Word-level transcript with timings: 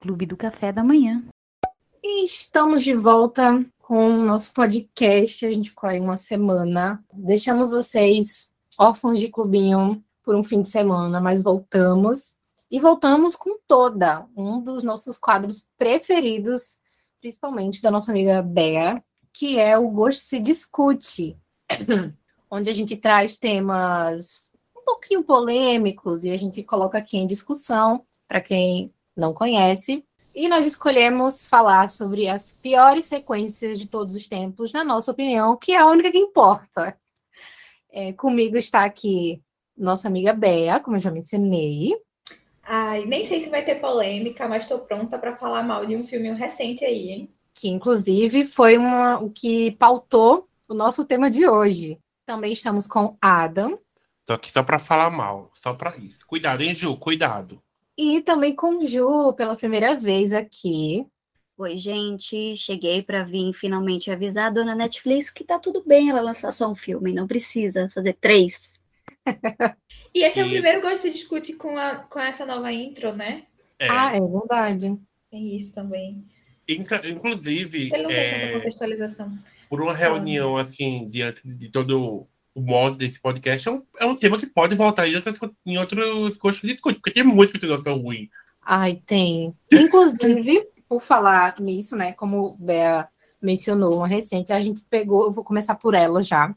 Clube 0.00 0.26
do 0.26 0.36
Café 0.36 0.72
da 0.72 0.84
Manhã. 0.84 1.24
E 2.02 2.24
estamos 2.24 2.84
de 2.84 2.94
volta 2.94 3.64
com 3.78 4.08
o 4.08 4.22
nosso 4.22 4.52
podcast. 4.52 5.44
A 5.44 5.50
gente 5.50 5.70
ficou 5.70 5.88
aí 5.88 6.00
uma 6.00 6.16
semana. 6.16 7.04
Deixamos 7.12 7.70
vocês 7.70 8.52
órfãos 8.78 9.18
de 9.18 9.28
clubinho 9.28 10.02
por 10.22 10.34
um 10.34 10.44
fim 10.44 10.62
de 10.62 10.68
semana, 10.68 11.20
mas 11.20 11.42
voltamos. 11.42 12.34
E 12.70 12.80
voltamos 12.80 13.36
com 13.36 13.58
toda, 13.66 14.26
um 14.36 14.60
dos 14.60 14.82
nossos 14.82 15.18
quadros 15.18 15.66
preferidos, 15.78 16.80
principalmente 17.20 17.80
da 17.80 17.92
nossa 17.92 18.10
amiga 18.10 18.42
Bea, 18.42 19.02
que 19.32 19.58
é 19.58 19.78
o 19.78 19.88
Gosto 19.88 20.20
se 20.20 20.40
Discute, 20.40 21.38
onde 22.50 22.68
a 22.68 22.72
gente 22.72 22.96
traz 22.96 23.36
temas 23.36 24.50
um 24.76 24.84
pouquinho 24.84 25.22
polêmicos 25.22 26.24
e 26.24 26.30
a 26.30 26.36
gente 26.36 26.62
coloca 26.64 26.98
aqui 26.98 27.18
em 27.18 27.26
discussão, 27.26 28.04
para 28.26 28.40
quem 28.40 28.92
não 29.16 29.32
conhece. 29.32 30.04
E 30.34 30.48
nós 30.48 30.66
escolhemos 30.66 31.46
falar 31.46 31.90
sobre 31.90 32.28
as 32.28 32.52
piores 32.52 33.06
sequências 33.06 33.78
de 33.78 33.86
todos 33.86 34.14
os 34.14 34.28
tempos, 34.28 34.72
na 34.72 34.84
nossa 34.84 35.10
opinião, 35.10 35.56
que 35.56 35.72
é 35.72 35.78
a 35.78 35.86
única 35.86 36.12
que 36.12 36.18
importa. 36.18 36.98
É, 37.90 38.12
comigo 38.12 38.58
está 38.58 38.84
aqui 38.84 39.42
nossa 39.76 40.08
amiga 40.08 40.32
Bea, 40.32 40.80
como 40.80 40.96
eu 40.96 41.00
já 41.00 41.10
mencionei. 41.10 41.96
Ai, 42.62 43.04
nem 43.04 43.24
sei 43.24 43.40
se 43.40 43.48
vai 43.48 43.62
ter 43.62 43.76
polêmica, 43.76 44.48
mas 44.48 44.64
estou 44.64 44.80
pronta 44.80 45.18
para 45.18 45.36
falar 45.36 45.62
mal 45.62 45.86
de 45.86 45.96
um 45.96 46.04
filme 46.04 46.32
recente 46.32 46.84
aí, 46.84 47.10
hein? 47.10 47.34
Que 47.54 47.68
inclusive 47.68 48.44
foi 48.44 48.76
uma, 48.76 49.18
o 49.18 49.30
que 49.30 49.70
pautou 49.72 50.48
o 50.68 50.74
nosso 50.74 51.04
tema 51.04 51.30
de 51.30 51.46
hoje. 51.46 51.98
Também 52.26 52.52
estamos 52.52 52.86
com 52.86 53.16
Adam. 53.20 53.78
Tô 54.26 54.32
aqui 54.32 54.50
só 54.50 54.62
para 54.62 54.78
falar 54.78 55.10
mal, 55.10 55.50
só 55.54 55.72
para 55.72 55.96
isso. 55.96 56.26
Cuidado, 56.26 56.62
hein, 56.62 56.74
Ju? 56.74 56.96
Cuidado. 56.96 57.62
E 57.96 58.20
também 58.20 58.54
com 58.54 58.84
Ju, 58.86 59.32
pela 59.32 59.56
primeira 59.56 59.96
vez 59.96 60.34
aqui. 60.34 61.06
Oi, 61.56 61.78
gente. 61.78 62.54
Cheguei 62.54 63.02
para 63.02 63.24
vir 63.24 63.54
finalmente 63.54 64.10
avisar 64.10 64.48
a 64.48 64.50
dona 64.50 64.74
Netflix 64.74 65.30
que 65.30 65.42
tá 65.42 65.58
tudo 65.58 65.82
bem 65.82 66.10
ela 66.10 66.20
lançar 66.20 66.52
só 66.52 66.70
um 66.70 66.74
filme, 66.74 67.14
não 67.14 67.26
precisa 67.26 67.88
fazer 67.94 68.12
três. 68.20 68.78
e 70.14 70.22
esse 70.22 70.38
é 70.38 70.44
o 70.44 70.48
primeiro 70.50 70.82
que 70.82 70.96
se 70.98 71.10
discute 71.10 71.54
com, 71.54 71.78
a, 71.78 71.96
com 71.96 72.20
essa 72.20 72.44
nova 72.44 72.70
intro, 72.70 73.16
né? 73.16 73.44
É. 73.78 73.88
Ah, 73.88 74.14
é 74.14 74.20
verdade. 74.20 74.94
Tem 75.30 75.56
isso 75.56 75.74
também. 75.74 76.22
Inclusive, 76.68 77.90
é, 78.10 78.52
contextualização. 78.52 79.38
por 79.70 79.80
uma 79.80 79.94
reunião 79.94 80.56
assim, 80.56 81.08
diante 81.08 81.46
de 81.46 81.70
todo 81.70 82.26
o 82.56 82.62
modo 82.62 82.96
desse 82.96 83.20
podcast, 83.20 83.68
é 83.68 83.70
um, 83.70 83.82
é 84.00 84.06
um 84.06 84.16
tema 84.16 84.38
que 84.38 84.46
pode 84.46 84.74
voltar 84.74 85.06
em 85.06 85.14
outros, 85.14 85.38
em 85.66 85.76
outros 85.76 86.36
cursos 86.38 86.62
de 86.62 86.68
discute, 86.68 86.98
porque 86.98 87.10
tem 87.10 87.22
muita 87.22 87.52
continuação 87.52 87.98
ruim. 87.98 88.30
Ai, 88.64 89.02
tem. 89.04 89.54
Inclusive, 89.70 90.66
por 90.88 91.02
falar 91.02 91.60
nisso, 91.60 91.94
né, 91.94 92.14
como 92.14 92.46
o 92.46 92.56
Bea 92.56 93.08
mencionou, 93.42 93.98
uma 93.98 94.08
recente, 94.08 94.54
a 94.54 94.60
gente 94.60 94.80
pegou, 94.88 95.26
eu 95.26 95.32
vou 95.32 95.44
começar 95.44 95.74
por 95.74 95.92
ela 95.92 96.22
já, 96.22 96.54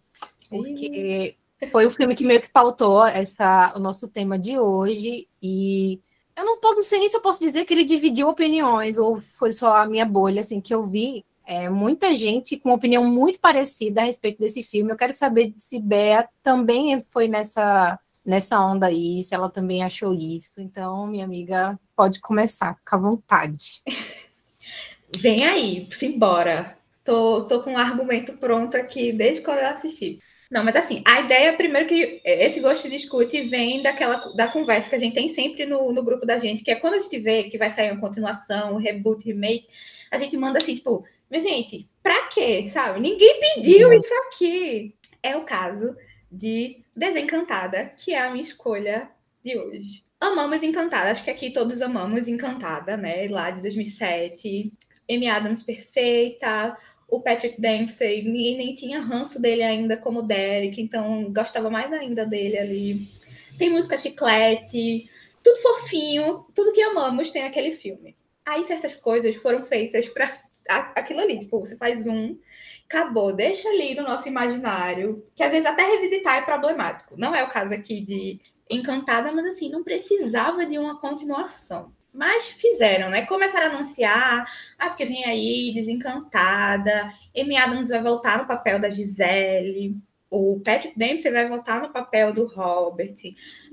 porque 0.49 1.35
foi 1.69 1.85
o 1.85 1.91
filme 1.91 2.15
que 2.15 2.23
meio 2.23 2.41
que 2.41 2.49
pautou 2.49 3.05
essa, 3.05 3.73
o 3.75 3.79
nosso 3.79 4.07
tema 4.07 4.39
de 4.39 4.57
hoje. 4.57 5.27
E 5.43 5.99
eu 6.33 6.45
não, 6.45 6.61
posso, 6.61 6.75
não 6.75 6.83
sei 6.83 6.99
nem 6.99 7.09
se 7.09 7.17
eu 7.17 7.21
posso 7.21 7.41
dizer 7.41 7.65
que 7.65 7.73
ele 7.73 7.83
dividiu 7.83 8.29
opiniões, 8.29 8.97
ou 8.97 9.19
foi 9.19 9.51
só 9.51 9.75
a 9.75 9.85
minha 9.85 10.05
bolha, 10.05 10.39
assim, 10.39 10.61
que 10.61 10.73
eu 10.73 10.87
vi 10.87 11.25
é, 11.49 11.67
muita 11.67 12.13
gente 12.13 12.57
com 12.57 12.71
opinião 12.71 13.03
muito 13.03 13.39
parecida 13.39 14.01
a 14.01 14.03
respeito 14.03 14.37
desse 14.37 14.61
filme. 14.61 14.91
Eu 14.91 14.95
quero 14.95 15.13
saber 15.13 15.51
se 15.57 15.79
Bea 15.79 16.29
também 16.43 17.01
foi 17.01 17.27
nessa, 17.27 17.99
nessa 18.23 18.63
onda 18.63 18.85
aí, 18.85 19.23
se 19.23 19.33
ela 19.33 19.49
também 19.49 19.83
achou 19.83 20.13
isso. 20.13 20.61
Então, 20.61 21.07
minha 21.07 21.25
amiga, 21.25 21.79
pode 21.95 22.21
começar, 22.21 22.75
fica 22.75 22.95
à 22.95 22.99
vontade. 22.99 23.81
Vem 25.17 25.43
aí, 25.43 25.87
simbora. 25.89 26.77
Tô, 27.03 27.41
tô 27.41 27.63
com 27.63 27.71
um 27.71 27.77
argumento 27.79 28.33
pronto 28.33 28.77
aqui 28.77 29.11
desde 29.11 29.41
quando 29.41 29.57
eu 29.57 29.69
assisti. 29.69 30.19
Não, 30.51 30.63
mas 30.63 30.75
assim, 30.75 31.01
a 31.03 31.21
ideia, 31.21 31.53
primeiro, 31.53 31.87
que 31.87 32.21
esse 32.23 32.59
gosto 32.59 32.83
de 32.83 32.95
discute 32.95 33.41
vem 33.41 33.81
daquela 33.81 34.33
da 34.35 34.47
conversa 34.47 34.89
que 34.89 34.95
a 34.95 34.99
gente 34.99 35.13
tem 35.15 35.29
sempre 35.29 35.65
no, 35.65 35.91
no 35.91 36.03
grupo 36.03 36.27
da 36.27 36.37
gente, 36.37 36.63
que 36.63 36.69
é 36.69 36.75
quando 36.75 36.93
a 36.95 36.99
gente 36.99 37.17
vê 37.17 37.45
que 37.45 37.57
vai 37.57 37.71
sair 37.71 37.91
uma 37.91 38.01
continuação, 38.01 38.73
um 38.73 38.77
reboot, 38.77 39.25
remake, 39.25 39.67
a 40.11 40.17
gente 40.17 40.35
manda 40.37 40.57
assim, 40.57 40.75
tipo, 40.75 41.05
mas 41.29 41.43
gente, 41.43 41.89
pra 42.01 42.27
quê? 42.27 42.69
Sabe? 42.69 42.99
Ninguém 42.99 43.39
pediu 43.39 43.91
isso 43.93 44.13
aqui. 44.27 44.95
É 45.21 45.35
o 45.35 45.43
caso 45.43 45.95
de 46.31 46.83
Desencantada, 46.95 47.85
que 47.85 48.13
é 48.13 48.19
a 48.19 48.29
minha 48.29 48.41
escolha 48.41 49.09
de 49.43 49.57
hoje. 49.57 50.03
Amamos 50.19 50.61
Encantada, 50.63 51.11
acho 51.11 51.23
que 51.23 51.29
aqui 51.29 51.49
todos 51.49 51.81
amamos 51.81 52.27
Encantada, 52.27 52.97
né? 52.97 53.27
Lá 53.29 53.51
de 53.51 53.61
2007. 53.61 54.73
Amy 55.09 55.27
Adams 55.27 55.63
perfeita, 55.63 56.77
o 57.07 57.19
Patrick 57.19 57.59
Dempsey, 57.59 58.23
ninguém 58.23 58.57
nem 58.57 58.75
tinha 58.75 58.99
ranço 58.99 59.41
dele 59.41 59.63
ainda 59.63 59.97
como 59.97 60.21
Derek, 60.21 60.79
então 60.79 61.31
gostava 61.33 61.69
mais 61.69 61.91
ainda 61.91 62.25
dele 62.25 62.57
ali. 62.57 63.09
Tem 63.57 63.69
música 63.71 63.97
chiclete, 63.97 65.09
tudo 65.43 65.61
fofinho, 65.61 66.45
tudo 66.53 66.73
que 66.73 66.81
amamos 66.81 67.31
tem 67.31 67.43
naquele 67.43 67.71
filme. 67.71 68.15
Aí 68.45 68.63
certas 68.63 68.95
coisas 68.95 69.35
foram 69.37 69.63
feitas 69.63 70.07
para 70.09 70.31
aquilo 70.69 71.21
ali, 71.21 71.39
tipo, 71.39 71.59
você 71.59 71.77
faz 71.77 72.07
um, 72.07 72.37
acabou, 72.85 73.33
deixa 73.33 73.67
ali 73.69 73.95
no 73.95 74.03
nosso 74.03 74.27
imaginário, 74.27 75.25
que 75.35 75.43
às 75.43 75.51
vezes 75.51 75.65
até 75.65 75.83
revisitar 75.83 76.37
é 76.37 76.41
problemático. 76.41 77.15
Não 77.17 77.35
é 77.35 77.43
o 77.43 77.49
caso 77.49 77.73
aqui 77.73 78.01
de 78.01 78.39
Encantada, 78.69 79.31
mas 79.31 79.45
assim, 79.47 79.69
não 79.69 79.83
precisava 79.83 80.65
de 80.65 80.77
uma 80.77 80.99
continuação. 80.99 81.91
Mas 82.13 82.49
fizeram, 82.49 83.09
né? 83.09 83.25
Começaram 83.25 83.71
a 83.71 83.77
anunciar, 83.77 84.45
ah, 84.77 84.89
porque 84.89 85.05
vem 85.05 85.25
aí, 85.25 85.71
desencantada, 85.73 87.13
Amy 87.35 87.57
Adams 87.57 87.89
vai 87.89 87.99
voltar 87.99 88.39
no 88.39 88.47
papel 88.47 88.79
da 88.79 88.89
Gisele, 88.89 89.97
o 90.29 90.59
Patrick 90.63 90.97
Dempsey 90.97 91.31
vai 91.31 91.47
voltar 91.47 91.81
no 91.81 91.91
papel 91.91 92.33
do 92.33 92.45
Robert, 92.45 93.15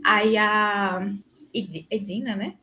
aí 0.04 0.36
a 0.36 1.06
Edina, 1.52 2.34
né? 2.36 2.54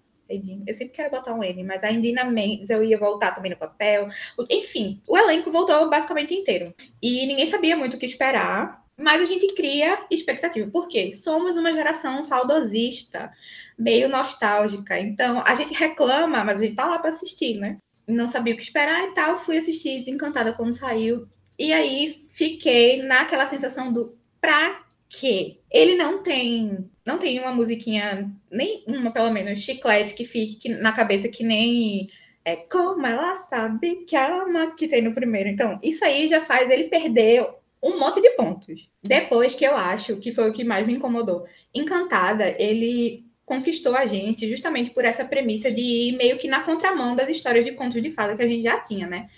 Eu 0.66 0.74
sempre 0.74 0.94
quero 0.94 1.12
botar 1.12 1.34
um 1.34 1.44
N, 1.44 1.64
mas 1.64 1.84
a 1.84 1.92
Indina 1.92 2.24
Menzel 2.24 2.84
ia 2.84 2.98
voltar 2.98 3.32
também 3.32 3.52
no 3.52 3.58
papel. 3.58 4.08
Enfim, 4.50 5.02
o 5.08 5.18
elenco 5.18 5.52
voltou 5.52 5.90
basicamente 5.90 6.34
inteiro. 6.34 6.74
E 7.02 7.26
ninguém 7.26 7.46
sabia 7.46 7.76
muito 7.76 7.96
o 7.96 8.00
que 8.00 8.06
esperar, 8.06 8.84
mas 8.98 9.22
a 9.22 9.26
gente 9.26 9.54
cria 9.56 10.06
expectativa. 10.10 10.70
Por 10.70 10.88
quê? 10.88 11.14
Somos 11.14 11.56
uma 11.56 11.74
geração 11.74 12.24
saudosista 12.24 13.32
meio 13.78 14.08
nostálgica. 14.08 15.00
Então, 15.00 15.42
a 15.46 15.56
gente 15.56 15.74
reclama, 15.74 16.44
mas 16.44 16.58
a 16.58 16.66
gente 16.66 16.76
tá 16.76 16.86
lá 16.86 17.00
para 17.00 17.10
assistir, 17.10 17.58
né? 17.58 17.78
Não 18.08 18.28
sabia 18.28 18.54
o 18.54 18.58
que 18.58 18.64
esperar 18.64 19.10
e 19.10 19.14
tal. 19.14 19.38
Fui 19.38 19.58
assistir 19.58 20.00
Desencantada 20.00 20.54
quando 20.54 20.74
saiu. 20.74 21.28
E 21.58 21.72
aí 21.72 22.26
fiquei 22.30 23.02
naquela 23.02 23.46
sensação 23.46 23.92
do 23.92 24.18
pra 24.42 24.83
quê? 25.19 25.59
Ele 25.72 25.96
não 25.96 26.24
tem, 26.24 26.90
não 27.06 27.18
tem 27.18 27.40
uma 27.40 27.53
musiquinha, 27.53 28.31
nem 28.51 28.84
uma 28.88 29.12
pelo 29.12 29.31
menos, 29.31 29.59
chiclete 29.59 30.16
que 30.16 30.25
fique 30.25 30.69
na 30.69 30.91
cabeça 30.91 31.28
que 31.29 31.44
nem 31.44 32.07
é 32.44 32.56
como 32.56 33.06
ela 33.06 33.35
sabe 33.35 34.06
que 34.06 34.16
ama 34.16 34.75
que 34.75 34.88
tem 34.88 35.02
no 35.02 35.13
primeiro. 35.13 35.50
Então, 35.50 35.78
isso 35.81 36.03
aí 36.03 36.28
já 36.28 36.41
faz 36.41 36.69
ele 36.69 36.85
perder 36.85 37.47
um 37.81 38.00
monte 38.00 38.22
de 38.22 38.29
pontos. 38.31 38.90
Depois 39.02 39.53
que 39.53 39.66
eu 39.66 39.75
acho 39.75 40.18
que 40.18 40.34
foi 40.34 40.50
o 40.50 40.53
que 40.53 40.63
mais 40.63 40.85
me 40.88 40.94
incomodou. 40.94 41.46
Encantada, 41.73 42.56
ele 42.57 43.25
conquistou 43.46 43.96
a 43.96 44.06
gente 44.06 44.47
justamente 44.47 44.91
por 44.91 45.06
essa 45.06 45.25
premissa 45.25 45.69
de 45.69 45.81
ir 45.81 46.18
meio 46.18 46.38
que 46.38 46.47
na 46.47 46.62
contramão 46.62 47.16
das 47.16 47.29
histórias 47.29 47.66
de 47.66 47.73
contos 47.73 48.02
de 48.02 48.09
fada 48.09 48.35
que 48.35 48.44
a 48.44 48.47
gente 48.47 48.63
já 48.63 48.79
tinha, 48.79 49.06
né? 49.06 49.29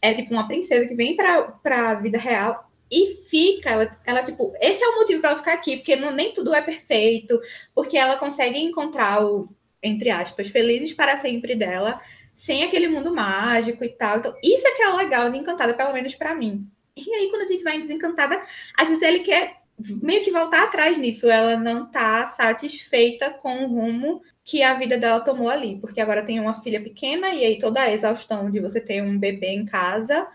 É 0.00 0.12
tipo 0.12 0.32
uma 0.32 0.46
princesa 0.46 0.86
que 0.86 0.94
vem 0.94 1.16
para 1.16 1.90
a 1.90 1.94
vida 1.94 2.18
real 2.18 2.63
e 2.90 3.24
fica, 3.26 3.70
ela, 3.70 3.98
ela, 4.06 4.22
tipo, 4.22 4.52
esse 4.60 4.82
é 4.82 4.88
o 4.88 4.96
motivo 4.96 5.20
para 5.20 5.30
ela 5.30 5.38
ficar 5.38 5.54
aqui, 5.54 5.76
porque 5.76 5.96
não, 5.96 6.10
nem 6.10 6.32
tudo 6.32 6.54
é 6.54 6.60
perfeito, 6.60 7.40
porque 7.74 7.96
ela 7.96 8.16
consegue 8.16 8.58
encontrar 8.58 9.24
o, 9.24 9.48
entre 9.82 10.10
aspas, 10.10 10.48
felizes 10.48 10.92
para 10.92 11.16
sempre 11.16 11.54
dela, 11.54 12.00
sem 12.34 12.64
aquele 12.64 12.88
mundo 12.88 13.14
mágico 13.14 13.84
e 13.84 13.88
tal. 13.88 14.18
Então, 14.18 14.36
isso 14.42 14.66
é 14.66 14.72
que 14.72 14.82
é 14.82 14.88
legal 14.90 15.30
de 15.30 15.38
Encantada, 15.38 15.74
pelo 15.74 15.92
menos 15.92 16.14
para 16.14 16.34
mim. 16.34 16.66
E 16.96 17.12
aí, 17.12 17.28
quando 17.30 17.42
a 17.42 17.46
gente 17.46 17.64
vai 17.64 17.76
em 17.76 17.80
Desencantada, 17.80 18.40
a 18.78 18.84
Gisele 18.84 19.20
quer 19.20 19.64
meio 20.02 20.22
que 20.22 20.30
voltar 20.30 20.64
atrás 20.64 20.96
nisso. 20.96 21.28
Ela 21.28 21.56
não 21.56 21.90
tá 21.90 22.26
satisfeita 22.28 23.30
com 23.30 23.64
o 23.64 23.68
rumo 23.68 24.22
que 24.44 24.62
a 24.62 24.74
vida 24.74 24.98
dela 24.98 25.20
tomou 25.20 25.48
ali, 25.48 25.78
porque 25.80 26.00
agora 26.00 26.22
tem 26.22 26.38
uma 26.38 26.54
filha 26.54 26.80
pequena 26.80 27.30
e 27.30 27.44
aí 27.44 27.58
toda 27.58 27.80
a 27.80 27.90
exaustão 27.90 28.50
de 28.50 28.60
você 28.60 28.80
ter 28.80 29.02
um 29.02 29.18
bebê 29.18 29.48
em 29.48 29.64
casa 29.64 30.26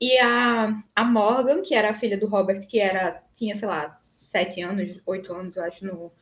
e 0.00 0.18
a, 0.18 0.74
a 0.94 1.04
Morgan, 1.04 1.62
que 1.62 1.74
era 1.74 1.90
a 1.90 1.94
filha 1.94 2.18
do 2.18 2.26
Robert, 2.26 2.66
que 2.66 2.78
era 2.78 3.22
tinha, 3.34 3.56
sei 3.56 3.68
lá, 3.68 3.88
sete 3.90 4.60
anos, 4.60 5.00
oito 5.06 5.32
anos, 5.32 5.56
eu 5.56 5.64
acho, 5.64 5.84
no, 5.84 6.12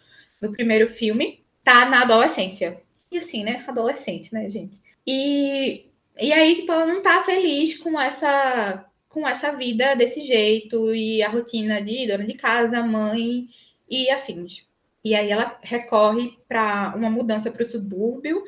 no 0.40 0.52
primeiro 0.52 0.88
filme, 0.88 1.44
tá 1.64 1.88
na 1.88 2.02
adolescência. 2.02 2.80
E 3.10 3.18
assim, 3.18 3.44
né? 3.44 3.62
Adolescente, 3.66 4.32
né, 4.32 4.48
gente? 4.48 4.78
E, 5.06 5.86
e 6.20 6.32
aí, 6.32 6.56
tipo, 6.56 6.72
ela 6.72 6.86
não 6.86 7.02
tá 7.02 7.22
feliz 7.22 7.78
com 7.78 8.00
essa 8.00 8.88
com 9.08 9.28
essa 9.28 9.52
vida 9.52 9.94
desse 9.94 10.24
jeito 10.24 10.94
e 10.94 11.22
a 11.22 11.28
rotina 11.28 11.82
de 11.82 12.06
dona 12.06 12.24
de 12.24 12.32
casa, 12.32 12.82
mãe 12.82 13.46
e 13.88 14.10
afins. 14.10 14.66
E 15.04 15.14
aí 15.14 15.30
ela 15.30 15.58
recorre 15.62 16.38
para 16.48 16.94
uma 16.96 17.10
mudança 17.10 17.50
para 17.50 17.62
o 17.62 17.66
subúrbio, 17.66 18.42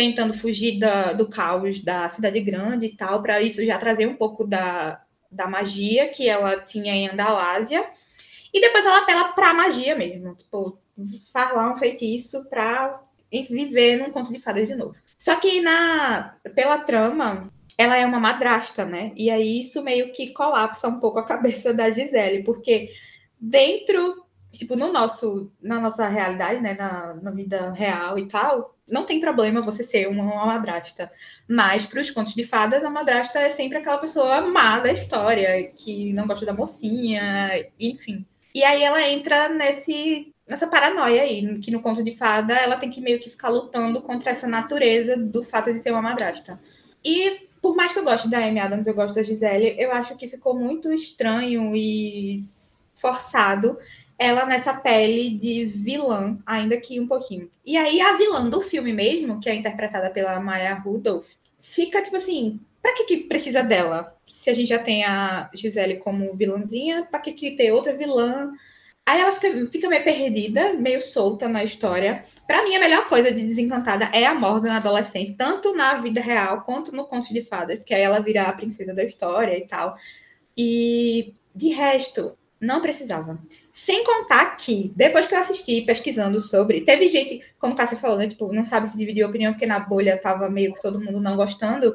tentando 0.00 0.32
fugir 0.32 0.78
da, 0.78 1.12
do 1.12 1.28
caos 1.28 1.78
da 1.78 2.08
cidade 2.08 2.40
grande 2.40 2.86
e 2.86 2.96
tal, 2.96 3.20
para 3.20 3.42
isso 3.42 3.62
já 3.66 3.76
trazer 3.76 4.06
um 4.06 4.14
pouco 4.14 4.46
da, 4.46 5.02
da 5.30 5.46
magia 5.46 6.08
que 6.08 6.26
ela 6.26 6.58
tinha 6.58 6.94
em 6.94 7.10
Andalásia. 7.10 7.86
E 8.50 8.62
depois 8.62 8.82
ela 8.86 9.00
apela 9.02 9.24
para 9.32 9.52
magia 9.52 9.94
mesmo, 9.94 10.34
tipo, 10.34 10.78
falar 11.30 11.70
um 11.70 11.76
feitiço 11.76 12.48
para 12.48 12.98
viver 13.30 13.98
num 13.98 14.10
conto 14.10 14.32
de 14.32 14.40
fadas 14.40 14.66
de 14.66 14.74
novo. 14.74 14.94
Só 15.18 15.36
que 15.36 15.60
na 15.60 16.34
pela 16.54 16.78
trama, 16.78 17.52
ela 17.76 17.94
é 17.94 18.06
uma 18.06 18.18
madrasta, 18.18 18.86
né? 18.86 19.12
E 19.14 19.28
aí 19.28 19.60
isso 19.60 19.82
meio 19.82 20.12
que 20.12 20.32
colapsa 20.32 20.88
um 20.88 20.98
pouco 20.98 21.18
a 21.18 21.26
cabeça 21.28 21.74
da 21.74 21.90
Gisele, 21.90 22.42
porque 22.42 22.88
dentro, 23.38 24.24
tipo, 24.52 24.76
no 24.76 24.92
nosso, 24.92 25.50
na 25.62 25.80
nossa 25.80 26.06
realidade, 26.08 26.60
né, 26.60 26.74
na, 26.74 27.14
na 27.14 27.30
vida 27.30 27.70
real 27.70 28.18
e 28.18 28.26
tal, 28.26 28.74
não 28.86 29.04
tem 29.04 29.20
problema 29.20 29.62
você 29.62 29.84
ser 29.84 30.08
uma, 30.08 30.22
uma 30.22 30.46
madrasta. 30.46 31.10
Mas 31.48 31.86
para 31.86 32.00
os 32.00 32.10
contos 32.10 32.34
de 32.34 32.44
fadas, 32.44 32.84
a 32.84 32.90
madrasta 32.90 33.38
é 33.38 33.50
sempre 33.50 33.78
aquela 33.78 33.98
pessoa 33.98 34.40
má 34.40 34.78
da 34.80 34.92
história, 34.92 35.70
que 35.72 36.12
não 36.12 36.26
gosta 36.26 36.44
da 36.44 36.52
mocinha, 36.52 37.50
enfim. 37.78 38.26
E 38.54 38.64
aí 38.64 38.82
ela 38.82 39.02
entra 39.02 39.48
nesse 39.48 40.32
nessa 40.50 40.66
paranoia 40.66 41.22
aí, 41.22 41.60
que 41.60 41.70
no 41.70 41.80
conto 41.80 42.02
de 42.02 42.10
fada 42.16 42.52
ela 42.54 42.76
tem 42.76 42.90
que 42.90 43.00
meio 43.00 43.20
que 43.20 43.30
ficar 43.30 43.50
lutando 43.50 44.02
contra 44.02 44.32
essa 44.32 44.48
natureza 44.48 45.16
do 45.16 45.44
fato 45.44 45.72
de 45.72 45.78
ser 45.78 45.92
uma 45.92 46.02
madrasta. 46.02 46.60
E 47.04 47.48
por 47.62 47.76
mais 47.76 47.92
que 47.92 48.00
eu 48.00 48.04
goste 48.04 48.28
da 48.28 48.38
Amy 48.38 48.58
Adams, 48.58 48.88
eu 48.88 48.94
gosto 48.94 49.14
da 49.14 49.22
Gisele, 49.22 49.76
eu 49.78 49.92
acho 49.92 50.16
que 50.16 50.26
ficou 50.26 50.58
muito 50.58 50.92
estranho 50.92 51.72
e 51.76 52.38
forçado 52.96 53.78
ela 54.20 54.44
nessa 54.44 54.74
pele 54.74 55.30
de 55.30 55.64
vilã, 55.64 56.38
ainda 56.44 56.76
que 56.76 57.00
um 57.00 57.06
pouquinho. 57.06 57.50
E 57.64 57.74
aí 57.78 58.02
a 58.02 58.12
vilã 58.18 58.50
do 58.50 58.60
filme 58.60 58.92
mesmo, 58.92 59.40
que 59.40 59.48
é 59.48 59.54
interpretada 59.54 60.10
pela 60.10 60.38
Maya 60.38 60.74
Rudolph, 60.74 61.30
fica 61.58 62.02
tipo 62.02 62.16
assim, 62.16 62.60
pra 62.82 62.92
que, 62.92 63.04
que 63.04 63.16
precisa 63.16 63.62
dela? 63.62 64.14
Se 64.28 64.50
a 64.50 64.52
gente 64.52 64.68
já 64.68 64.78
tem 64.78 65.04
a 65.04 65.50
Gisele 65.54 65.96
como 65.96 66.36
vilãzinha, 66.36 67.08
pra 67.10 67.18
que, 67.18 67.32
que 67.32 67.52
ter 67.52 67.72
outra 67.72 67.96
vilã? 67.96 68.52
Aí 69.06 69.22
ela 69.22 69.32
fica, 69.32 69.66
fica 69.68 69.88
meio 69.88 70.04
perdida, 70.04 70.74
meio 70.74 71.00
solta 71.00 71.48
na 71.48 71.64
história. 71.64 72.22
Para 72.46 72.62
mim, 72.62 72.76
a 72.76 72.80
melhor 72.80 73.08
coisa 73.08 73.32
de 73.32 73.42
Desencantada 73.42 74.10
é 74.12 74.26
a 74.26 74.34
Morgan 74.34 74.74
adolescente, 74.74 75.32
tanto 75.34 75.74
na 75.74 75.94
vida 75.94 76.20
real 76.20 76.60
quanto 76.62 76.94
no 76.94 77.06
conto 77.06 77.32
de 77.32 77.42
fadas, 77.42 77.78
porque 77.78 77.94
aí 77.94 78.02
ela 78.02 78.20
vira 78.20 78.42
a 78.42 78.52
princesa 78.52 78.94
da 78.94 79.02
história 79.02 79.56
e 79.56 79.66
tal. 79.66 79.96
E 80.56 81.34
de 81.54 81.70
resto, 81.70 82.36
não 82.60 82.80
precisava. 82.80 83.38
Sem 83.72 84.04
contar 84.04 84.56
que, 84.56 84.92
depois 84.94 85.26
que 85.26 85.34
eu 85.34 85.38
assisti 85.38 85.80
pesquisando 85.80 86.40
sobre, 86.40 86.82
teve 86.82 87.08
gente, 87.08 87.42
como 87.58 87.74
Cássia 87.74 87.96
falou, 87.96 88.18
né? 88.18 88.28
Tipo, 88.28 88.52
não 88.52 88.64
sabe 88.64 88.88
se 88.88 88.98
dividir 88.98 89.24
opinião, 89.24 89.52
porque 89.52 89.66
na 89.66 89.78
bolha 89.78 90.18
tava 90.18 90.50
meio 90.50 90.74
que 90.74 90.82
todo 90.82 91.00
mundo 91.00 91.20
não 91.20 91.36
gostando. 91.36 91.94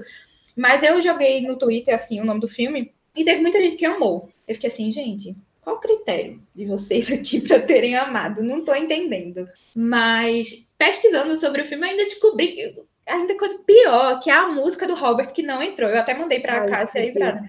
Mas 0.55 0.81
eu 0.81 0.99
joguei 1.01 1.41
no 1.41 1.57
Twitter, 1.57 1.93
assim, 1.93 2.19
o 2.19 2.25
nome 2.25 2.39
do 2.39 2.47
filme, 2.47 2.91
e 3.15 3.23
teve 3.23 3.41
muita 3.41 3.61
gente 3.61 3.77
que 3.77 3.85
amou. 3.85 4.29
Eu 4.47 4.55
fiquei 4.55 4.69
assim, 4.69 4.91
gente, 4.91 5.35
qual 5.61 5.77
o 5.77 5.79
critério 5.79 6.41
de 6.55 6.65
vocês 6.65 7.11
aqui 7.11 7.41
para 7.45 7.59
terem 7.59 7.95
amado? 7.95 8.43
Não 8.43 8.59
estou 8.59 8.75
entendendo. 8.75 9.47
Mas 9.75 10.69
pesquisando 10.77 11.35
sobre 11.35 11.61
o 11.61 11.65
filme, 11.65 11.85
ainda 11.85 12.03
descobri 12.03 12.49
que 12.49 12.75
ainda 13.07 13.37
coisa 13.37 13.59
pior, 13.59 14.19
que 14.19 14.29
é 14.29 14.33
a 14.33 14.47
música 14.47 14.87
do 14.87 14.95
Robert 14.95 15.31
que 15.31 15.43
não 15.43 15.61
entrou. 15.61 15.89
Eu 15.89 15.99
até 15.99 16.13
mandei 16.13 16.39
para 16.39 16.57
a 16.57 16.65
Cássia 16.65 17.01
aí 17.01 17.11
pra... 17.11 17.43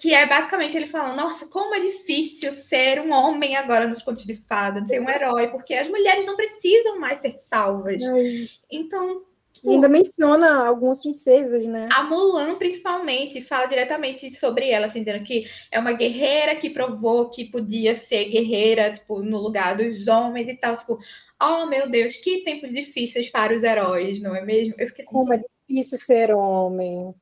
que 0.00 0.14
é 0.14 0.26
basicamente 0.26 0.76
ele 0.76 0.86
falando: 0.86 1.16
Nossa, 1.16 1.46
como 1.46 1.74
é 1.74 1.80
difícil 1.80 2.50
ser 2.50 3.00
um 3.00 3.12
homem 3.12 3.54
agora 3.54 3.86
nos 3.86 4.02
contos 4.02 4.24
de 4.24 4.34
fada, 4.34 4.84
ser 4.86 5.00
um 5.00 5.08
herói, 5.08 5.48
porque 5.48 5.74
as 5.74 5.88
mulheres 5.88 6.24
não 6.24 6.36
precisam 6.36 6.98
mais 6.98 7.18
ser 7.20 7.36
salvas. 7.48 8.02
Ai. 8.02 8.48
Então, 8.70 9.22
ainda 9.64 9.88
menciona 9.88 10.66
algumas 10.66 11.00
princesas, 11.00 11.66
né? 11.66 11.88
A 11.92 12.02
Mulan, 12.02 12.56
principalmente, 12.56 13.42
fala 13.42 13.66
diretamente 13.66 14.34
sobre 14.34 14.70
ela, 14.70 14.86
assim, 14.86 15.02
dizendo 15.02 15.22
que 15.22 15.46
é 15.70 15.78
uma 15.78 15.92
guerreira 15.92 16.56
que 16.56 16.70
provou 16.70 17.28
que 17.28 17.44
podia 17.44 17.94
ser 17.94 18.24
guerreira, 18.24 18.92
tipo, 18.92 19.22
no 19.22 19.38
lugar 19.38 19.76
dos 19.76 20.08
homens 20.08 20.48
e 20.48 20.54
tal. 20.54 20.78
Tipo, 20.78 20.98
oh 21.40 21.66
meu 21.66 21.90
Deus, 21.90 22.16
que 22.16 22.42
tempos 22.42 22.72
difíceis 22.72 23.28
para 23.28 23.54
os 23.54 23.62
heróis, 23.62 24.20
não 24.20 24.34
é 24.34 24.42
mesmo? 24.42 24.74
Eu 24.78 24.86
fiquei 24.86 25.04
assim, 25.04 25.12
Como 25.12 25.34
é 25.34 25.42
difícil 25.68 25.98
ser 25.98 26.32
homem. 26.32 27.14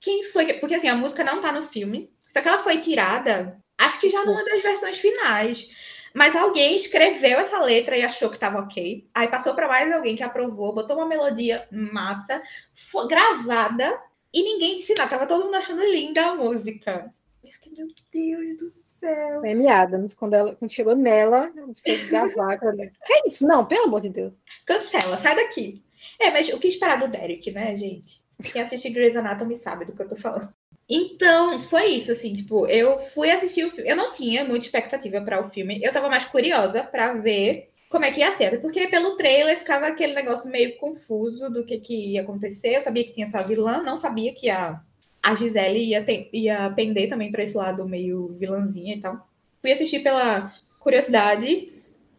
Quem 0.00 0.24
foi? 0.24 0.54
Porque 0.54 0.74
assim, 0.74 0.88
a 0.88 0.94
música 0.94 1.22
não 1.22 1.40
tá 1.40 1.52
no 1.52 1.62
filme, 1.62 2.10
só 2.26 2.40
que 2.40 2.48
ela 2.48 2.62
foi 2.62 2.78
tirada, 2.80 3.60
acho 3.76 4.00
que 4.00 4.10
já 4.10 4.24
numa 4.24 4.44
das 4.44 4.62
versões 4.62 4.98
finais. 4.98 5.68
Mas 6.12 6.34
alguém 6.34 6.74
escreveu 6.74 7.38
essa 7.38 7.60
letra 7.60 7.96
e 7.96 8.02
achou 8.02 8.28
que 8.28 8.36
estava 8.36 8.58
ok. 8.60 9.08
Aí 9.14 9.28
passou 9.28 9.54
para 9.54 9.68
mais 9.68 9.92
alguém 9.92 10.16
que 10.16 10.22
aprovou, 10.22 10.74
botou 10.74 10.96
uma 10.96 11.06
melodia 11.06 11.68
massa, 11.70 12.42
foi 12.74 13.06
gravada 13.06 14.00
e 14.32 14.42
ninguém 14.42 14.76
disse 14.76 14.94
nada. 14.94 15.10
Tava 15.10 15.26
todo 15.26 15.44
mundo 15.44 15.54
achando 15.54 15.84
linda 15.84 16.26
a 16.26 16.34
música. 16.34 17.12
Eu 17.44 17.50
fiquei, 17.52 17.72
meu 17.72 17.86
Deus 18.12 18.56
do 18.58 18.68
céu. 18.68 19.38
Amy 19.40 19.68
Adams, 19.68 20.14
quando, 20.14 20.34
ela, 20.34 20.54
quando 20.56 20.70
chegou 20.70 20.94
nela, 20.94 21.50
fez 21.76 22.10
gravar. 22.10 22.58
que 22.58 23.12
é 23.12 23.28
isso? 23.28 23.46
Não, 23.46 23.64
pelo 23.64 23.84
amor 23.84 24.00
de 24.00 24.10
Deus. 24.10 24.34
Cancela, 24.66 25.16
sai 25.16 25.36
daqui. 25.36 25.82
É, 26.18 26.30
mas 26.30 26.48
o 26.48 26.58
que 26.58 26.68
esperar 26.68 26.98
do 26.98 27.08
Derek, 27.08 27.50
né, 27.50 27.74
gente? 27.76 28.19
Quem 28.42 28.62
assiste 28.62 28.90
Grey's 28.90 29.16
Anatomy 29.16 29.56
sabe 29.56 29.84
do 29.84 29.92
que 29.92 30.02
eu 30.02 30.08
tô 30.08 30.16
falando. 30.16 30.52
Então, 30.88 31.60
foi 31.60 31.86
isso, 31.86 32.10
assim, 32.10 32.34
tipo, 32.34 32.66
eu 32.66 32.98
fui 32.98 33.30
assistir 33.30 33.64
o 33.64 33.70
filme. 33.70 33.88
Eu 33.88 33.94
não 33.94 34.10
tinha 34.10 34.44
muita 34.44 34.66
expectativa 34.66 35.20
para 35.20 35.40
o 35.40 35.48
filme. 35.48 35.80
Eu 35.80 35.92
tava 35.92 36.08
mais 36.08 36.24
curiosa 36.24 36.82
para 36.82 37.14
ver 37.14 37.68
como 37.88 38.04
é 38.04 38.10
que 38.10 38.20
ia 38.20 38.32
ser. 38.32 38.60
Porque 38.60 38.88
pelo 38.88 39.16
trailer 39.16 39.56
ficava 39.56 39.86
aquele 39.86 40.14
negócio 40.14 40.50
meio 40.50 40.76
confuso 40.78 41.48
do 41.48 41.64
que, 41.64 41.78
que 41.78 42.12
ia 42.12 42.22
acontecer. 42.22 42.74
Eu 42.74 42.80
sabia 42.80 43.04
que 43.04 43.12
tinha 43.12 43.26
essa 43.26 43.42
vilã, 43.42 43.82
não 43.82 43.96
sabia 43.96 44.34
que 44.34 44.50
a, 44.50 44.82
a 45.22 45.34
Gisele 45.36 45.78
ia, 45.78 46.02
ter, 46.02 46.28
ia 46.32 46.70
pender 46.70 47.08
também 47.08 47.30
para 47.30 47.44
esse 47.44 47.56
lado 47.56 47.88
meio 47.88 48.34
vilãzinha 48.36 48.96
e 48.96 49.00
tal. 49.00 49.28
Fui 49.60 49.70
assistir 49.70 50.00
pela 50.00 50.52
curiosidade. 50.80 51.68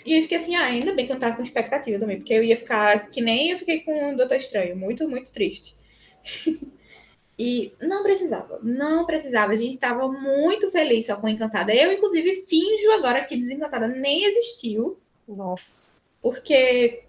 E 0.06 0.16
eu 0.16 0.22
fiquei 0.22 0.38
assim, 0.38 0.56
ah, 0.56 0.64
ainda 0.64 0.94
bem 0.94 1.06
que 1.06 1.12
eu 1.12 1.16
não 1.16 1.20
tava 1.20 1.36
com 1.36 1.44
expectativa 1.44 2.00
também, 2.00 2.18
porque 2.18 2.34
eu 2.34 2.44
ia 2.44 2.58
ficar 2.58 3.10
que 3.10 3.22
nem 3.22 3.52
eu 3.52 3.58
fiquei 3.58 3.82
com 3.82 4.14
o 4.14 4.16
Doutor 4.16 4.38
Estranho, 4.38 4.76
muito, 4.76 5.08
muito 5.08 5.32
triste. 5.32 5.76
E 7.44 7.74
não 7.82 8.04
precisava, 8.04 8.60
não 8.62 9.04
precisava. 9.06 9.54
A 9.54 9.56
gente 9.56 9.74
estava 9.74 10.08
muito 10.08 10.70
feliz 10.70 11.08
só 11.08 11.16
com 11.16 11.28
Encantada. 11.28 11.74
Eu, 11.74 11.92
inclusive, 11.92 12.46
finjo 12.48 12.92
agora 12.92 13.24
que 13.26 13.36
Desencantada 13.36 13.88
nem 13.88 14.26
existiu. 14.26 15.00
Nossa. 15.28 15.90
Porque 16.22 17.04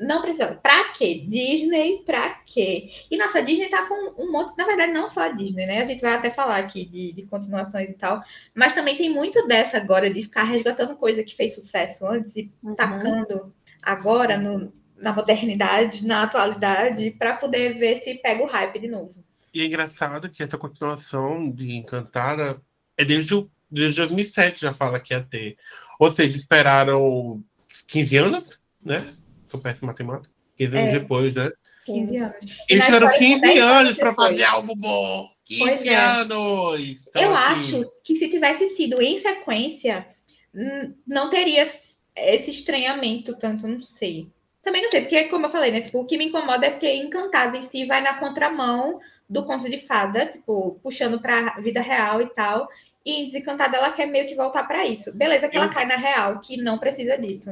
não 0.00 0.22
precisava. 0.22 0.54
Pra 0.54 0.92
quê? 0.92 1.24
Disney, 1.26 2.02
pra 2.06 2.40
quê? 2.46 2.88
E 3.10 3.16
nossa, 3.16 3.38
a 3.38 3.42
Disney 3.42 3.68
tá 3.68 3.86
com 3.86 4.22
um 4.22 4.30
monte. 4.30 4.56
Na 4.56 4.64
verdade, 4.64 4.92
não 4.92 5.08
só 5.08 5.22
a 5.22 5.28
Disney, 5.28 5.66
né? 5.66 5.80
A 5.80 5.84
gente 5.84 6.00
vai 6.00 6.14
até 6.14 6.30
falar 6.30 6.56
aqui 6.56 6.84
de, 6.84 7.12
de 7.12 7.22
continuações 7.24 7.90
e 7.90 7.94
tal. 7.94 8.22
Mas 8.54 8.72
também 8.72 8.96
tem 8.96 9.12
muito 9.12 9.46
dessa 9.46 9.76
agora 9.76 10.08
de 10.08 10.22
ficar 10.22 10.44
resgatando 10.44 10.96
coisa 10.96 11.22
que 11.22 11.34
fez 11.34 11.54
sucesso 11.54 12.06
antes 12.06 12.36
e 12.36 12.50
uhum. 12.62 12.74
tacando 12.74 13.52
agora 13.82 14.38
no, 14.38 14.72
na 14.98 15.12
modernidade, 15.12 16.06
na 16.06 16.22
atualidade, 16.22 17.10
para 17.12 17.36
poder 17.36 17.74
ver 17.74 18.00
se 18.00 18.14
pega 18.14 18.42
o 18.42 18.46
hype 18.46 18.78
de 18.78 18.88
novo. 18.88 19.14
E 19.52 19.62
é 19.62 19.66
engraçado 19.66 20.28
que 20.28 20.42
essa 20.42 20.58
continuação 20.58 21.50
de 21.50 21.76
Encantada 21.76 22.60
é 22.96 23.04
desde, 23.04 23.34
o, 23.34 23.50
desde 23.70 24.00
2007 24.00 24.60
já 24.60 24.72
fala 24.72 25.00
que 25.00 25.14
ia 25.14 25.22
ter. 25.22 25.56
Ou 25.98 26.10
seja, 26.12 26.36
esperaram 26.36 27.42
15 27.86 28.16
anos, 28.16 28.60
né? 28.84 29.14
Sou 29.44 29.60
péssimo 29.60 29.86
matemática. 29.86 30.34
15 30.58 30.76
anos 30.76 30.90
é. 30.90 30.98
depois, 30.98 31.34
né? 31.34 31.50
15 31.86 32.16
anos. 32.16 32.56
Eles 32.68 32.84
tiveram 32.84 33.12
15 33.12 33.58
anos 33.58 33.94
para 33.94 34.14
fazer 34.14 34.44
algo 34.44 34.74
bom. 34.74 35.28
15 35.44 35.88
é. 35.88 35.94
anos! 35.94 37.06
Então, 37.08 37.22
Eu 37.22 37.36
assim... 37.36 37.80
acho 37.80 37.92
que 38.04 38.16
se 38.16 38.28
tivesse 38.28 38.68
sido 38.70 39.00
em 39.00 39.18
sequência, 39.18 40.04
não 41.06 41.30
teria 41.30 41.70
esse 42.16 42.50
estranhamento 42.50 43.38
tanto, 43.38 43.68
não 43.68 43.80
sei. 43.80 44.28
Também 44.66 44.82
não 44.82 44.88
sei, 44.88 45.02
porque, 45.02 45.26
como 45.26 45.46
eu 45.46 45.50
falei, 45.50 45.70
né? 45.70 45.80
Tipo, 45.80 46.00
o 46.00 46.04
que 46.04 46.18
me 46.18 46.26
incomoda 46.26 46.66
é 46.66 46.70
porque 46.70 46.92
Encantada 46.92 47.56
em 47.56 47.62
si 47.62 47.84
vai 47.84 48.00
na 48.00 48.14
contramão 48.14 48.98
do 49.30 49.44
conto 49.44 49.70
de 49.70 49.78
fada, 49.78 50.26
tipo, 50.26 50.80
puxando 50.82 51.20
para 51.20 51.50
a 51.50 51.60
vida 51.60 51.80
real 51.80 52.20
e 52.20 52.26
tal. 52.26 52.68
E 53.04 53.12
em 53.12 53.26
Desencantada 53.26 53.76
ela 53.76 53.92
quer 53.92 54.06
meio 54.06 54.26
que 54.26 54.34
voltar 54.34 54.64
para 54.64 54.84
isso. 54.84 55.16
Beleza 55.16 55.48
que 55.48 55.56
eu... 55.56 55.62
ela 55.62 55.72
cai 55.72 55.86
na 55.86 55.94
real, 55.94 56.40
que 56.40 56.56
não 56.56 56.78
precisa 56.78 57.16
disso. 57.16 57.50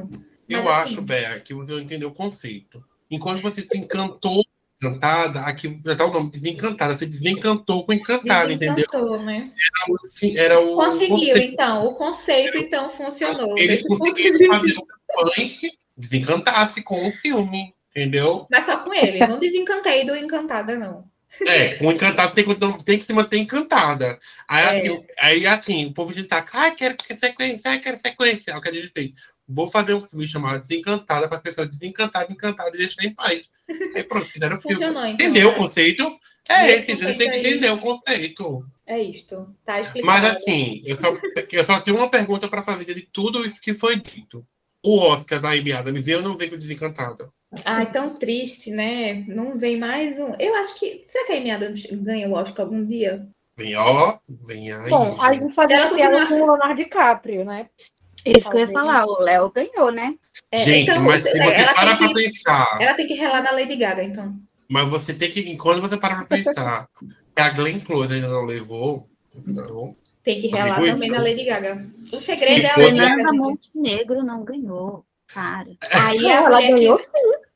Eu 0.49 0.61
Mas, 0.65 0.73
acho, 0.73 0.93
assim... 0.95 1.05
Bea, 1.05 1.39
que 1.39 1.53
você 1.53 1.71
não 1.71 1.79
entendeu 1.79 2.09
o 2.09 2.13
conceito. 2.13 2.83
Enquanto 3.09 3.41
você 3.41 3.61
se 3.61 3.77
encantou 3.77 4.43
encantada, 4.83 5.39
aqui 5.39 5.79
já 5.85 5.95
tá 5.95 6.05
o 6.05 6.11
nome, 6.11 6.29
desencantada. 6.29 6.97
Você 6.97 7.05
desencantou 7.05 7.85
com 7.85 7.93
encantada, 7.93 8.51
entendeu? 8.51 8.85
Né? 9.19 9.49
Era 9.55 9.89
o, 9.89 9.95
assim, 10.05 10.37
era 10.37 10.59
o 10.59 10.75
Conseguiu, 10.75 11.15
conceito. 11.15 11.53
então. 11.53 11.85
O 11.85 11.95
conceito, 11.95 12.57
então, 12.57 12.89
funcionou. 12.89 13.57
Eles 13.57 13.87
conseguiram 13.87 14.53
fazer 14.53 14.75
o 14.77 14.85
punk 15.23 15.71
desencantasse 15.97 16.81
com 16.81 17.07
o 17.07 17.11
filme, 17.11 17.73
entendeu? 17.91 18.47
Mas 18.49 18.65
só 18.65 18.77
com 18.77 18.93
ele. 18.93 19.25
Não 19.25 19.39
desencantei 19.39 20.05
do 20.05 20.15
Encantada, 20.15 20.75
não. 20.75 21.09
É, 21.41 21.83
o 21.83 21.91
encantado 21.91 22.33
tem, 22.33 22.45
tem, 22.85 22.97
que 22.97 23.05
se 23.05 23.11
manter 23.11 23.37
encantada. 23.37 24.17
Aí, 24.47 24.63
é. 24.63 24.79
assim, 24.79 25.05
aí, 25.19 25.47
assim, 25.47 25.85
o 25.87 25.93
povo 25.93 26.13
diz, 26.13 26.27
ah, 26.31 26.71
quero 26.71 26.95
sequência, 27.17 27.79
quero 27.79 27.97
sequência. 27.97 28.51
É 28.51 28.57
o 28.57 28.61
que 28.61 28.69
a 28.69 28.73
gente 28.73 28.87
fez. 28.87 29.11
vou 29.47 29.69
fazer 29.69 29.93
um 29.93 30.01
filme 30.01 30.27
chamado 30.27 30.61
Desencantada 30.61 31.27
para 31.27 31.37
as 31.37 31.43
pessoas 31.43 31.69
desencantadas, 31.69 32.29
encantadas 32.29 32.73
e 32.75 32.77
deixar 32.77 33.03
em 33.03 33.13
paz. 33.13 33.49
Aí 33.95 34.03
pronto, 34.03 34.25
fizeram 34.25 34.57
o 34.57 34.61
filme. 34.61 34.77
Então. 34.85 35.07
Entendeu 35.07 35.49
o 35.49 35.51
né? 35.51 35.57
conceito? 35.57 36.19
É 36.47 36.71
Esse 36.71 36.91
esse, 36.91 37.03
gente 37.03 37.17
tem 37.17 37.29
que 37.29 37.37
entender 37.37 37.71
o 37.71 37.79
conceito. 37.79 38.65
É 38.85 39.01
isto. 39.01 39.53
Tá 39.65 39.81
explicado. 39.81 40.05
Mas 40.05 40.25
assim, 40.25 40.81
eu 40.85 40.95
só, 40.95 41.17
eu 41.51 41.65
só 41.65 41.79
tenho 41.81 41.97
uma 41.97 42.09
pergunta 42.09 42.47
para 42.47 42.61
fazer 42.61 42.85
de 42.85 43.01
tudo 43.01 43.45
isso 43.45 43.59
que 43.59 43.73
foi 43.73 43.95
dito. 43.95 44.45
O 44.85 44.99
Oscar 44.99 45.39
da 45.41 45.49
Amy 45.49 45.73
Adams, 45.73 46.07
eu 46.07 46.21
não 46.21 46.37
vejo 46.37 46.57
Desencantada. 46.57 47.29
Ai, 47.65 47.89
tão 47.91 48.15
triste, 48.15 48.69
né? 48.69 49.23
Não 49.27 49.57
vem 49.57 49.79
mais 49.79 50.19
um. 50.19 50.33
Eu 50.39 50.53
acho 50.55 50.75
que. 50.75 51.01
Será 51.05 51.25
que 51.25 51.33
a 51.33 51.37
Amy 51.37 51.49
Adams 51.51 51.87
ganha 51.91 52.29
o 52.29 52.33
Oscar 52.33 52.65
algum 52.65 52.85
dia? 52.85 53.27
Vem, 53.57 53.75
ó, 53.75 54.17
vem 54.29 54.71
aí. 54.71 54.89
Bom, 54.89 55.17
a 55.19 55.33
gente 55.33 55.53
faz 55.55 55.71
Ela 55.71 55.85
essa 55.85 55.95
piada 55.95 56.19
continua- 56.19 56.27
com 56.39 56.43
o 56.43 56.51
Leonardo 56.51 56.75
DiCaprio, 56.75 57.45
né? 57.45 57.67
Isso 58.25 58.49
que 58.49 58.57
eu 58.57 58.61
ia 58.61 58.67
falar, 58.67 59.05
o 59.05 59.19
Léo 59.21 59.51
ganhou, 59.51 59.91
né? 59.91 60.15
É, 60.51 60.65
Gente, 60.65 60.89
então, 60.91 61.01
mas 61.03 61.21
se 61.21 61.31
você 61.31 61.37
ela, 61.39 61.73
para 61.73 61.95
pra 61.95 62.07
que, 62.07 62.13
pensar, 62.13 62.77
ela 62.81 62.93
tem 62.95 63.07
que 63.07 63.13
relar 63.13 63.41
na 63.43 63.51
Lady 63.51 63.75
Gaga, 63.75 64.03
então. 64.03 64.35
mas 64.67 64.89
você 64.89 65.13
tem 65.13 65.29
que, 65.29 65.55
quando 65.57 65.79
você 65.81 65.95
para 65.95 66.15
pra 66.15 66.25
pensar 66.25 66.87
que 67.35 67.41
a 67.41 67.49
Glenn 67.49 67.79
Close 67.79 68.13
ainda 68.15 68.27
não 68.27 68.43
levou, 68.45 69.07
não. 69.45 69.95
Tem 70.25 70.41
que 70.41 70.47
relar 70.47 70.77
Amigo, 70.79 70.93
também 70.93 71.09
isso. 71.09 71.17
na 71.21 71.23
Lady 71.29 71.43
Gaga. 71.45 71.85
O 72.11 72.19
segredo 72.19 72.61
Se 72.61 72.65
é 72.65 72.71
a 72.73 72.77
Lady 72.77 72.97
Gaga. 72.97 73.15
Fernanda 73.15 73.29
gente. 73.31 73.37
Montenegro 73.39 74.23
não 74.23 74.43
ganhou. 74.43 75.05
Cara. 75.27 75.67
Aí 75.91 76.25
a 76.31 76.33
ela 76.33 76.61
que- 76.61 76.67
ganhou 76.71 76.99
sim. 76.99 77.05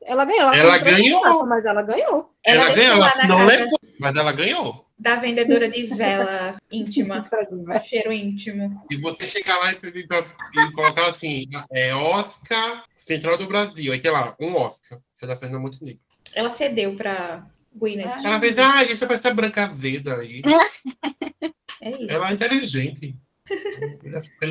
Ela 0.06 0.26
ganhou. 0.26 0.54
Ela 0.54 0.80
foi 0.80 0.92
ganhou. 0.92 1.46
Mas 1.46 1.66
ela 1.66 1.82
ganhou. 1.82 2.34
Ela, 2.44 2.64
Ela 2.66 2.74
ganhou, 2.76 2.94
ela 3.04 3.28
não 3.28 3.46
levou, 3.46 3.80
mas 4.00 4.16
ela 4.16 4.32
ganhou. 4.32 4.86
da 4.98 5.16
vendedora 5.16 5.70
de 5.70 5.84
vela 5.84 6.56
íntima. 6.72 7.26
cheiro 7.84 8.12
íntimo. 8.12 8.84
E 8.90 8.98
você 8.98 9.28
chegar 9.28 9.58
lá 9.58 9.72
e, 9.72 9.76
e 9.76 10.72
colocar 10.74 11.10
assim, 11.10 11.46
é 11.72 11.94
Oscar 11.94 12.84
Central 12.96 13.38
do 13.38 13.48
Brasil, 13.48 13.92
aí 13.94 14.00
tem 14.00 14.12
lá, 14.12 14.36
um 14.40 14.56
Oscar, 14.56 15.00
que 15.18 15.26
é 15.26 15.28
da 15.28 15.36
Fernanda 15.38 15.60
Montenegro. 15.62 16.02
Ela 16.36 16.50
cedeu 16.50 16.96
pra 16.96 17.46
Gwyneth. 17.76 18.24
Ela 18.24 18.40
fez, 18.40 18.58
ah, 18.58 18.84
deixa 18.84 19.06
pra 19.06 19.16
essa 19.16 19.34
branca 19.34 19.64
azeda 19.66 20.18
aí. 20.18 20.42
É 21.82 21.90
isso. 21.92 22.08
Ela 22.10 22.30
é 22.30 22.34
inteligente. 22.34 23.16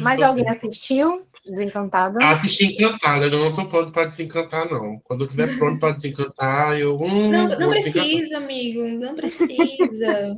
Mas 0.03 0.21
alguém 0.23 0.49
assistiu? 0.49 1.27
Desencantada? 1.47 2.19
Assisti 2.23 2.67
encantada, 2.67 3.27
eu 3.27 3.31
não 3.31 3.55
tô 3.55 3.67
pronto 3.67 3.91
pra 3.93 4.05
desencantar, 4.05 4.69
não. 4.71 5.01
Quando 5.05 5.23
eu 5.23 5.27
estiver 5.27 5.57
pronto 5.57 5.81
pra 5.81 5.93
desencantar, 5.93 6.79
eu. 6.79 7.01
Hum, 7.01 7.31
Não, 7.31 7.49
não 7.49 7.71
desencantar. 7.71 8.03
precisa, 8.03 8.37
amigo. 8.37 8.87
Não 8.87 9.15
precisa. 9.15 10.37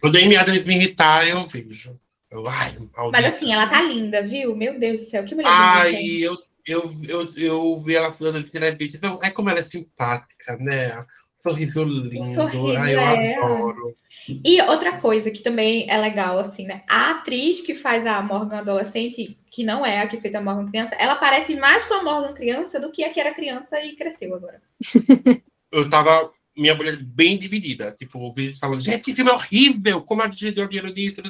Quando 0.00 0.16
a 0.16 0.20
Amy 0.20 0.36
Adams 0.36 0.64
me 0.64 0.74
irritar, 0.74 1.28
eu 1.28 1.44
vejo. 1.44 1.98
Eu, 2.30 2.46
ai, 2.48 2.76
Mas 3.12 3.24
assim, 3.26 3.52
ela 3.52 3.66
tá 3.66 3.82
linda, 3.82 4.22
viu? 4.22 4.54
Meu 4.56 4.78
Deus 4.78 5.02
do 5.02 5.08
céu, 5.08 5.24
que 5.24 5.34
mulher 5.34 5.50
Ai, 5.50 5.96
eu, 6.20 6.36
eu, 6.66 6.90
eu, 7.08 7.30
eu 7.36 7.76
vi 7.78 7.96
ela 7.96 8.12
falando 8.12 8.40
de 8.40 8.48
entrevista. 8.48 8.96
Então, 8.96 9.18
é 9.22 9.30
como 9.30 9.50
ela 9.50 9.58
é 9.58 9.64
simpática, 9.64 10.56
né? 10.56 11.04
Sorriso 11.42 11.82
lindo. 11.84 12.22
sorriso, 12.22 12.76
ai, 12.76 12.94
eu 12.94 13.00
é. 13.00 13.34
adoro. 13.34 13.96
E 14.44 14.60
outra 14.62 14.98
coisa 15.00 15.30
que 15.30 15.42
também 15.42 15.88
é 15.88 15.96
legal, 15.96 16.38
assim, 16.38 16.66
né? 16.66 16.82
A 16.86 17.12
atriz 17.12 17.62
que 17.62 17.74
faz 17.74 18.06
a 18.06 18.20
Morgan 18.20 18.58
adolescente, 18.58 19.38
que 19.50 19.64
não 19.64 19.84
é 19.84 20.00
a 20.00 20.06
que 20.06 20.20
fez 20.20 20.34
a 20.34 20.42
Morgan 20.42 20.66
criança, 20.66 20.94
ela 20.96 21.16
parece 21.16 21.56
mais 21.56 21.86
com 21.86 21.94
a 21.94 22.02
Morgan 22.02 22.34
criança 22.34 22.78
do 22.78 22.92
que 22.92 23.02
a 23.02 23.10
que 23.10 23.18
era 23.18 23.32
criança 23.32 23.82
e 23.82 23.96
cresceu 23.96 24.34
agora. 24.34 24.60
Eu 25.72 25.88
tava. 25.88 26.30
Minha 26.54 26.74
mulher 26.74 26.96
bem 26.96 27.38
dividida. 27.38 27.96
Tipo, 27.98 28.18
ouvi 28.18 28.46
gente 28.46 28.58
falando, 28.58 28.82
gente, 28.82 29.02
que 29.02 29.14
filme 29.14 29.30
horrível! 29.30 30.02
Como 30.02 30.20
a 30.20 30.28
gente 30.28 30.50
deu 30.50 30.68
dinheiro 30.68 30.92
disso? 30.92 31.22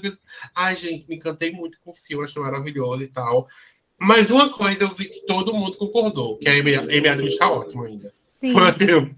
Ai, 0.57 0.77
gente, 0.77 1.07
me 1.09 1.15
encantei 1.15 1.53
muito 1.53 1.79
com 1.85 1.91
o 1.91 1.95
filme, 1.95 2.25
achei 2.25 2.43
maravilhoso 2.43 3.03
e 3.03 3.07
tal. 3.07 3.47
Mas 3.97 4.31
uma 4.31 4.51
coisa 4.51 4.85
eu 4.85 4.89
vi 4.89 5.05
que 5.05 5.21
todo 5.27 5.55
mundo 5.55 5.77
concordou, 5.77 6.39
que 6.39 6.49
a 6.49 6.53
Amy 6.53 6.75
Amy 6.75 7.07
Adams 7.07 7.33
está 7.35 7.49
ótima 7.49 7.87
ainda. 7.87 8.13
Sim. 8.31 8.53
Foi 8.55 8.63
assim, 8.67 8.85
eu 8.87 9.11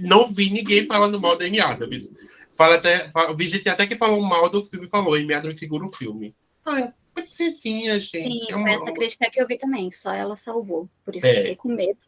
não 0.00 0.28
vi 0.32 0.50
ninguém 0.50 0.86
falando 0.86 1.20
mal 1.20 1.36
da 1.36 1.44
Amy 1.44 1.60
Adams. 1.60 2.10
Fala 2.54 2.74
até, 2.76 3.10
fala, 3.10 3.34
vi 3.36 3.48
gente 3.48 3.68
até 3.68 3.86
que 3.86 3.96
falou 3.96 4.20
mal 4.22 4.48
do 4.50 4.62
filme 4.62 4.86
e 4.86 4.90
falou, 4.90 5.14
Amy 5.14 5.32
Adams 5.34 5.58
segura 5.58 5.84
o 5.86 5.90
filme. 5.90 6.34
Ai, 6.64 6.92
princesinha, 7.14 7.98
gente. 7.98 8.28
Sim, 8.46 8.52
é 8.52 8.56
uma- 8.56 8.70
essa 8.70 8.92
crítica 8.92 9.30
que 9.30 9.40
eu 9.40 9.46
vi 9.46 9.58
também. 9.58 9.90
Só 9.92 10.12
ela 10.12 10.36
salvou. 10.36 10.88
Por 11.04 11.16
isso 11.16 11.26
É. 11.26 11.30
eu 11.32 11.36
fiquei 11.36 11.56
com 11.56 11.68
medo. 11.68 11.98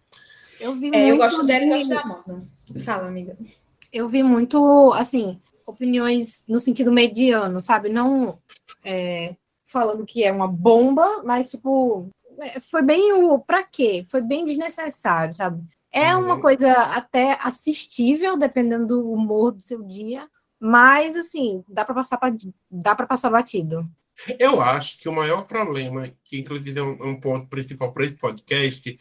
Eu 0.61 0.75
vi 0.75 0.91
É, 0.95 1.11
eu 1.11 1.17
muito 1.17 1.19
gosto 1.19 1.47
dela 1.47 1.65
e 1.65 1.69
gosto 1.69 1.89
da 1.89 2.05
Morgan. 2.05 2.43
Fala, 2.85 3.09
amiga. 3.09 3.37
Eu 3.93 4.09
vi 4.09 4.23
muito, 4.23 4.93
assim, 4.95 5.41
opiniões 5.67 6.45
no 6.49 6.61
sentido 6.61 6.93
mediano, 6.93 7.61
sabe? 7.61 7.89
Não 7.89 8.39
é, 8.85 9.35
falando 9.67 10.05
que 10.07 10.23
é 10.25 10.31
uma 10.31 10.47
bomba, 10.49 11.23
mas, 11.25 11.51
tipo, 11.51 12.09
é, 12.39 12.61
foi 12.61 12.83
bem 12.83 13.13
o 13.13 13.39
pra 13.39 13.63
quê? 13.63 14.05
Foi 14.09 14.21
bem 14.21 14.45
desnecessário, 14.45 15.33
sabe? 15.35 15.63
É 15.93 16.15
uma 16.17 16.35
Uhum. 16.37 16.41
coisa 16.41 16.73
até 16.73 17.39
assistível, 17.43 18.37
dependendo 18.39 18.87
do 18.87 19.13
humor 19.13 19.53
do 19.53 19.63
seu 19.63 19.83
dia, 19.83 20.27
mas, 20.59 21.17
assim, 21.17 21.63
dá 21.69 21.85
para 21.85 21.95
passar, 21.95 22.17
pra- 22.17 22.35
dá 22.71 22.95
pra 22.95 23.07
passar 23.07 23.31
batido. 23.31 23.87
Eu 24.39 24.61
acho 24.63 24.99
que 24.99 25.09
o 25.09 25.13
maior 25.13 25.43
problema, 25.47 26.09
que 26.25 26.39
inclusive 26.39 26.79
é 26.79 26.83
um, 26.83 27.09
um 27.11 27.21
ponto 27.21 27.47
principal 27.49 27.93
para 27.93 28.05
esse 28.05 28.15
podcast, 28.15 28.99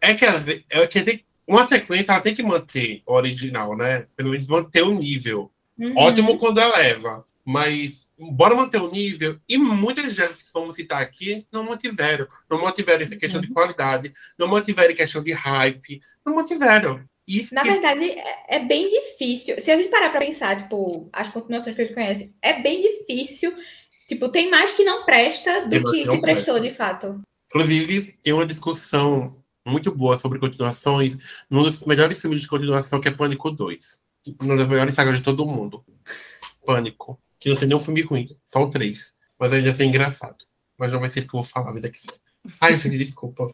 é 0.00 0.14
que, 0.14 0.24
é 0.24 0.86
que 0.86 1.24
uma 1.46 1.66
sequência 1.66 2.12
ela 2.12 2.20
tem 2.20 2.34
que 2.34 2.42
manter 2.42 3.02
original, 3.06 3.76
né? 3.76 4.06
Pelo 4.16 4.30
menos 4.30 4.46
manter 4.46 4.82
o 4.82 4.94
nível. 4.94 5.50
Uhum. 5.78 5.94
Ótimo 5.96 6.38
quando 6.38 6.60
eleva, 6.60 7.24
mas 7.44 8.08
bora 8.30 8.54
manter 8.54 8.80
o 8.80 8.90
nível. 8.90 9.38
E 9.48 9.56
muitas 9.58 10.14
vezes, 10.14 10.42
que 10.42 10.50
vamos 10.54 10.74
citar 10.74 11.02
aqui, 11.02 11.46
não 11.52 11.64
mantiveram. 11.64 12.26
Não 12.50 12.60
mantiveram 12.60 13.02
essa 13.02 13.16
questão 13.16 13.40
de 13.40 13.48
qualidade, 13.48 14.12
não 14.38 14.46
mantiveram 14.48 14.94
questão 14.94 15.22
de 15.22 15.32
hype, 15.32 16.00
não 16.24 16.34
mantiveram. 16.34 17.00
Isso 17.26 17.54
Na 17.54 17.62
que- 17.62 17.70
verdade, 17.70 18.04
é, 18.10 18.56
é 18.56 18.58
bem 18.60 18.88
difícil. 18.88 19.60
Se 19.60 19.70
a 19.70 19.76
gente 19.76 19.90
parar 19.90 20.10
pra 20.10 20.20
pensar, 20.20 20.56
tipo, 20.56 21.08
as 21.12 21.28
continuações 21.28 21.74
que 21.76 21.82
a 21.82 21.84
gente 21.84 21.94
conhece, 21.94 22.34
é 22.42 22.60
bem 22.60 22.80
difícil. 22.80 23.54
Tipo, 24.08 24.28
tem 24.28 24.50
mais 24.50 24.72
que 24.72 24.84
não 24.84 25.04
presta 25.06 25.62
do 25.66 25.84
que, 25.84 26.02
que 26.04 26.08
que 26.08 26.20
prestou, 26.20 26.54
presta. 26.56 26.60
de 26.60 26.70
fato. 26.70 27.20
Inclusive, 27.48 28.18
tem 28.22 28.32
uma 28.32 28.44
discussão 28.46 29.40
muito 29.64 29.92
boa 29.94 30.18
sobre 30.18 30.40
continuações 30.40 31.16
num 31.48 31.62
dos 31.62 31.86
melhores 31.86 32.20
filmes 32.20 32.42
de 32.42 32.48
continuação, 32.48 33.00
que 33.00 33.08
é 33.08 33.12
Pânico 33.12 33.50
2. 33.50 34.00
Uma 34.42 34.56
das 34.56 34.66
melhores 34.68 34.94
sagas 34.94 35.16
de 35.16 35.22
todo 35.22 35.46
mundo. 35.46 35.84
Pânico. 36.66 37.18
Que 37.42 37.48
não 37.48 37.56
tem 37.56 37.66
nenhum 37.66 37.80
filme 37.80 38.02
ruim, 38.02 38.28
só 38.46 38.62
o 38.62 38.70
3. 38.70 39.12
Mas 39.36 39.52
ainda 39.52 39.70
assim 39.70 39.82
é 39.82 39.86
engraçado. 39.86 40.36
Mas 40.78 40.92
não 40.92 41.00
vai 41.00 41.10
ser 41.10 41.20
o 41.20 41.22
que 41.22 41.34
eu 41.34 41.42
vou 41.42 41.44
falar, 41.44 41.72
vida 41.72 41.90
que. 41.90 41.98
Ai, 42.60 42.76
gente, 42.76 42.96
desculpa. 42.96 43.48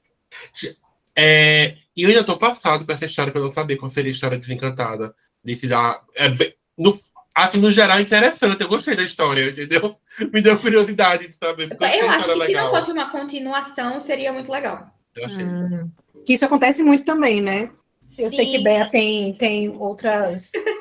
É, 1.16 1.75
e 1.97 2.02
eu 2.02 2.11
ainda 2.11 2.23
tô 2.23 2.37
passado 2.37 2.85
com 2.85 2.92
essa 2.92 3.07
história, 3.07 3.33
que 3.33 3.38
eu 3.38 3.42
não 3.42 3.50
sabia 3.50 3.78
qual 3.78 3.90
seria 3.90 4.11
a 4.11 4.12
história 4.12 4.37
desencantada. 4.37 5.14
Desse 5.42 5.66
da. 5.66 6.02
É, 6.14 6.28
no, 6.76 6.95
assim, 7.35 7.59
no 7.59 7.71
geral, 7.71 7.97
é 7.97 8.02
interessante. 8.02 8.61
Eu 8.61 8.68
gostei 8.68 8.95
da 8.95 9.02
história, 9.02 9.49
entendeu? 9.49 9.97
Me 10.30 10.42
deu 10.42 10.59
curiosidade 10.59 11.26
de 11.26 11.35
saber. 11.35 11.71
Eu 11.71 12.11
a 12.11 12.16
acho 12.16 12.18
que 12.18 12.23
se 12.25 12.28
não 12.28 12.37
legal. 12.37 12.71
fosse 12.71 12.92
uma 12.92 13.11
continuação, 13.11 13.99
seria 13.99 14.35
muito 14.35 14.52
legal. 14.52 14.87
Eu 15.16 15.25
achei. 15.25 15.45
Hum. 15.45 15.90
Que 16.26 16.35
isso 16.35 16.45
acontece 16.45 16.83
muito 16.83 17.07
também, 17.07 17.40
né? 17.40 17.71
Eu 18.18 18.30
sei 18.30 18.47
que 18.47 18.59
Sim. 18.59 18.64
Bea 18.64 18.85
tem, 18.87 19.33
tem 19.35 19.68
outras 19.71 20.52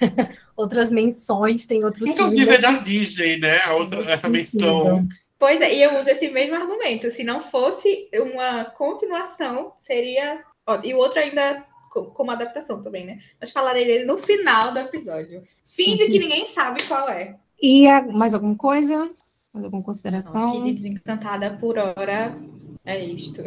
outras 0.56 0.90
menções, 0.90 1.66
tem 1.66 1.84
outros 1.84 2.10
Inclusive 2.10 2.42
filmes. 2.44 2.58
é 2.58 2.60
da 2.62 2.72
Disney, 2.78 3.38
né? 3.38 3.58
A 3.64 3.74
outra, 3.74 4.00
essa 4.10 4.28
menção. 4.28 5.06
Pois 5.38 5.60
é, 5.60 5.74
e 5.74 5.82
eu 5.82 5.98
uso 5.98 6.10
esse 6.10 6.28
mesmo 6.30 6.54
argumento. 6.56 7.10
Se 7.10 7.24
não 7.24 7.42
fosse 7.42 8.08
uma 8.14 8.64
continuação, 8.64 9.72
seria. 9.80 10.42
ó, 10.66 10.78
e 10.84 10.92
o 10.92 10.98
outro 10.98 11.18
ainda 11.18 11.64
co- 11.90 12.06
como 12.10 12.30
adaptação 12.30 12.82
também, 12.82 13.06
né? 13.06 13.18
Mas 13.40 13.50
falarei 13.50 13.84
dele 13.86 14.04
no 14.04 14.18
final 14.18 14.72
do 14.72 14.78
episódio. 14.78 15.42
Finge 15.64 16.06
que 16.08 16.18
ninguém 16.18 16.46
sabe 16.46 16.82
qual 16.86 17.08
é. 17.08 17.36
E 17.60 17.86
a- 17.88 18.02
mais 18.06 18.34
alguma 18.34 18.54
coisa? 18.56 19.10
Mais 19.52 19.64
alguma 19.64 19.80
Acho 19.80 19.86
consideração? 19.86 20.52
que 20.52 20.62
de 20.70 20.72
desencantada 20.74 21.56
por 21.58 21.78
hora 21.78 22.36
é 22.84 23.02
isto. 23.04 23.42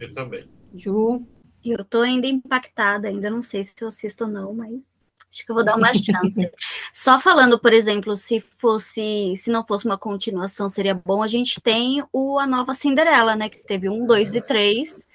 Eu 0.00 0.12
também. 0.12 0.44
Ju? 0.74 1.22
E 1.64 1.70
eu 1.70 1.84
tô 1.84 2.00
ainda 2.02 2.26
impactada, 2.26 3.08
ainda 3.08 3.30
não 3.30 3.40
sei 3.42 3.64
se 3.64 3.74
eu 3.80 3.88
assisto 3.88 4.24
ou 4.24 4.30
não, 4.30 4.52
mas 4.52 5.05
acho 5.30 5.44
que 5.44 5.50
eu 5.50 5.54
vou 5.54 5.64
dar 5.64 5.76
uma 5.76 5.92
chance. 5.92 6.50
Só 6.92 7.18
falando, 7.18 7.58
por 7.58 7.72
exemplo, 7.72 8.16
se 8.16 8.40
fosse, 8.40 9.34
se 9.36 9.50
não 9.50 9.64
fosse 9.64 9.84
uma 9.84 9.98
continuação, 9.98 10.68
seria 10.68 10.94
bom. 10.94 11.22
A 11.22 11.28
gente 11.28 11.60
tem 11.60 12.04
o 12.12 12.38
A 12.38 12.46
Nova 12.46 12.74
Cinderela, 12.74 13.36
né? 13.36 13.48
Que 13.48 13.58
teve 13.58 13.88
um, 13.88 14.06
dois 14.06 14.34
e 14.34 14.40
três, 14.40 15.06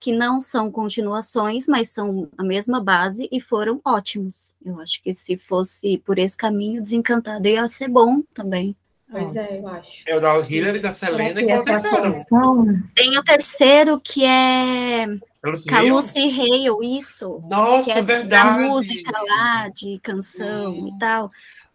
que 0.00 0.12
não 0.12 0.40
são 0.40 0.70
continuações, 0.70 1.66
mas 1.66 1.90
são 1.90 2.28
a 2.36 2.42
mesma 2.42 2.82
base 2.82 3.28
e 3.30 3.40
foram 3.40 3.80
ótimos. 3.84 4.54
Eu 4.64 4.80
acho 4.80 5.02
que 5.02 5.12
se 5.12 5.36
fosse 5.36 5.98
por 5.98 6.18
esse 6.18 6.36
caminho, 6.36 6.82
desencantado 6.82 7.46
ia 7.46 7.66
ser 7.68 7.88
bom 7.88 8.22
também. 8.34 8.76
Pois 9.10 9.34
é, 9.36 9.58
eu 9.58 9.66
acho. 9.68 10.04
É 10.06 10.16
o 10.16 10.20
da 10.20 10.38
Hillary, 10.38 10.80
da 10.80 10.92
Selena 10.92 11.40
e 11.40 11.46
que 11.46 11.50
essa 11.50 11.70
é 11.70 11.74
a 11.74 12.24
qual? 12.28 12.64
Tem 12.94 13.16
o 13.16 13.24
terceiro 13.24 13.98
que 14.00 14.22
é 14.22 15.06
com 15.42 15.74
a 15.74 15.80
Lucy 15.82 16.18
Hale, 16.30 16.96
isso. 16.96 17.40
Que 17.42 17.54
Nossa, 17.54 17.90
é 17.92 17.94
da 17.94 18.00
verdade. 18.02 18.64
música 18.64 19.10
lá, 19.22 19.68
de 19.68 19.98
canção 20.00 20.72
Hum. 20.72 20.88
e 20.88 20.98
tal. 20.98 21.30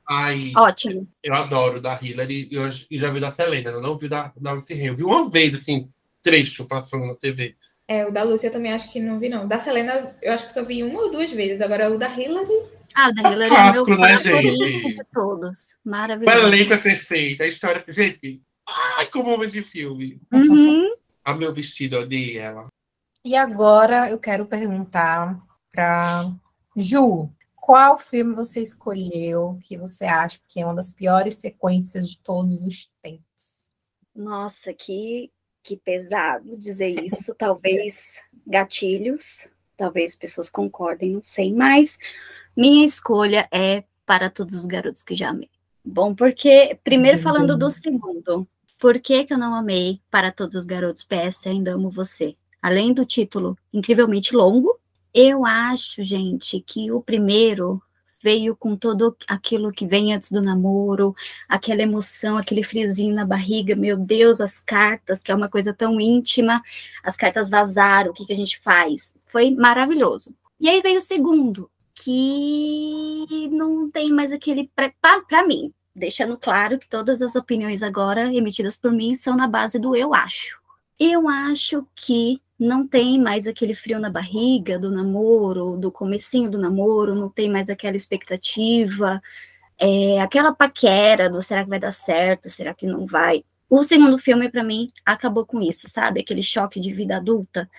Ai, 0.09 0.51
Ótimo. 0.57 1.07
eu 1.23 1.33
adoro 1.33 1.77
o 1.77 1.81
da 1.81 1.97
Hillary 2.01 2.49
e 2.51 2.55
eu 2.55 2.69
já 2.91 3.09
vi 3.09 3.19
da 3.21 3.31
Selena, 3.31 3.69
eu 3.69 3.81
não 3.81 3.97
vi 3.97 4.09
da, 4.09 4.33
da 4.35 4.51
Lucy 4.51 4.73
Hale. 4.73 4.87
Eu 4.87 4.95
vi 4.97 5.03
uma 5.03 5.29
vez, 5.29 5.53
assim, 5.55 5.89
trecho 6.21 6.65
passando 6.65 7.05
na 7.05 7.15
TV. 7.15 7.55
É, 7.87 8.05
o 8.05 8.11
da 8.11 8.23
Lúcia 8.23 8.47
eu 8.47 8.51
também 8.51 8.71
acho 8.73 8.91
que 8.91 8.99
não 8.99 9.19
vi, 9.19 9.27
não. 9.29 9.47
Da 9.47 9.59
Selena, 9.59 10.15
eu 10.21 10.33
acho 10.33 10.45
que 10.45 10.53
só 10.53 10.63
vi 10.63 10.83
uma 10.83 11.01
ou 11.01 11.11
duas 11.11 11.31
vezes. 11.31 11.61
Agora, 11.61 11.89
o 11.91 11.97
da 11.97 12.07
Hillary. 12.07 12.63
Ah, 12.95 13.09
o 13.09 13.13
da 13.13 13.31
Hillary 13.31 13.53
É 13.53 13.57
é 13.67 13.71
meu 13.73 13.85
clássico, 13.85 14.01
né, 14.01 14.19
favorito 14.41 14.67
gente? 14.67 14.95
de 14.95 15.03
todos. 15.13 15.59
O 15.85 15.89
Maravilhoso. 15.89 16.37
elenco 16.47 16.73
é 16.73 16.77
perfeito, 16.77 17.43
a 17.43 17.47
história. 17.47 17.83
Gente, 17.89 18.41
ai, 18.67 19.05
como 19.07 19.33
amo 19.33 19.43
esse 19.43 19.61
filme. 19.61 20.19
Uhum. 20.33 20.93
A 21.25 21.33
meu 21.33 21.53
vestido, 21.53 21.95
eu 21.97 22.01
odeio 22.01 22.39
ela. 22.41 22.67
E 23.25 23.37
agora 23.37 24.09
eu 24.09 24.19
quero 24.19 24.45
perguntar 24.45 25.41
para 25.71 26.29
Ju, 26.75 27.29
qual 27.55 27.97
filme 27.97 28.35
você 28.35 28.61
escolheu 28.61 29.57
que 29.63 29.77
você 29.77 30.03
acha 30.03 30.39
que 30.49 30.59
é 30.59 30.65
uma 30.65 30.75
das 30.75 30.91
piores 30.91 31.37
sequências 31.37 32.09
de 32.09 32.19
todos 32.19 32.61
os 32.63 32.91
tempos? 33.01 33.71
Nossa, 34.13 34.73
que, 34.73 35.31
que 35.63 35.77
pesado 35.77 36.57
dizer 36.57 37.01
isso. 37.01 37.33
Talvez 37.39 38.21
gatilhos, 38.45 39.47
talvez 39.77 40.17
pessoas 40.17 40.49
concordem, 40.49 41.11
não 41.11 41.23
sei. 41.23 41.53
Mas 41.53 41.97
minha 42.57 42.85
escolha 42.85 43.47
é 43.49 43.85
para 44.05 44.29
todos 44.29 44.53
os 44.53 44.65
garotos 44.65 45.01
que 45.01 45.15
já 45.15 45.29
amei. 45.29 45.49
Bom, 45.85 46.13
porque, 46.13 46.77
primeiro 46.83 47.17
falando 47.17 47.57
do 47.57 47.69
segundo, 47.69 48.45
por 48.77 48.99
que, 48.99 49.23
que 49.23 49.33
eu 49.33 49.37
não 49.37 49.55
amei 49.55 50.01
para 50.11 50.29
todos 50.29 50.57
os 50.57 50.65
garotos 50.65 51.05
PS 51.05 51.47
Ainda 51.47 51.73
Amo 51.73 51.89
Você? 51.89 52.35
Além 52.63 52.93
do 52.93 53.05
título 53.05 53.57
incrivelmente 53.73 54.33
longo, 54.33 54.79
eu 55.13 55.45
acho, 55.45 56.01
gente, 56.01 56.63
que 56.65 56.89
o 56.93 57.01
primeiro 57.01 57.83
veio 58.21 58.55
com 58.55 58.77
todo 58.77 59.17
aquilo 59.27 59.69
que 59.69 59.85
vem 59.85 60.13
antes 60.13 60.31
do 60.31 60.41
namoro, 60.41 61.13
aquela 61.49 61.81
emoção, 61.81 62.37
aquele 62.37 62.63
friozinho 62.63 63.13
na 63.13 63.25
barriga, 63.25 63.75
meu 63.75 63.97
Deus, 63.97 64.39
as 64.39 64.61
cartas, 64.61 65.21
que 65.21 65.29
é 65.29 65.35
uma 65.35 65.49
coisa 65.49 65.73
tão 65.73 65.99
íntima, 65.99 66.63
as 67.03 67.17
cartas 67.17 67.49
vazaram, 67.49 68.11
o 68.11 68.13
que, 68.13 68.25
que 68.25 68.31
a 68.31 68.37
gente 68.37 68.57
faz? 68.61 69.13
Foi 69.25 69.51
maravilhoso. 69.51 70.33
E 70.57 70.69
aí 70.69 70.81
veio 70.81 70.99
o 70.99 71.01
segundo, 71.01 71.69
que 71.93 73.49
não 73.51 73.89
tem 73.89 74.09
mais 74.09 74.31
aquele. 74.31 74.71
Para 74.73 75.45
mim, 75.45 75.73
deixando 75.93 76.37
claro 76.37 76.79
que 76.79 76.87
todas 76.87 77.21
as 77.21 77.35
opiniões 77.35 77.83
agora 77.83 78.33
emitidas 78.33 78.77
por 78.77 78.93
mim 78.93 79.15
são 79.15 79.35
na 79.35 79.47
base 79.47 79.77
do 79.77 79.93
eu 79.97 80.13
acho. 80.13 80.63
Eu 80.97 81.27
acho 81.27 81.85
que 81.93 82.41
não 82.63 82.87
tem 82.87 83.19
mais 83.19 83.45
aquele 83.45 83.73
frio 83.73 83.99
na 83.99 84.09
barriga 84.09 84.79
do 84.79 84.89
namoro, 84.89 85.75
do 85.77 85.91
comecinho 85.91 86.49
do 86.49 86.57
namoro, 86.57 87.13
não 87.13 87.29
tem 87.29 87.49
mais 87.49 87.69
aquela 87.69 87.95
expectativa, 87.95 89.21
é, 89.77 90.21
aquela 90.21 90.53
paquera 90.53 91.29
do 91.29 91.41
será 91.41 91.63
que 91.63 91.69
vai 91.69 91.79
dar 91.79 91.91
certo, 91.91 92.49
será 92.49 92.73
que 92.73 92.87
não 92.87 93.05
vai. 93.05 93.43
O 93.69 93.83
segundo 93.83 94.17
filme, 94.17 94.49
para 94.49 94.63
mim, 94.63 94.91
acabou 95.05 95.45
com 95.45 95.61
isso, 95.61 95.89
sabe? 95.89 96.21
Aquele 96.21 96.43
choque 96.43 96.79
de 96.79 96.93
vida 96.93 97.17
adulta. 97.17 97.69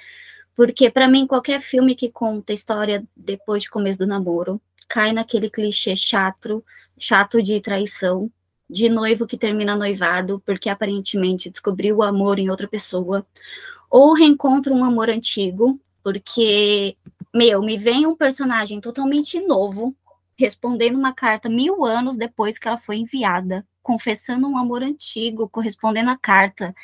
Porque, 0.56 0.90
para 0.90 1.08
mim, 1.08 1.26
qualquer 1.26 1.60
filme 1.60 1.94
que 1.94 2.10
conta 2.10 2.52
história 2.52 3.04
depois 3.16 3.62
de 3.62 3.70
começo 3.70 3.98
do 3.98 4.06
namoro 4.06 4.60
cai 4.88 5.12
naquele 5.12 5.48
clichê 5.48 5.96
chato, 5.96 6.64
chato 6.98 7.40
de 7.40 7.60
traição, 7.60 8.30
de 8.68 8.88
noivo 8.88 9.26
que 9.26 9.36
termina 9.36 9.76
noivado 9.76 10.42
porque 10.44 10.68
aparentemente 10.68 11.50
descobriu 11.50 11.96
o 11.98 12.02
amor 12.02 12.38
em 12.38 12.50
outra 12.50 12.68
pessoa, 12.68 13.26
ou 13.94 14.12
reencontra 14.12 14.74
um 14.74 14.84
amor 14.84 15.08
antigo, 15.08 15.80
porque, 16.02 16.96
meu, 17.32 17.62
me 17.62 17.78
vem 17.78 18.08
um 18.08 18.16
personagem 18.16 18.80
totalmente 18.80 19.38
novo, 19.38 19.94
respondendo 20.36 20.98
uma 20.98 21.12
carta 21.12 21.48
mil 21.48 21.84
anos 21.84 22.16
depois 22.16 22.58
que 22.58 22.66
ela 22.66 22.76
foi 22.76 22.96
enviada, 22.96 23.64
confessando 23.84 24.48
um 24.48 24.58
amor 24.58 24.82
antigo, 24.82 25.48
correspondendo 25.48 26.10
à 26.10 26.18
carta. 26.18 26.74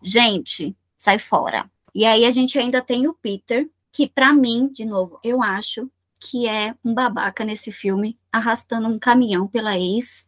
Gente, 0.00 0.76
sai 0.96 1.18
fora. 1.18 1.68
E 1.92 2.04
aí 2.04 2.24
a 2.24 2.30
gente 2.30 2.56
ainda 2.56 2.80
tem 2.80 3.08
o 3.08 3.14
Peter, 3.14 3.68
que 3.90 4.08
para 4.08 4.32
mim, 4.32 4.68
de 4.68 4.84
novo, 4.84 5.18
eu 5.24 5.42
acho 5.42 5.90
que 6.20 6.46
é 6.46 6.72
um 6.84 6.94
babaca 6.94 7.44
nesse 7.44 7.72
filme, 7.72 8.16
arrastando 8.30 8.86
um 8.86 8.96
caminhão 8.96 9.48
pela 9.48 9.76
ex. 9.76 10.24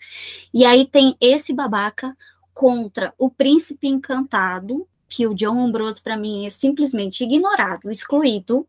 E 0.52 0.64
aí 0.64 0.88
tem 0.88 1.16
esse 1.20 1.54
babaca 1.54 2.16
contra 2.52 3.14
o 3.16 3.30
príncipe 3.30 3.86
encantado, 3.86 4.88
que 5.08 5.26
o 5.26 5.34
John 5.34 5.60
Ambrose 5.60 6.02
para 6.02 6.16
mim 6.16 6.46
é 6.46 6.50
simplesmente 6.50 7.24
ignorado, 7.24 7.90
excluído, 7.90 8.66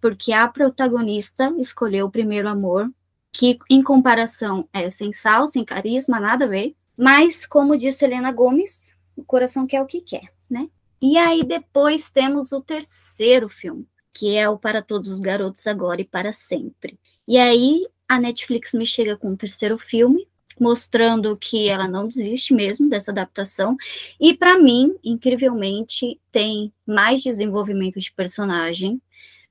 porque 0.00 0.32
a 0.32 0.46
protagonista 0.48 1.54
escolheu 1.58 2.06
o 2.06 2.10
primeiro 2.10 2.48
amor, 2.48 2.90
que 3.32 3.58
em 3.68 3.82
comparação 3.82 4.68
é 4.72 4.88
sem 4.90 5.12
sal, 5.12 5.46
sem 5.46 5.64
carisma, 5.64 6.20
nada 6.20 6.44
a 6.44 6.48
ver. 6.48 6.74
Mas, 6.96 7.46
como 7.46 7.76
disse 7.76 8.04
Helena 8.04 8.30
Gomes, 8.30 8.94
o 9.16 9.24
coração 9.24 9.66
quer 9.66 9.82
o 9.82 9.86
que 9.86 10.00
quer, 10.00 10.32
né? 10.48 10.68
E 11.00 11.18
aí 11.18 11.42
depois 11.42 12.08
temos 12.08 12.52
o 12.52 12.60
terceiro 12.60 13.48
filme, 13.48 13.86
que 14.12 14.36
é 14.36 14.48
o 14.48 14.56
Para 14.56 14.80
Todos 14.80 15.10
os 15.10 15.20
Garotos 15.20 15.66
Agora 15.66 16.00
e 16.00 16.04
Para 16.04 16.32
Sempre. 16.32 16.98
E 17.26 17.36
aí 17.36 17.86
a 18.08 18.18
Netflix 18.18 18.72
me 18.74 18.86
chega 18.86 19.16
com 19.16 19.32
o 19.32 19.36
terceiro 19.36 19.76
filme, 19.76 20.28
mostrando 20.58 21.36
que 21.36 21.68
ela 21.68 21.88
não 21.88 22.06
desiste 22.06 22.54
mesmo 22.54 22.88
dessa 22.88 23.10
adaptação. 23.10 23.76
E 24.20 24.34
para 24.34 24.58
mim, 24.58 24.94
incrivelmente, 25.02 26.20
tem 26.30 26.72
mais 26.86 27.22
desenvolvimento 27.22 27.98
de 27.98 28.12
personagem. 28.12 29.00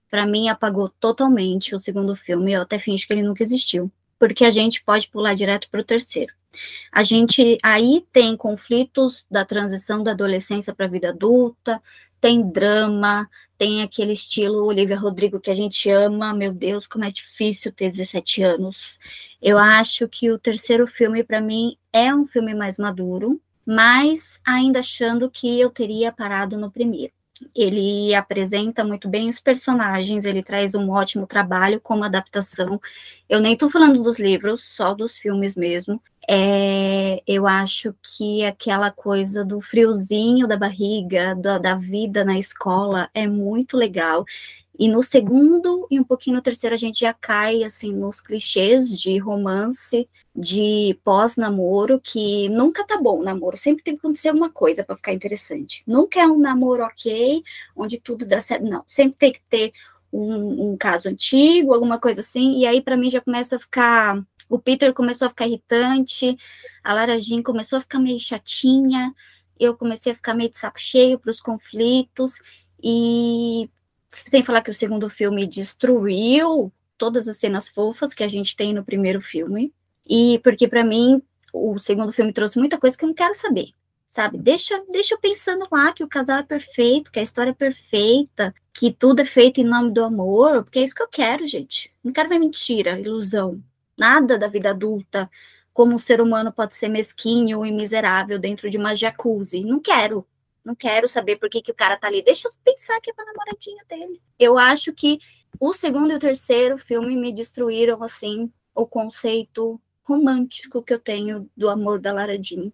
Para 0.09 0.25
mim, 0.25 0.49
apagou 0.49 0.89
totalmente 0.89 1.75
o 1.75 1.79
segundo 1.79 2.15
filme. 2.15 2.53
Eu 2.53 2.61
até 2.61 2.77
finjo 2.77 3.07
que 3.07 3.13
ele 3.13 3.23
nunca 3.23 3.43
existiu, 3.43 3.91
porque 4.19 4.45
a 4.45 4.51
gente 4.51 4.83
pode 4.83 5.07
pular 5.07 5.33
direto 5.33 5.69
para 5.69 5.81
o 5.81 5.85
terceiro. 5.85 6.33
A 6.91 7.03
gente 7.03 7.57
aí 7.63 8.05
tem 8.11 8.37
conflitos 8.37 9.25
da 9.29 9.43
transição 9.43 10.03
da 10.03 10.11
adolescência 10.11 10.73
para 10.73 10.85
a 10.85 10.89
vida 10.89 11.09
adulta, 11.09 11.81
tem 12.23 12.41
drama, 12.41 13.29
tem 13.57 13.83
aquele 13.83 14.13
estilo 14.13 14.63
Olivia 14.63 14.97
Rodrigo 14.97 15.41
que 15.41 15.51
a 15.51 15.53
gente 15.53 15.89
ama. 15.89 16.33
Meu 16.33 16.53
Deus, 16.53 16.87
como 16.87 17.03
é 17.03 17.11
difícil 17.11 17.69
ter 17.69 17.89
17 17.89 18.41
anos. 18.41 18.97
Eu 19.41 19.57
acho 19.57 20.07
que 20.07 20.31
o 20.31 20.39
terceiro 20.39 20.87
filme, 20.87 21.21
para 21.21 21.41
mim, 21.41 21.75
é 21.91 22.15
um 22.15 22.25
filme 22.25 22.55
mais 22.55 22.77
maduro, 22.77 23.41
mas 23.65 24.39
ainda 24.45 24.79
achando 24.79 25.29
que 25.29 25.59
eu 25.59 25.69
teria 25.69 26.13
parado 26.13 26.57
no 26.57 26.71
primeiro. 26.71 27.11
Ele 27.55 28.13
apresenta 28.13 28.83
muito 28.83 29.09
bem 29.09 29.27
os 29.27 29.39
personagens, 29.39 30.25
ele 30.25 30.43
traz 30.43 30.75
um 30.75 30.91
ótimo 30.91 31.25
trabalho 31.25 31.81
como 31.81 32.03
adaptação. 32.03 32.79
Eu 33.27 33.39
nem 33.39 33.53
estou 33.53 33.69
falando 33.69 34.01
dos 34.01 34.19
livros, 34.19 34.63
só 34.63 34.93
dos 34.93 35.17
filmes 35.17 35.55
mesmo. 35.55 36.01
É, 36.29 37.21
eu 37.27 37.45
acho 37.47 37.93
que 38.01 38.45
aquela 38.45 38.91
coisa 38.91 39.43
do 39.43 39.59
friozinho 39.59 40.47
da 40.47 40.55
barriga, 40.55 41.35
da, 41.35 41.57
da 41.57 41.75
vida 41.75 42.23
na 42.23 42.37
escola, 42.37 43.09
é 43.13 43.27
muito 43.27 43.75
legal. 43.75 44.25
E 44.77 44.89
no 44.89 45.03
segundo 45.03 45.87
e 45.89 45.99
um 45.99 46.03
pouquinho 46.03 46.37
no 46.37 46.41
terceiro 46.41 46.73
a 46.73 46.77
gente 46.77 47.01
já 47.01 47.13
cai 47.13 47.63
assim 47.63 47.93
nos 47.93 48.19
clichês 48.19 48.89
de 48.89 49.19
romance, 49.19 50.09
de 50.35 50.99
pós-namoro, 51.03 52.01
que 52.01 52.49
nunca 52.49 52.83
tá 52.85 52.99
bom 52.99 53.19
o 53.19 53.23
namoro, 53.23 53.55
sempre 53.55 53.83
tem 53.83 53.93
que 53.93 53.99
acontecer 53.99 54.29
alguma 54.29 54.49
coisa 54.49 54.83
para 54.83 54.95
ficar 54.95 55.13
interessante. 55.13 55.83
Nunca 55.85 56.19
é 56.19 56.25
um 56.25 56.39
namoro 56.39 56.83
ok, 56.83 57.43
onde 57.75 57.99
tudo 57.99 58.25
dá 58.25 58.41
certo, 58.41 58.65
não. 58.65 58.83
Sempre 58.87 59.17
tem 59.19 59.33
que 59.33 59.41
ter 59.47 59.73
um, 60.11 60.71
um 60.71 60.77
caso 60.77 61.07
antigo, 61.07 61.73
alguma 61.73 61.99
coisa 61.99 62.21
assim, 62.21 62.57
e 62.57 62.65
aí 62.65 62.81
para 62.81 62.97
mim 62.97 63.09
já 63.09 63.21
começa 63.21 63.55
a 63.57 63.59
ficar. 63.59 64.23
O 64.49 64.59
Peter 64.59 64.93
começou 64.93 65.27
a 65.27 65.29
ficar 65.29 65.47
irritante, 65.47 66.35
a 66.83 66.93
Lara 66.93 67.19
Jean 67.19 67.41
começou 67.41 67.77
a 67.77 67.81
ficar 67.81 67.99
meio 67.99 68.19
chatinha, 68.19 69.13
eu 69.59 69.75
comecei 69.75 70.11
a 70.11 70.15
ficar 70.15 70.33
meio 70.33 70.51
de 70.51 70.59
saco 70.59 70.79
cheio 70.79 71.17
para 71.19 71.31
os 71.31 71.39
conflitos, 71.39 72.39
e 72.83 73.69
sem 74.13 74.43
falar 74.43 74.61
que 74.61 74.71
o 74.71 74.73
segundo 74.73 75.09
filme 75.09 75.45
destruiu 75.47 76.71
todas 76.97 77.27
as 77.27 77.37
cenas 77.37 77.67
fofas 77.67 78.13
que 78.13 78.23
a 78.23 78.27
gente 78.27 78.55
tem 78.55 78.73
no 78.73 78.83
primeiro 78.83 79.19
filme. 79.19 79.73
E 80.05 80.39
porque 80.43 80.67
para 80.67 80.83
mim 80.83 81.21
o 81.53 81.77
segundo 81.77 82.11
filme 82.11 82.33
trouxe 82.33 82.57
muita 82.57 82.77
coisa 82.77 82.97
que 82.97 83.05
eu 83.05 83.07
não 83.07 83.15
quero 83.15 83.35
saber, 83.35 83.69
sabe? 84.07 84.37
Deixa, 84.37 84.83
deixa 84.89 85.13
eu 85.15 85.19
pensando 85.19 85.67
lá 85.71 85.93
que 85.93 86.03
o 86.03 86.07
casal 86.07 86.39
é 86.39 86.43
perfeito, 86.43 87.11
que 87.11 87.19
a 87.19 87.23
história 87.23 87.51
é 87.51 87.53
perfeita, 87.53 88.53
que 88.73 88.91
tudo 88.91 89.21
é 89.21 89.25
feito 89.25 89.61
em 89.61 89.63
nome 89.63 89.91
do 89.91 90.03
amor, 90.03 90.63
porque 90.63 90.79
é 90.79 90.83
isso 90.83 90.95
que 90.95 91.03
eu 91.03 91.07
quero, 91.07 91.45
gente. 91.45 91.93
Não 92.03 92.11
quero 92.11 92.29
ver 92.29 92.39
mentira, 92.39 92.99
ilusão, 92.99 93.61
nada 93.97 94.37
da 94.37 94.47
vida 94.47 94.71
adulta, 94.71 95.29
como 95.73 95.93
um 95.93 95.99
ser 95.99 96.21
humano 96.21 96.51
pode 96.51 96.75
ser 96.75 96.89
mesquinho 96.89 97.65
e 97.65 97.71
miserável 97.71 98.39
dentro 98.39 98.69
de 98.69 98.77
uma 98.77 98.95
jacuzzi. 98.95 99.63
Não 99.63 99.79
quero. 99.79 100.25
Não 100.63 100.75
quero 100.75 101.07
saber 101.07 101.37
por 101.37 101.49
que, 101.49 101.61
que 101.61 101.71
o 101.71 101.75
cara 101.75 101.97
tá 101.97 102.07
ali. 102.07 102.21
Deixa 102.21 102.47
eu 102.47 102.51
pensar 102.63 102.99
que 103.01 103.09
é 103.09 103.13
pra 103.13 103.25
namoradinha 103.25 103.83
dele. 103.87 104.21
Eu 104.39 104.57
acho 104.57 104.93
que 104.93 105.19
o 105.59 105.73
segundo 105.73 106.11
e 106.11 106.15
o 106.15 106.19
terceiro 106.19 106.77
filme 106.77 107.15
me 107.15 107.33
destruíram, 107.33 108.01
assim, 108.01 108.51
o 108.73 108.85
conceito 108.85 109.79
romântico 110.03 110.81
que 110.81 110.93
eu 110.93 110.99
tenho 110.99 111.49
do 111.55 111.69
amor 111.69 111.99
da 111.99 112.13
Lara 112.13 112.41
Jean. 112.41 112.71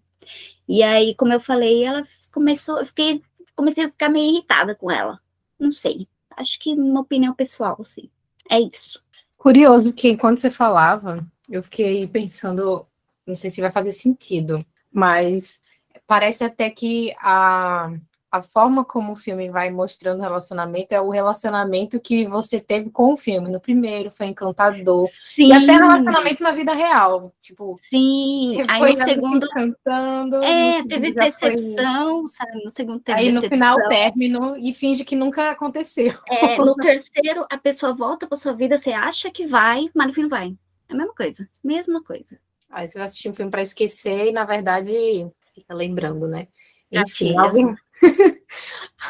E 0.67 0.83
aí, 0.83 1.15
como 1.15 1.33
eu 1.33 1.39
falei, 1.39 1.83
ela 1.83 2.03
começou, 2.31 2.79
eu 2.79 2.85
fiquei, 2.85 3.21
comecei 3.55 3.85
a 3.85 3.89
ficar 3.89 4.09
meio 4.09 4.29
irritada 4.29 4.75
com 4.75 4.91
ela. 4.91 5.19
Não 5.59 5.71
sei. 5.71 6.07
Acho 6.35 6.59
que 6.59 6.73
uma 6.73 7.01
opinião 7.01 7.33
pessoal, 7.33 7.77
assim. 7.79 8.09
É 8.49 8.59
isso. 8.59 9.03
Curioso 9.37 9.93
que 9.93 10.09
enquanto 10.09 10.39
você 10.39 10.51
falava, 10.51 11.25
eu 11.49 11.63
fiquei 11.63 12.07
pensando, 12.07 12.85
não 13.25 13.35
sei 13.35 13.49
se 13.49 13.61
vai 13.61 13.71
fazer 13.71 13.91
sentido, 13.91 14.63
mas 14.91 15.61
parece 16.09 16.43
até 16.43 16.71
que 16.71 17.13
a, 17.19 17.93
a 18.31 18.41
forma 18.41 18.83
como 18.83 19.13
o 19.13 19.15
filme 19.15 19.47
vai 19.51 19.69
mostrando 19.69 20.17
o 20.17 20.23
relacionamento 20.23 20.91
é 20.91 20.99
o 20.99 21.11
relacionamento 21.11 21.99
que 21.99 22.25
você 22.25 22.59
teve 22.59 22.89
com 22.89 23.13
o 23.13 23.17
filme. 23.17 23.47
No 23.47 23.59
primeiro 23.59 24.09
foi 24.09 24.25
encantador. 24.25 25.07
Sim. 25.07 25.49
E 25.49 25.53
até 25.53 25.73
relacionamento 25.73 26.41
na 26.41 26.51
vida 26.51 26.73
real. 26.73 27.31
Tipo, 27.43 27.75
Sim. 27.77 28.57
Aí 28.67 28.79
foi 28.79 28.93
no 28.93 29.05
segundo. 29.05 29.49
cantando. 29.49 30.43
É, 30.43 30.83
teve 30.83 31.13
decepção, 31.13 32.27
sabe? 32.27 32.63
No 32.63 32.71
segundo 32.71 32.99
teve 33.01 33.19
Aí 33.19 33.31
no 33.31 33.39
decepção. 33.39 33.75
final 33.75 33.87
término 33.87 34.57
e 34.57 34.73
finge 34.73 35.05
que 35.05 35.15
nunca 35.15 35.51
aconteceu. 35.51 36.15
É, 36.27 36.57
no 36.57 36.73
terceiro, 36.73 37.45
a 37.51 37.57
pessoa 37.59 37.93
volta 37.93 38.25
pra 38.25 38.35
sua 38.35 38.53
vida, 38.53 38.79
você 38.79 38.93
acha 38.93 39.29
que 39.29 39.45
vai, 39.45 39.91
mas 39.93 40.07
no 40.07 40.13
fim 40.13 40.23
não 40.23 40.29
vai. 40.29 40.57
É 40.89 40.93
a 40.93 40.97
mesma 40.97 41.13
coisa. 41.13 41.47
Mesma 41.63 42.03
coisa. 42.03 42.39
Aí 42.67 42.89
você 42.89 42.97
vai 42.97 43.05
assistir 43.05 43.29
um 43.29 43.33
filme 43.35 43.51
para 43.51 43.61
esquecer 43.61 44.29
e, 44.29 44.31
na 44.31 44.43
verdade, 44.43 45.27
fica 45.59 45.73
lembrando, 45.73 46.27
né? 46.27 46.47
Enfim, 46.91 47.33
Gatilhos. 47.35 47.37
alguém... 47.37 47.75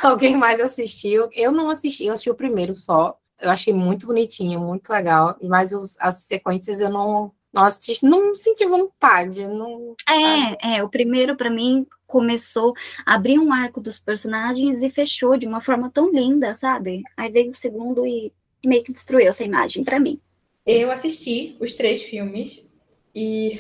alguém 0.04 0.36
mais 0.38 0.60
assistiu? 0.60 1.30
Eu 1.34 1.52
não 1.52 1.70
assisti, 1.70 2.06
eu 2.06 2.14
assisti 2.14 2.30
o 2.30 2.36
primeiro 2.36 2.74
só. 2.74 3.18
Eu 3.42 3.50
achei 3.50 3.74
muito 3.74 4.06
bonitinho, 4.08 4.60
muito 4.60 4.90
legal. 4.90 5.38
Mas 5.42 5.72
os- 5.74 5.98
as 6.00 6.24
sequências 6.24 6.82
eu 6.82 6.90
não, 6.90 7.32
não 7.54 7.64
assisti, 7.64 8.06
não 8.06 8.36
senti 8.36 8.66
vontade. 8.66 9.48
Não? 9.48 9.96
É, 10.08 10.78
é, 10.78 10.84
o 10.84 10.90
primeiro 10.90 11.36
pra 11.38 11.50
mim 11.50 11.86
começou, 12.06 12.74
abriu 13.06 13.42
um 13.42 13.54
arco 13.54 13.80
dos 13.80 14.00
personagens 14.00 14.82
e 14.84 14.90
fechou 14.90 15.38
de 15.38 15.46
uma 15.48 15.62
forma 15.62 15.90
tão 15.90 16.12
linda, 16.12 16.54
sabe? 16.56 17.04
Aí 17.16 17.32
veio 17.32 17.52
o 17.52 17.54
segundo 17.54 18.06
e 18.06 18.34
meio 18.66 18.84
que 18.84 18.92
destruiu 18.92 19.30
essa 19.30 19.44
imagem 19.44 19.84
pra 19.84 20.00
mim. 20.00 20.20
Eu 20.66 20.92
assisti 20.92 21.56
os 21.60 21.74
três 21.74 22.02
filmes 22.04 22.68
e 23.16 23.60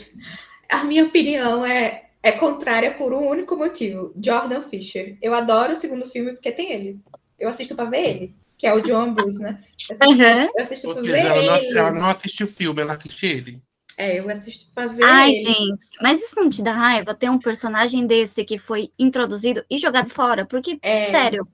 a 0.68 0.84
minha 0.84 1.06
opinião 1.06 1.66
é, 1.66 2.09
é 2.22 2.32
contrária 2.32 2.94
por 2.94 3.14
um 3.14 3.28
único 3.28 3.56
motivo: 3.56 4.14
Jordan 4.22 4.62
Fisher. 4.64 5.18
Eu 5.22 5.34
adoro 5.34 5.74
o 5.74 5.78
segundo 5.78 6.06
filme 6.06 6.34
porque 6.34 6.52
tem 6.52 6.72
ele. 6.72 7.00
Eu 7.40 7.50
assisto 7.50 7.76
pra 7.76 7.86
ver 7.86 8.10
ele, 8.10 8.36
que 8.58 8.68
é 8.68 8.74
o 8.74 8.82
John 8.82 9.14
Bruce, 9.14 9.40
né? 9.42 9.64
Eu 9.90 9.96
assisto, 9.96 10.06
Uhum. 10.14 10.50
eu 10.56 10.62
assisto 10.62 10.94
pra 10.94 11.02
seja, 11.02 11.14
ver 11.14 11.26
ela 11.26 11.42
não, 11.44 11.56
ele. 11.56 11.78
ela 11.78 11.92
não 11.92 12.06
assiste 12.06 12.44
o 12.44 12.48
filme, 12.48 12.82
ela 12.82 12.94
assiste 12.96 13.26
ele. 13.26 13.62
É, 13.98 14.20
eu 14.20 14.30
assisto 14.30 14.72
pra 14.74 14.88
ver 14.88 15.04
Ai, 15.04 15.32
ele. 15.32 15.40
gente, 15.40 15.88
mas 16.02 16.24
isso 16.24 16.36
não 16.38 16.50
te 16.50 16.62
dá 16.62 16.72
raiva 16.72 17.14
ter 17.14 17.30
um 17.30 17.38
personagem 17.40 18.06
desse 18.08 18.46
que 18.46 18.58
foi 18.58 18.92
introduzido 18.98 19.64
e 19.70 19.78
jogado 19.78 20.10
fora? 20.10 20.46
Porque, 20.46 20.80
É. 20.82 21.04
sério, 21.04 21.46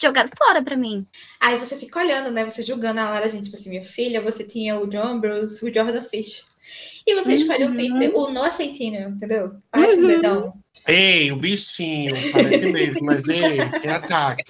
jogaram 0.00 0.28
fora 0.36 0.62
pra 0.62 0.76
mim. 0.76 1.06
Aí 1.40 1.58
você 1.58 1.76
fica 1.78 1.98
olhando, 2.00 2.30
né? 2.30 2.44
Você 2.44 2.62
julgando 2.62 3.00
a 3.00 3.08
Lara, 3.08 3.30
gente, 3.30 3.44
tipo 3.44 3.56
assim, 3.56 3.70
minha 3.70 3.84
filha, 3.84 4.20
você 4.20 4.44
tinha 4.44 4.78
o 4.78 4.86
John 4.86 5.18
Bruce, 5.18 5.64
o 5.64 5.72
Jordan 5.72 6.02
Fisher. 6.02 6.44
E 7.06 7.14
você 7.14 7.34
escolhe 7.34 7.64
o 7.64 7.68
Uhum. 7.68 7.76
Peter, 7.76 8.12
o 8.16 8.50
Centineo, 8.50 9.10
entendeu? 9.10 9.56
Parece 9.70 9.98
um 9.98 10.02
Uhum. 10.02 10.08
dedão. 10.08 10.54
Ei, 10.88 11.32
o 11.32 11.36
bichinho, 11.36 12.14
parece 12.32 12.66
mesmo, 12.66 13.04
mas 13.06 13.26
ei, 13.28 13.58
tem 13.80 13.90
ataque. 13.90 14.44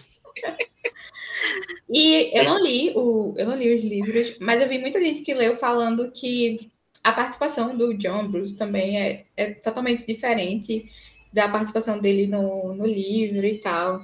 E 1.88 2.30
eu 2.36 2.44
não 2.44 2.62
li 2.62 2.92
o, 2.94 3.34
eu 3.36 3.46
não 3.46 3.56
li 3.56 3.72
os 3.74 3.84
livros, 3.84 4.36
mas 4.40 4.60
eu 4.60 4.68
vi 4.68 4.78
muita 4.78 5.00
gente 5.00 5.22
que 5.22 5.34
leu 5.34 5.54
falando 5.54 6.10
que 6.10 6.72
a 7.02 7.12
participação 7.12 7.76
do 7.76 7.94
John 7.94 8.28
Bruce 8.28 8.56
também 8.56 8.98
é, 9.00 9.26
é 9.36 9.50
totalmente 9.52 10.06
diferente 10.06 10.90
da 11.32 11.48
participação 11.48 11.98
dele 11.98 12.26
no, 12.26 12.74
no 12.74 12.86
livro 12.86 13.44
e 13.46 13.58
tal. 13.58 14.00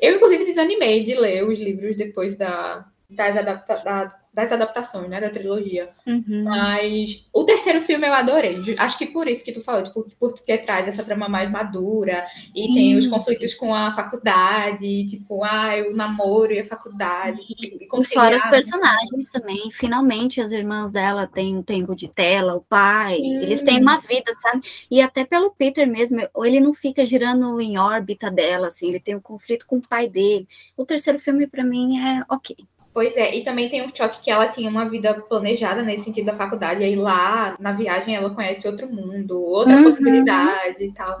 Eu, 0.00 0.16
inclusive, 0.16 0.44
desanimei 0.44 1.02
de 1.02 1.14
ler 1.14 1.44
os 1.44 1.58
livros 1.58 1.96
depois 1.96 2.36
da, 2.36 2.86
das, 3.10 3.36
adapta, 3.36 3.76
da- 3.82 4.20
das 4.36 4.52
adaptações, 4.52 5.08
né, 5.08 5.18
da 5.18 5.30
trilogia. 5.30 5.88
Uhum. 6.06 6.44
Mas 6.44 7.26
o 7.32 7.42
terceiro 7.42 7.80
filme 7.80 8.06
eu 8.06 8.12
adorei. 8.12 8.62
Acho 8.78 8.98
que 8.98 9.06
por 9.06 9.26
isso 9.26 9.42
que 9.42 9.50
tu 9.50 9.62
falou, 9.64 9.82
tipo, 9.82 10.04
porque 10.18 10.58
traz 10.58 10.86
essa 10.86 11.02
trama 11.02 11.26
mais 11.26 11.50
madura 11.50 12.22
e 12.54 12.74
tem 12.74 12.94
os 12.98 13.04
Sim, 13.04 13.10
conflitos 13.10 13.54
com 13.54 13.74
a 13.74 13.90
faculdade, 13.90 15.06
tipo, 15.06 15.42
ah, 15.42 15.70
o 15.90 15.96
namoro 15.96 16.52
e 16.52 16.60
a 16.60 16.66
faculdade. 16.66 17.40
E, 17.48 17.86
E 17.86 18.04
fora 18.04 18.36
os 18.36 18.44
né? 18.44 18.50
personagens 18.50 19.30
também. 19.30 19.70
Finalmente 19.72 20.38
as 20.38 20.50
irmãs 20.50 20.92
dela 20.92 21.26
têm 21.26 21.56
um 21.56 21.62
tempo 21.62 21.96
de 21.96 22.06
tela, 22.06 22.56
o 22.56 22.60
pai. 22.60 23.16
Sim. 23.16 23.36
Eles 23.38 23.62
têm 23.62 23.80
uma 23.80 23.96
vida, 23.96 24.30
sabe? 24.38 24.60
E 24.90 25.00
até 25.00 25.24
pelo 25.24 25.50
Peter 25.50 25.88
mesmo, 25.88 26.20
ele 26.44 26.60
não 26.60 26.74
fica 26.74 27.06
girando 27.06 27.58
em 27.58 27.78
órbita 27.78 28.30
dela, 28.30 28.68
assim. 28.68 28.90
Ele 28.90 29.00
tem 29.00 29.14
um 29.16 29.20
conflito 29.20 29.66
com 29.66 29.78
o 29.78 29.88
pai 29.88 30.10
dele. 30.10 30.46
O 30.76 30.84
terceiro 30.84 31.18
filme, 31.18 31.46
pra 31.46 31.64
mim, 31.64 31.98
é 31.98 32.22
ok. 32.28 32.54
Pois 32.96 33.14
é, 33.14 33.34
e 33.36 33.44
também 33.44 33.68
tem 33.68 33.82
o 33.84 33.94
choque 33.94 34.22
que 34.24 34.30
ela 34.30 34.48
tinha 34.48 34.70
uma 34.70 34.88
vida 34.88 35.12
planejada 35.12 35.82
nesse 35.82 36.04
sentido 36.04 36.24
da 36.24 36.34
faculdade, 36.36 36.80
e 36.80 36.84
aí 36.84 36.96
lá 36.96 37.54
na 37.60 37.72
viagem 37.74 38.14
ela 38.16 38.30
conhece 38.30 38.66
outro 38.66 38.88
mundo, 38.90 39.38
outra 39.38 39.76
Uhum. 39.76 39.82
possibilidade 39.84 40.82
e 40.82 40.92
tal. 40.92 41.18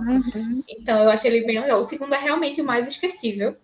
Então 0.66 0.98
eu 1.02 1.10
achei 1.10 1.30
ele 1.30 1.44
bem 1.46 1.60
legal. 1.60 1.78
O 1.78 1.84
segundo 1.84 2.14
é 2.14 2.18
realmente 2.18 2.62
o 2.62 2.64
mais 2.64 2.88
esquecível, 2.88 3.54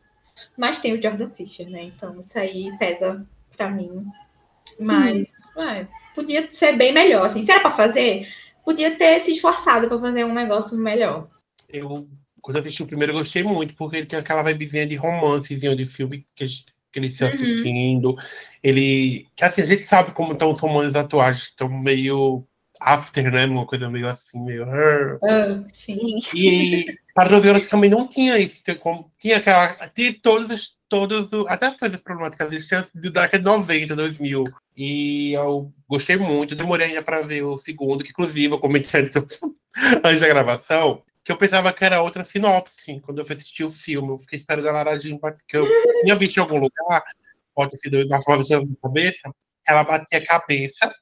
mas 0.58 0.76
tem 0.76 0.92
o 0.92 1.02
Jordan 1.02 1.30
Fisher, 1.30 1.70
né? 1.70 1.84
Então 1.84 2.20
isso 2.20 2.38
aí 2.38 2.70
pesa 2.78 3.26
pra 3.56 3.70
mim. 3.70 4.04
Mas 4.78 5.32
ué, 5.56 5.88
podia 6.14 6.46
ser 6.52 6.76
bem 6.76 6.92
melhor. 6.92 7.24
Assim, 7.24 7.40
se 7.40 7.50
era 7.50 7.60
pra 7.60 7.70
fazer, 7.70 8.28
podia 8.62 8.94
ter 8.94 9.20
se 9.20 9.32
esforçado 9.32 9.88
pra 9.88 9.98
fazer 9.98 10.24
um 10.24 10.34
negócio 10.34 10.76
melhor. 10.76 11.28
Eu, 11.66 12.06
quando 12.42 12.58
assisti 12.58 12.82
o 12.82 12.86
primeiro, 12.86 13.14
eu 13.14 13.18
gostei 13.20 13.42
muito, 13.42 13.74
porque 13.74 13.96
ele 13.96 14.06
tem 14.06 14.18
aquela 14.18 14.42
vibezinha 14.42 14.86
de 14.86 14.96
romancezinho 14.96 15.74
de 15.74 15.86
filme 15.86 16.22
que, 16.34 16.44
a 16.44 16.46
gente- 16.46 16.66
que 16.92 16.98
eles 16.98 17.12
estão 17.14 17.28
Uhum. 17.28 17.34
assistindo. 17.34 18.16
Ele. 18.62 19.26
Que 19.34 19.44
assim, 19.44 19.62
a 19.62 19.66
gente 19.66 19.84
sabe 19.84 20.12
como 20.12 20.32
estão 20.34 20.52
os 20.52 20.60
romances 20.60 20.94
atuais, 20.94 21.38
estão 21.38 21.68
meio 21.68 22.44
after, 22.80 23.30
né? 23.32 23.46
Uma 23.46 23.66
coisa 23.66 23.88
meio 23.90 24.06
assim, 24.08 24.40
meio. 24.40 24.64
Ah, 24.64 25.64
sim. 25.72 26.18
E 26.34 26.84
para 27.14 27.28
12 27.30 27.48
horas 27.48 27.66
também 27.66 27.90
não 27.90 28.06
tinha 28.06 28.38
isso. 28.38 28.62
Tinha, 29.18 29.36
aquela. 29.38 29.68
Tinha 29.94 30.14
todos, 30.22 30.48
os- 30.50 30.76
todos, 30.88 31.30
até 31.48 31.66
as 31.66 31.76
coisas 31.76 32.00
problemáticas 32.02 32.52
eles 32.52 32.66
tinham 32.68 32.84
de 32.94 33.10
década 33.10 33.38
de 33.38 33.44
90, 33.44 33.96
2000. 33.96 34.44
E 34.76 35.32
eu 35.32 35.72
gostei 35.88 36.16
muito. 36.16 36.54
Demorei 36.54 36.88
ainda 36.88 37.02
para 37.02 37.22
ver 37.22 37.42
o 37.42 37.56
segundo, 37.56 38.04
que 38.04 38.10
inclusive 38.10 38.52
eu 38.54 38.58
comentei 38.58 39.00
antes 40.04 40.20
da 40.20 40.28
gravação, 40.28 41.02
que 41.24 41.30
eu 41.32 41.36
pensava 41.36 41.72
que 41.72 41.84
era 41.84 42.02
outra 42.02 42.24
sinopse 42.24 43.00
quando 43.00 43.18
eu 43.20 43.24
fui 43.24 43.36
assistir 43.36 43.64
o 43.64 43.70
filme. 43.70 44.08
Eu 44.10 44.18
fiquei 44.18 44.38
esperando 44.38 44.68
a 44.68 44.72
Lara 44.72 45.00
Jean 45.00 45.16
bater, 45.18 45.44
que 45.46 45.56
eu 45.56 45.66
tinha 46.02 46.16
visto 46.16 46.36
em 46.36 46.40
algum 46.40 46.58
lugar, 46.58 47.02
pode 47.54 47.78
sido 47.78 48.06
na 48.08 48.20
forma 48.22 48.42
de 48.44 48.76
cabeça, 48.82 49.30
ela 49.66 49.84
batia 49.84 50.18
a 50.18 50.26
cabeça 50.26 50.92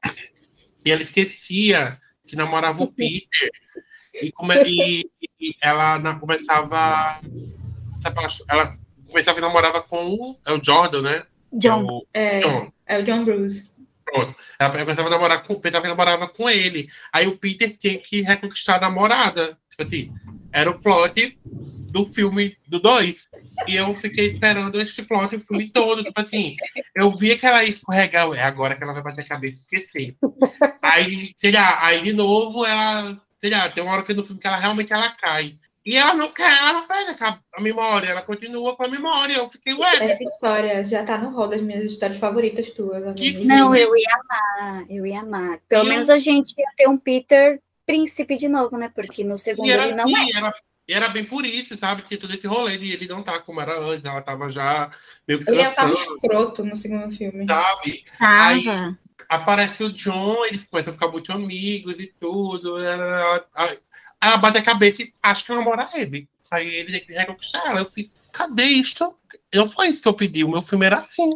e 0.85 0.91
ela 0.93 1.03
esquecia 1.03 1.99
que 2.27 2.37
namorava 2.37 2.83
o 2.83 2.91
Peter. 2.93 3.51
E, 4.23 4.31
come, 4.33 4.55
e, 4.67 5.05
e 5.41 5.55
ela 5.63 5.99
na- 5.99 6.19
começava. 6.19 7.21
Ela 8.49 8.79
começava 9.07 9.39
e 9.39 9.43
namorava 9.43 9.83
com 9.83 10.05
o, 10.07 10.39
é 10.47 10.53
o 10.53 10.63
Jordan, 10.63 11.03
né? 11.03 11.27
John. 11.53 11.87
É 11.87 11.89
o 11.89 12.07
É, 12.15 12.39
John. 12.41 12.73
é 12.87 12.99
o 12.99 13.03
John 13.05 13.25
Bruce. 13.25 13.71
Pronto. 14.05 14.35
Ela 14.59 14.71
começava 14.71 15.09
a 15.09 15.11
namorar 15.11 15.43
com, 15.43 15.55
pensava 15.61 15.83
que 15.83 15.89
namorava 15.89 16.29
com 16.29 16.49
ele. 16.49 16.89
Aí 17.13 17.27
o 17.27 17.37
Peter 17.39 17.77
tinha 17.77 17.99
que 17.99 18.23
reconquistar 18.23 18.77
a 18.77 18.81
namorada. 18.81 19.57
Tipo 19.81 19.85
assim, 19.85 20.11
era 20.53 20.71
o 20.71 20.79
plot 20.79 21.38
do 21.45 22.05
filme 22.05 22.57
do 22.69 22.81
2. 22.81 23.29
E 23.69 23.77
eu 23.77 23.95
fiquei 23.95 24.27
esperando 24.29 24.81
esse 24.81 25.03
plot 25.03 25.35
o 25.37 25.40
filme 25.40 25.69
todo. 25.71 26.05
Tipo 26.05 26.21
assim, 26.21 26.57
eu 26.95 27.11
via 27.12 27.37
que 27.38 27.47
ela 27.47 27.62
ia 27.64 27.71
escorregar. 27.71 28.31
É 28.35 28.43
agora 28.43 28.75
que 28.77 28.83
ela 28.83 28.93
vai 28.93 29.03
bater 29.03 29.23
a 29.23 29.29
cabeça 29.29 29.59
e 29.59 29.77
esquecer. 29.77 30.16
Aí, 30.83 31.35
sei 31.37 31.53
lá, 31.53 31.85
aí 31.85 32.03
de 32.03 32.12
novo 32.12 32.64
ela. 32.64 33.19
Sei 33.40 33.51
lá, 33.51 33.69
tem 33.71 33.83
uma 33.83 33.93
hora 33.95 34.03
que 34.03 34.12
no 34.12 34.23
filme 34.23 34.40
que 34.40 34.47
ela 34.47 34.59
realmente 34.59 34.93
ela 34.93 35.09
cai. 35.11 35.57
E 35.85 35.97
ela 35.97 36.12
não 36.12 36.31
quer, 36.31 36.53
ela 36.59 36.75
não 36.75 36.87
perde 36.87 37.16
a, 37.25 37.38
a 37.55 37.61
memória, 37.62 38.09
ela 38.09 38.21
continua 38.21 38.77
com 38.77 38.85
a 38.85 38.88
memória. 38.88 39.33
Eu 39.37 39.49
fiquei, 39.49 39.73
ué, 39.73 39.95
Essa 40.11 40.23
história 40.23 40.87
já 40.87 41.03
tá 41.03 41.16
no 41.16 41.31
rol 41.31 41.49
das 41.49 41.62
minhas 41.62 41.83
histórias 41.85 42.19
favoritas 42.19 42.69
tuas, 42.69 43.03
amiga. 43.03 43.14
Que 43.14 43.45
Não, 43.47 43.75
eu 43.75 43.97
ia 43.97 44.14
amar, 44.14 44.85
eu 44.90 45.07
ia 45.07 45.21
amar. 45.23 45.59
Pelo 45.66 45.87
E 45.87 45.88
menos 45.88 46.11
eu- 46.11 46.16
a 46.16 46.19
gente 46.19 46.53
ia 46.59 46.66
ter 46.77 46.87
um 46.87 46.99
Peter 46.99 47.59
príncipe 47.90 48.37
de 48.37 48.48
novo, 48.48 48.76
né? 48.79 48.90
Porque 48.94 49.24
no 49.24 49.37
segundo 49.37 49.66
E 49.66 49.70
era, 49.72 49.85
ele 49.85 49.94
não 49.94 50.05
é. 50.07 50.24
e 50.24 50.37
era, 50.37 50.55
era 50.88 51.09
bem 51.09 51.24
por 51.24 51.44
isso, 51.44 51.76
sabe? 51.76 52.03
Tinha 52.03 52.18
todo 52.18 52.33
esse 52.35 52.46
rolê 52.46 52.76
de 52.79 52.92
ele 52.92 53.09
não 53.09 53.22
tá 53.22 53.38
como 53.40 53.61
era 53.61 53.79
antes, 53.81 54.05
ela 54.05 54.22
tava 54.22 54.48
já 54.48 54.90
meio 55.26 55.42
que 55.44 55.50
Ele 55.50 55.61
já 55.62 55.70
tava 55.72 55.92
escroto 55.94 56.64
no 56.64 56.76
segundo 56.76 57.11
filme. 57.14 57.46
sabe? 57.48 58.05
Tava. 58.18 58.98
Aparece 59.29 59.85
o 59.85 59.92
John, 59.92 60.44
eles 60.46 60.64
começam 60.64 60.90
a 60.90 60.94
ficar 60.94 61.09
muito 61.09 61.33
amigos 61.33 61.94
e 61.98 62.07
tudo. 62.18 62.79
Ela, 62.83 63.44
ela, 63.55 63.76
ela 64.20 64.37
bate 64.38 64.59
a 64.59 64.62
cabeça 64.62 65.03
e 65.03 65.11
acha 65.22 65.44
que 65.44 65.53
namora 65.53 65.88
ele. 65.94 66.29
Aí 66.50 66.68
ele 66.74 66.90
tem 66.92 67.07
que 67.07 67.12
reconquistar 67.12 67.62
ela. 67.66 67.81
Eu 67.81 67.87
fiz, 67.87 68.16
cadê 68.33 68.64
isto? 68.64 69.14
Não 69.55 69.68
foi 69.68 69.88
isso 69.88 70.03
que 70.03 70.09
eu 70.09 70.14
pedi, 70.14 70.42
o 70.42 70.48
meu 70.50 70.62
filme 70.62 70.87
era 70.87 70.98
assim. 70.98 71.31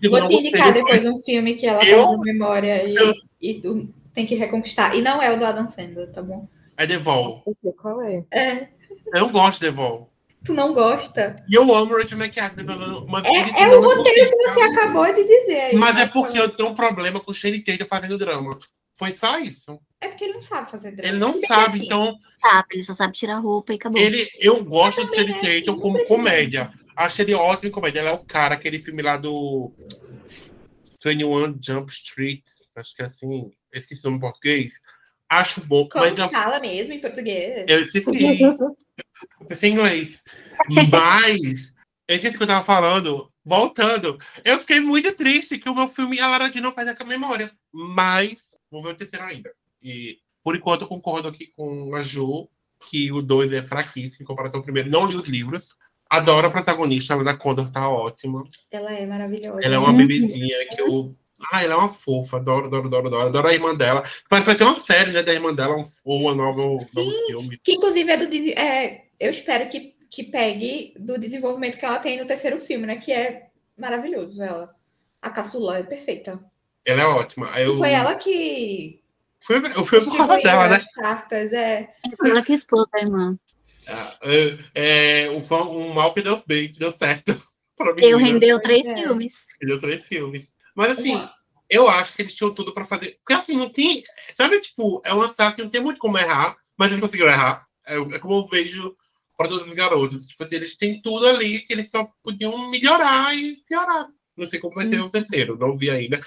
Eu 0.00 0.10
Vou 0.10 0.26
te 0.26 0.34
indicar 0.34 0.72
depois 0.72 1.04
um 1.06 1.20
filme 1.22 1.54
que 1.54 1.66
ela 1.66 1.84
Eu- 1.84 2.04
faz 2.06 2.10
na 2.18 2.22
memória 2.24 2.84
e, 2.88 2.94
eu- 2.94 3.14
e 3.42 3.54
tu 3.60 3.88
tem 4.16 4.26
que 4.26 4.34
reconquistar. 4.34 4.96
E 4.96 5.02
não 5.02 5.20
é 5.22 5.30
o 5.30 5.38
do 5.38 5.44
Adam 5.44 5.68
Sandler, 5.68 6.10
tá 6.10 6.22
bom? 6.22 6.48
É 6.78 6.86
Devol. 6.86 7.44
Qual 7.80 8.00
é. 8.00 8.24
É, 8.32 8.68
Eu 9.14 9.20
não 9.20 9.30
gosto 9.30 9.60
de 9.60 9.66
Devol. 9.66 10.10
tu 10.42 10.54
não 10.54 10.72
gosta? 10.72 11.44
E 11.48 11.54
eu 11.54 11.62
amo 11.74 11.92
o 11.92 11.98
Rachel 11.98 12.18
McAdams. 12.18 12.66
Mas 13.08 13.24
ele 13.26 13.50
É, 13.50 13.62
é 13.64 13.68
o 13.76 13.82
roteiro 13.82 14.30
que 14.30 14.48
você 14.48 14.60
acabou 14.62 15.04
de 15.14 15.22
dizer 15.22 15.60
aí. 15.60 15.76
Mas 15.76 15.98
é 15.98 16.06
porque 16.06 16.38
eu 16.38 16.48
tenho 16.48 16.70
um 16.70 16.74
problema 16.74 17.20
com 17.20 17.30
o 17.30 17.34
Shane 17.34 17.60
Tatum 17.62 17.84
fazendo 17.84 18.16
drama. 18.16 18.58
Foi 18.94 19.12
só 19.12 19.38
isso. 19.38 19.78
É 20.00 20.08
porque 20.08 20.24
ele 20.24 20.32
não 20.34 20.42
sabe 20.42 20.70
fazer 20.70 20.92
drama. 20.92 21.08
Ele 21.10 21.18
não 21.18 21.32
bem 21.32 21.40
que, 21.42 21.46
sabe, 21.46 21.76
assim, 21.76 21.84
então 21.84 22.16
Sabe, 22.40 22.66
ele 22.72 22.84
só 22.84 22.94
sabe 22.94 23.12
tirar 23.12 23.36
roupa 23.38 23.74
e 23.74 23.76
acabou. 23.76 24.00
ele, 24.00 24.26
eu 24.40 24.64
gosto 24.64 25.02
Channing 25.14 25.32
né, 25.32 25.60
Tatum 25.60 25.72
assim, 25.72 25.80
como 25.82 26.06
comédia. 26.06 26.72
Acho 26.96 27.20
ele 27.20 27.34
ótimo 27.34 27.68
em 27.68 27.72
comédia. 27.72 28.00
Ele 28.00 28.08
é 28.08 28.12
o 28.12 28.24
cara, 28.24 28.54
aquele 28.54 28.78
filme 28.78 29.02
lá 29.02 29.18
do 29.18 29.70
21 31.04 31.58
Jump 31.62 31.92
Street, 31.92 32.40
acho 32.74 32.94
que 32.96 33.02
é 33.02 33.06
assim, 33.06 33.50
esqueci 33.72 34.02
o 34.02 34.10
nome 34.10 34.18
em 34.18 34.20
português. 34.20 34.80
Acho 35.28 35.60
bom, 35.66 35.88
Como 35.88 36.04
mas 36.04 36.18
eu, 36.18 36.28
fala 36.28 36.60
mesmo 36.60 36.92
em 36.92 37.00
português? 37.00 37.64
eu 37.68 37.82
esqueci. 37.82 38.42
Eu 38.42 39.46
pensei 39.48 39.70
em 39.70 39.72
inglês. 39.72 40.22
Mas, 40.90 41.74
eu 42.06 42.16
esqueci 42.16 42.36
que 42.36 42.42
eu 42.42 42.46
tava 42.46 42.62
falando. 42.62 43.30
Voltando, 43.44 44.18
eu 44.44 44.58
fiquei 44.58 44.80
muito 44.80 45.12
triste 45.14 45.58
que 45.58 45.68
o 45.68 45.74
meu 45.74 45.88
filme 45.88 46.18
A 46.18 46.26
Lara 46.26 46.50
de 46.50 46.60
não 46.60 46.72
perde 46.72 46.96
a 47.00 47.04
memória. 47.04 47.52
Mas, 47.72 48.56
vou 48.68 48.82
ver 48.82 48.90
o 48.90 48.96
terceiro 48.96 49.24
ainda. 49.24 49.52
E, 49.80 50.18
por 50.42 50.56
enquanto, 50.56 50.82
eu 50.82 50.88
concordo 50.88 51.28
aqui 51.28 51.52
com 51.56 51.94
a 51.94 52.02
Ju, 52.02 52.48
que 52.90 53.12
o 53.12 53.22
2 53.22 53.52
é 53.52 53.62
fraquíssimo 53.62 54.22
em 54.22 54.26
comparação 54.26 54.58
ao 54.58 54.64
primeiro. 54.64 54.90
Não 54.90 55.06
li 55.06 55.14
os 55.14 55.28
livros. 55.28 55.76
Adoro 56.08 56.46
a 56.46 56.50
protagonista, 56.50 57.14
a 57.14 57.20
Ana 57.20 57.36
Condor 57.36 57.70
tá 57.70 57.88
ótima. 57.88 58.44
Ela 58.70 58.92
é 58.92 59.06
maravilhosa. 59.06 59.64
Ela 59.64 59.74
é 59.74 59.78
uma 59.78 59.92
bebezinha 59.92 60.68
que 60.68 60.80
eu. 60.80 61.16
Ah, 61.52 61.62
ela 61.62 61.74
é 61.74 61.76
uma 61.76 61.88
fofa, 61.88 62.38
adoro, 62.38 62.66
adoro, 62.66 62.86
adoro, 62.86 63.06
adoro. 63.08 63.26
Adoro 63.28 63.48
a 63.48 63.52
irmã 63.52 63.74
dela. 63.74 64.02
Parece 64.28 64.44
que 64.44 64.50
vai 64.50 64.56
ter 64.56 64.64
uma 64.64 64.76
série 64.76 65.12
né, 65.12 65.22
da 65.22 65.34
irmã 65.34 65.54
dela, 65.54 65.76
um, 65.76 65.84
ou 66.04 66.22
uma 66.22 66.34
nova, 66.34 66.60
um 66.62 66.78
novo 66.94 67.26
filme. 67.26 67.58
Que 67.62 67.72
inclusive 67.74 68.10
é 68.10 68.16
do. 68.16 68.50
É, 68.58 69.04
eu 69.20 69.30
espero 69.30 69.68
que, 69.68 69.94
que 70.10 70.24
pegue 70.24 70.94
do 70.98 71.18
desenvolvimento 71.18 71.78
que 71.78 71.84
ela 71.84 71.98
tem 71.98 72.18
no 72.18 72.26
terceiro 72.26 72.58
filme, 72.58 72.86
né? 72.86 72.96
Que 72.96 73.12
é 73.12 73.48
maravilhoso. 73.76 74.42
Ela. 74.42 74.74
A 75.20 75.30
caçula 75.30 75.78
é 75.78 75.82
perfeita. 75.82 76.40
Ela 76.86 77.02
é 77.02 77.06
ótima. 77.06 77.48
Eu, 77.60 77.76
Foi 77.76 77.90
ela 77.90 78.14
que. 78.14 79.02
Foi, 79.42 79.56
eu 79.56 79.84
fui 79.84 80.00
por 80.00 80.16
causa 80.16 80.38
dela, 80.38 80.68
né? 80.68 80.76
as 80.76 80.92
cartas, 80.94 81.52
é. 81.52 81.92
Foi 82.16 82.30
ela 82.30 82.42
que 82.42 82.54
expôs 82.54 82.86
a 82.94 83.00
irmã. 83.00 83.38
Ah, 83.88 84.16
É, 84.74 85.24
é, 85.24 85.30
um, 85.30 85.42
um 85.70 85.94
mal 85.94 86.14
que 86.14 86.22
deu 86.22 86.42
bem, 86.46 86.72
que 86.72 86.78
deu 86.78 86.96
certo. 86.96 87.36
Eu 87.98 88.16
rendeu 88.16 88.60
três 88.60 88.86
é. 88.86 88.94
filmes. 88.94 89.46
Deu 89.60 89.78
três 89.78 90.02
filmes. 90.06 90.50
Mas 90.76 90.98
assim, 90.98 91.28
eu 91.68 91.88
acho 91.88 92.14
que 92.14 92.22
eles 92.22 92.34
tinham 92.34 92.54
tudo 92.54 92.72
pra 92.72 92.84
fazer. 92.84 93.16
Porque 93.24 93.32
assim, 93.32 93.56
não 93.56 93.68
tem. 93.70 94.04
Sabe, 94.36 94.60
tipo, 94.60 95.00
é 95.04 95.12
uma 95.12 95.32
saga 95.32 95.56
que 95.56 95.62
não 95.62 95.70
tem 95.70 95.80
muito 95.80 95.98
como 95.98 96.18
errar, 96.18 96.56
mas 96.76 96.88
eles 96.88 97.00
conseguiram 97.00 97.30
errar. 97.30 97.66
É, 97.86 97.96
é 97.96 98.18
como 98.18 98.34
eu 98.34 98.46
vejo 98.46 98.94
para 99.36 99.48
todos 99.48 99.66
os 99.66 99.74
garotos. 99.74 100.26
Tipo 100.26 100.44
assim, 100.44 100.56
eles 100.56 100.76
têm 100.76 101.00
tudo 101.02 101.26
ali 101.26 101.60
que 101.60 101.72
eles 101.72 101.90
só 101.90 102.08
podiam 102.22 102.70
melhorar 102.70 103.34
e 103.34 103.56
piorar. 103.68 104.06
Não 104.36 104.46
sei 104.46 104.60
como 104.60 104.74
vai 104.74 104.86
ser 104.86 105.00
o 105.00 105.08
terceiro, 105.08 105.56
não 105.58 105.74
vi 105.74 105.90
ainda. 105.90 106.20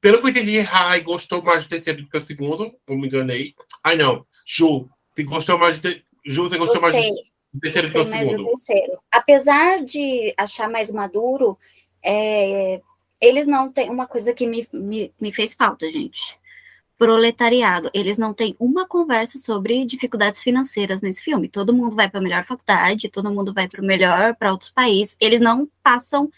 Pelo 0.00 0.18
que 0.18 0.24
eu 0.24 0.30
entendi, 0.30 0.60
Rai 0.60 1.02
gostou 1.02 1.42
mais 1.42 1.64
do 1.64 1.68
terceiro 1.68 2.02
do 2.02 2.08
que 2.08 2.16
o 2.16 2.22
segundo, 2.22 2.74
não 2.88 2.96
me 2.96 3.06
enganei. 3.06 3.54
Ai, 3.84 3.96
não. 3.96 4.24
Ju, 4.46 4.88
você 5.14 5.22
gostou 5.24 5.58
mais 5.58 5.78
do. 5.78 5.90
te- 5.90 6.02
Ju, 6.24 6.48
você 6.48 6.56
gostou 6.56 6.80
mais 6.80 6.94
Gostei. 6.96 7.12
do 7.52 7.60
terceiro 7.60 7.88
do 7.88 7.92
que 7.92 7.98
o 8.00 8.10
mais 8.10 8.28
do 8.28 8.56
segundo? 8.56 8.98
Apesar 9.10 9.84
de 9.84 10.32
achar 10.38 10.70
mais 10.70 10.90
maduro, 10.90 11.58
é, 12.02 12.80
eles 13.20 13.46
não 13.46 13.70
têm 13.70 13.90
uma 13.90 14.06
coisa 14.06 14.32
que 14.32 14.46
me, 14.46 14.66
me, 14.72 15.12
me 15.20 15.32
fez 15.32 15.54
falta, 15.54 15.90
gente. 15.90 16.38
Proletariado. 16.96 17.90
Eles 17.92 18.18
não 18.18 18.32
têm 18.32 18.56
uma 18.58 18.86
conversa 18.86 19.38
sobre 19.38 19.84
dificuldades 19.84 20.42
financeiras 20.42 21.00
nesse 21.00 21.22
filme. 21.22 21.48
Todo 21.48 21.74
mundo 21.74 21.94
vai 21.94 22.08
para 22.08 22.20
a 22.20 22.22
melhor 22.22 22.44
faculdade, 22.44 23.08
todo 23.08 23.32
mundo 23.32 23.52
vai 23.52 23.68
para 23.68 23.80
o 23.80 23.84
melhor, 23.84 24.34
para 24.36 24.52
outros 24.52 24.70
países. 24.70 25.16
Eles 25.20 25.40
não 25.40 25.68
passam 25.82 26.30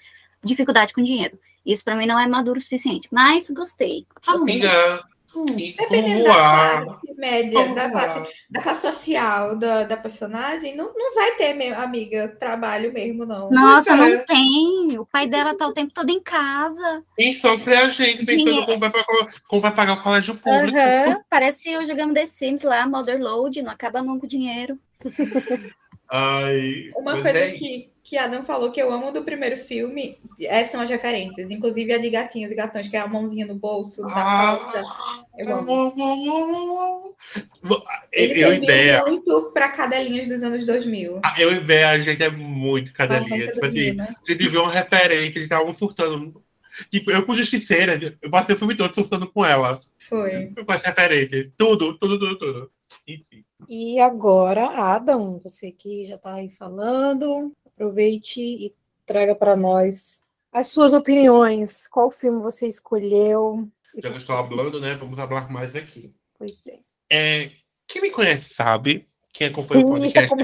dificuldade 0.42 0.92
com 0.92 1.02
dinheiro. 1.02 1.38
Isso 1.64 1.84
para 1.84 1.94
mim 1.94 2.06
não 2.06 2.18
é 2.18 2.26
maduro 2.26 2.58
o 2.58 2.62
suficiente. 2.62 3.08
Mas 3.10 3.48
gostei. 3.50 4.06
Gostei. 4.26 4.42
Amiga, 4.42 5.04
amiga, 5.40 5.82
Dependendo 5.82 6.24
da 6.24 6.32
classe 6.32 7.02
média, 7.16 7.74
da 7.74 7.90
classe, 7.90 8.32
da 8.50 8.60
classe 8.60 8.80
social 8.82 9.56
da, 9.56 9.84
da 9.84 9.96
personagem, 9.96 10.74
não, 10.74 10.92
não 10.94 11.14
vai 11.14 11.36
ter, 11.36 11.54
meu, 11.54 11.78
amiga, 11.78 12.28
trabalho 12.38 12.92
mesmo, 12.92 13.24
não. 13.24 13.50
Nossa, 13.50 13.92
é. 13.92 13.96
não 13.96 14.24
tem. 14.24 14.98
O 14.98 15.06
pai 15.06 15.28
dela 15.28 15.54
tá 15.54 15.66
o 15.66 15.72
tempo 15.72 15.92
todo 15.94 16.10
em 16.10 16.20
casa. 16.20 17.02
Quem 17.16 17.32
sofre 17.34 17.74
é 17.74 17.78
a 17.78 17.88
gente, 17.88 18.24
pensando 18.24 18.44
Dinheiro. 18.46 18.66
como 18.66 18.78
vai, 18.78 18.90
pagar, 18.90 19.28
como 19.48 19.62
vai 19.62 19.74
pagar 19.74 19.92
o 19.94 20.02
colégio 20.02 20.34
público. 20.36 20.76
Aham, 20.76 21.20
Parece 21.30 21.70
eu 21.70 21.86
jogando 21.86 22.14
The 22.14 22.26
Sims 22.26 22.62
lá, 22.62 22.86
Motherload, 22.86 23.62
não 23.62 23.70
acaba 23.70 24.02
nunca 24.02 24.26
o 24.26 24.28
dinheiro. 24.28 24.78
Ai, 26.10 26.90
Uma 26.96 27.12
coisa 27.22 27.38
é 27.38 27.50
que, 27.52 27.91
que 28.04 28.18
a 28.18 28.24
Adam 28.24 28.42
falou 28.42 28.72
que 28.72 28.82
eu 28.82 28.92
amo 28.92 29.12
do 29.12 29.22
primeiro 29.22 29.56
filme 29.56 30.18
é, 30.40 30.64
são 30.64 30.80
as 30.80 30.90
referências, 30.90 31.50
inclusive 31.50 31.92
a 31.92 31.98
de 31.98 32.10
gatinhos 32.10 32.50
e 32.50 32.54
gatões, 32.54 32.88
que 32.88 32.96
é 32.96 33.00
a 33.00 33.06
mãozinha 33.06 33.46
no 33.46 33.54
bolso 33.54 34.02
da 34.02 34.12
calça. 34.12 34.82
Ah, 34.84 35.24
Eu 35.38 35.54
amo. 35.54 37.14
Ele 38.12 38.44
Eu 38.44 38.54
e 38.54 38.66
Bea, 38.66 39.04
muito 39.06 39.52
para 39.54 39.68
cadelinhas 39.68 40.26
dos 40.26 40.42
anos 40.42 40.66
2000. 40.66 41.20
eu 41.38 41.52
e 41.52 41.60
Bea, 41.60 41.90
a 41.90 41.98
gente 42.00 42.22
é 42.22 42.30
muito 42.30 42.92
cadelinha. 42.92 43.52
Tipo 43.52 43.66
assim, 43.66 43.94
2000, 43.94 43.94
né? 43.94 44.14
a 44.28 44.32
gente 44.32 44.48
viu 44.48 44.62
uma 44.62 44.72
referência, 44.72 45.38
eles 45.38 45.42
estavam 45.44 45.72
surtando. 45.72 46.42
Tipo, 46.90 47.10
eu 47.10 47.24
com 47.24 47.34
Justiceira, 47.34 48.00
eu 48.20 48.30
passei 48.30 48.54
o 48.54 48.58
filme 48.58 48.74
todo 48.74 48.92
surtando 48.94 49.30
com 49.30 49.44
ela. 49.44 49.78
Foi. 49.98 50.52
Com 50.66 50.72
essa 50.72 50.88
referência. 50.88 51.52
Tudo, 51.56 51.96
tudo, 51.98 52.18
tudo, 52.18 52.38
tudo. 52.38 52.70
Enfim. 53.06 53.44
E 53.68 54.00
agora, 54.00 54.66
Adam, 54.66 55.40
você 55.42 55.70
que 55.70 56.04
já 56.06 56.16
está 56.16 56.34
aí 56.34 56.48
falando, 56.50 57.52
aproveite 57.82 58.40
e 58.40 58.74
traga 59.04 59.34
para 59.34 59.56
nós 59.56 60.22
as 60.52 60.68
suas 60.68 60.92
opiniões. 60.92 61.88
Qual 61.88 62.10
filme 62.10 62.40
você 62.40 62.66
escolheu? 62.66 63.68
Já 63.96 64.10
que 64.10 64.18
estou 64.18 64.36
falando, 64.36 64.80
né? 64.80 64.94
Vamos 64.94 65.16
falar 65.16 65.50
mais 65.50 65.74
aqui. 65.74 66.14
Pois 66.38 66.52
é. 66.66 66.78
É, 67.10 67.50
quem 67.86 68.00
me 68.00 68.10
conhece 68.10 68.54
sabe, 68.54 69.06
quem 69.32 69.48
acompanha 69.48 69.84
o 69.84 70.00
Sim, 70.00 70.08
já 70.08 70.20
podcast 70.28 70.34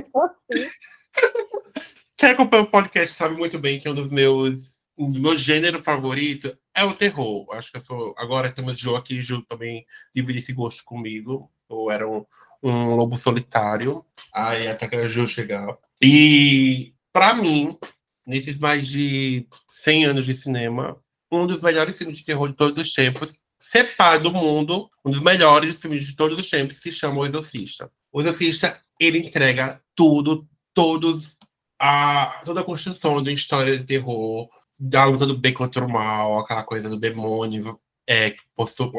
assim. 0.50 0.68
Quem 2.18 2.30
acompanha 2.30 2.64
o 2.64 2.70
podcast 2.70 3.16
sabe 3.16 3.36
muito 3.36 3.60
bem 3.60 3.78
que 3.78 3.88
um 3.88 3.94
dos 3.94 4.10
meus, 4.10 4.80
um 4.98 5.08
do 5.08 5.20
meu 5.20 5.36
gênero 5.36 5.80
favorito 5.80 6.58
é 6.74 6.82
o 6.82 6.92
terror. 6.92 7.46
Acho 7.52 7.70
que 7.70 7.78
eu 7.78 7.82
sou. 7.82 8.12
Agora 8.18 8.50
temos 8.50 8.76
Ju 8.78 8.96
aqui, 8.96 9.20
Ju 9.20 9.40
também 9.42 9.86
divide 10.12 10.40
esse 10.40 10.52
gosto 10.52 10.82
comigo. 10.84 11.48
Eu 11.70 11.88
era 11.92 12.08
um, 12.08 12.26
um 12.60 12.96
lobo 12.96 13.16
solitário. 13.16 14.04
Aí 14.34 14.66
até 14.66 14.88
que 14.88 14.96
a 14.96 15.06
Ju 15.06 15.28
chegar. 15.28 15.78
E, 16.02 16.92
pra 17.18 17.34
mim, 17.34 17.76
nesses 18.24 18.58
mais 18.58 18.86
de 18.86 19.44
100 19.66 20.04
anos 20.04 20.24
de 20.24 20.34
cinema, 20.34 20.96
um 21.32 21.48
dos 21.48 21.60
melhores 21.60 21.98
filmes 21.98 22.18
de 22.18 22.24
terror 22.24 22.48
de 22.48 22.54
todos 22.54 22.78
os 22.78 22.92
tempos, 22.92 23.32
separa 23.58 24.20
do 24.20 24.32
mundo, 24.32 24.88
um 25.04 25.10
dos 25.10 25.20
melhores 25.20 25.80
filmes 25.80 26.06
de 26.06 26.14
todos 26.14 26.38
os 26.38 26.48
tempos, 26.48 26.76
se 26.76 26.92
chama 26.92 27.18
O 27.18 27.26
Exorcista. 27.26 27.90
O 28.12 28.20
Exorcista, 28.20 28.80
ele 29.00 29.18
entrega 29.18 29.82
tudo, 29.96 30.46
todos 30.72 31.36
a, 31.76 32.40
toda 32.44 32.60
a 32.60 32.64
construção 32.64 33.20
da 33.20 33.32
história 33.32 33.76
de 33.76 33.84
terror, 33.84 34.48
da 34.78 35.04
luta 35.04 35.26
do 35.26 35.36
bem 35.36 35.52
contra 35.52 35.84
o 35.84 35.90
mal, 35.90 36.38
aquela 36.38 36.62
coisa 36.62 36.88
do 36.88 36.96
demônio 36.96 37.80
é, 38.08 38.36
possu, 38.54 38.92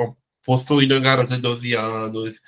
possuindo 0.44 0.94
uma 0.94 1.00
garota 1.00 1.38
de 1.38 1.42
12 1.42 1.74
anos, 1.74 2.42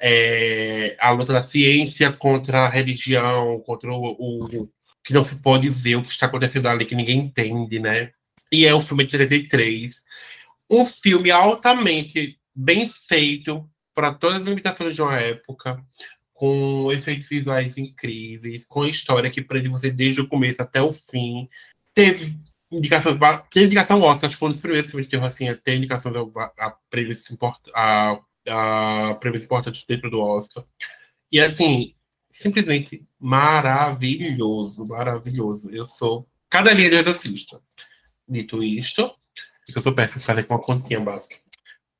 é, 0.00 0.96
a 0.98 1.10
luta 1.10 1.34
da 1.34 1.42
ciência 1.42 2.10
contra 2.10 2.60
a 2.60 2.68
religião, 2.70 3.60
contra 3.60 3.92
o, 3.92 4.16
o 4.18 4.70
que 5.04 5.12
não 5.12 5.24
se 5.24 5.36
pode 5.36 5.68
ver 5.68 5.96
o 5.96 6.02
que 6.02 6.10
está 6.10 6.26
acontecendo 6.26 6.66
ali, 6.66 6.84
que 6.84 6.94
ninguém 6.94 7.18
entende, 7.18 7.78
né? 7.78 8.12
E 8.52 8.66
é 8.66 8.74
um 8.74 8.80
filme 8.80 9.04
de 9.04 9.10
73. 9.12 10.04
Um 10.70 10.84
filme 10.84 11.30
altamente 11.30 12.38
bem 12.54 12.88
feito 12.88 13.68
para 13.94 14.14
todas 14.14 14.38
as 14.38 14.44
limitações 14.44 14.94
de 14.94 15.02
uma 15.02 15.18
época, 15.18 15.82
com 16.32 16.92
efeitos 16.92 17.28
visuais 17.28 17.76
incríveis, 17.76 18.64
com 18.64 18.84
história 18.84 19.30
que 19.30 19.42
prende 19.42 19.68
você 19.68 19.90
desde 19.90 20.20
o 20.20 20.28
começo 20.28 20.62
até 20.62 20.80
o 20.80 20.92
fim. 20.92 21.48
Teve 21.92 22.38
indicações, 22.70 23.18
teve 23.50 23.66
indicação 23.66 24.00
Oscar, 24.00 24.30
foi 24.30 24.48
um 24.48 24.52
dos 24.52 24.60
primeiros 24.60 24.90
filmes 24.90 25.06
de 25.06 25.10
terror 25.10 25.26
assim, 25.26 25.48
a 25.48 25.56
ter 25.56 25.76
indicações 25.76 26.14
a, 26.14 26.66
a, 26.66 26.70
prêmios 26.90 27.26
a, 27.74 28.20
a 28.48 29.14
prêmios 29.16 29.44
importantes 29.44 29.84
dentro 29.84 30.10
do 30.10 30.20
Oscar. 30.20 30.64
E 31.32 31.40
assim, 31.40 31.94
simplesmente 32.30 33.06
maravilhoso, 33.18 34.86
maravilhoso. 34.86 35.70
Eu 35.70 35.86
sou 35.86 36.28
cada 36.48 36.72
linha 36.72 36.90
de 36.90 36.96
exorcista. 36.96 37.60
Dito 38.28 38.62
isto, 38.62 39.14
que 39.66 39.76
eu 39.76 39.82
sou 39.82 39.94
péssimo 39.94 40.20
em 40.20 40.24
fazer 40.24 40.44
com 40.44 40.54
uma 40.54 40.62
continha 40.62 41.00
básica. 41.00 41.36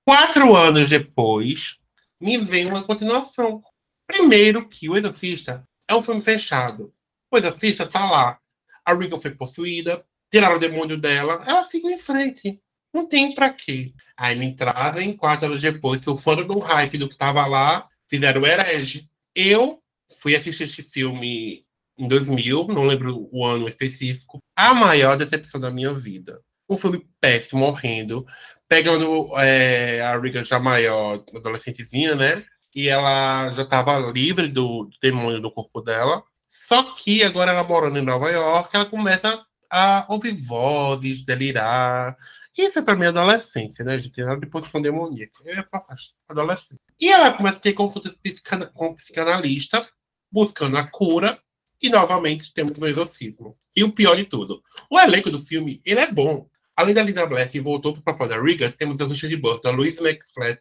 Quatro 0.04 0.56
anos 0.56 0.88
depois, 0.88 1.78
me 2.20 2.38
vem 2.38 2.66
uma 2.66 2.82
continuação. 2.82 3.62
Primeiro 4.06 4.66
que 4.66 4.88
o 4.88 4.96
Exorcista 4.96 5.62
é 5.86 5.94
um 5.94 6.02
filme 6.02 6.22
fechado. 6.22 6.92
O 7.30 7.36
Exorcista 7.36 7.86
tá 7.86 8.10
lá. 8.10 8.38
A 8.84 8.94
Regan 8.94 9.18
foi 9.18 9.32
possuída, 9.32 10.02
tiraram 10.30 10.56
o 10.56 10.58
demônio 10.58 10.96
dela, 10.96 11.44
ela 11.46 11.62
siga 11.62 11.90
em 11.90 11.98
frente. 11.98 12.58
Não 12.92 13.06
tem 13.06 13.34
pra 13.34 13.50
quê. 13.50 13.92
Aí 14.16 14.34
me 14.34 14.56
trazem, 14.56 15.14
quatro 15.14 15.46
anos 15.46 15.60
depois, 15.60 16.02
surfando 16.02 16.46
no 16.46 16.58
hype 16.58 16.96
do 16.96 17.08
que 17.08 17.16
tava 17.16 17.46
lá, 17.46 17.86
fizeram 18.08 18.40
o 18.40 18.46
Herege. 18.46 19.08
Eu 19.34 19.82
fui 20.20 20.34
assistir 20.34 20.64
esse 20.64 20.82
filme 20.82 21.64
em 21.98 22.06
2000, 22.06 22.68
não 22.68 22.86
lembro 22.86 23.28
o 23.32 23.44
ano 23.44 23.68
específico. 23.68 24.38
A 24.56 24.72
maior 24.72 25.16
decepção 25.16 25.60
da 25.60 25.70
minha 25.70 25.92
vida. 25.92 26.40
Um 26.68 26.76
filme 26.76 27.06
péssimo, 27.20 27.64
horrendo. 27.64 28.26
pegando 28.68 29.30
é, 29.38 30.00
a 30.02 30.18
Regan 30.18 30.44
já 30.44 30.58
maior, 30.58 31.24
adolescentezinha, 31.34 32.14
né? 32.14 32.44
E 32.74 32.88
ela 32.88 33.50
já 33.50 33.62
estava 33.62 33.98
livre 34.12 34.48
do 34.48 34.88
demônio 35.02 35.40
do 35.40 35.50
corpo 35.50 35.80
dela. 35.80 36.22
Só 36.48 36.94
que 36.94 37.22
agora 37.22 37.50
ela 37.50 37.64
morando 37.64 37.98
em 37.98 38.02
Nova 38.02 38.30
York, 38.30 38.74
ela 38.74 38.86
começa 38.86 39.44
a 39.70 40.06
ouvir 40.08 40.32
vozes, 40.32 41.24
delirar. 41.24 42.16
Isso 42.56 42.78
é 42.78 42.82
para 42.82 42.96
minha 42.96 43.10
adolescência, 43.10 43.84
né, 43.84 43.98
gente? 43.98 44.20
Ela 44.20 44.38
de 44.38 44.46
posição 44.46 44.80
demoníaca. 44.80 45.42
Eu 45.44 45.56
ia 45.56 45.62
passar 45.62 45.94
adolescente. 46.28 46.80
E 47.00 47.08
ela 47.08 47.32
começa 47.32 47.58
a 47.58 47.60
ter 47.60 47.72
consultas 47.72 48.18
com 48.74 48.94
psicanalista, 48.94 49.88
buscando 50.30 50.76
a 50.76 50.86
cura. 50.86 51.40
E 51.80 51.88
novamente 51.88 52.52
temos 52.52 52.76
o 52.78 52.86
exorcismo. 52.86 53.56
E 53.76 53.84
o 53.84 53.92
pior 53.92 54.16
de 54.16 54.24
tudo, 54.24 54.62
o 54.90 54.98
elenco 54.98 55.30
do 55.30 55.40
filme 55.40 55.80
ele 55.84 56.00
é 56.00 56.10
bom. 56.10 56.48
Além 56.74 56.94
da 56.94 57.02
Linda 57.02 57.26
Black, 57.26 57.52
que 57.52 57.60
voltou 57.60 57.92
para 57.92 58.00
o 58.00 58.04
papel 58.04 58.28
da 58.28 58.40
Riga, 58.40 58.70
temos 58.70 59.00
o 59.00 59.06
Richard 59.06 59.36
Burton, 59.36 59.72
Louise 59.72 60.00
McFlat, 60.00 60.60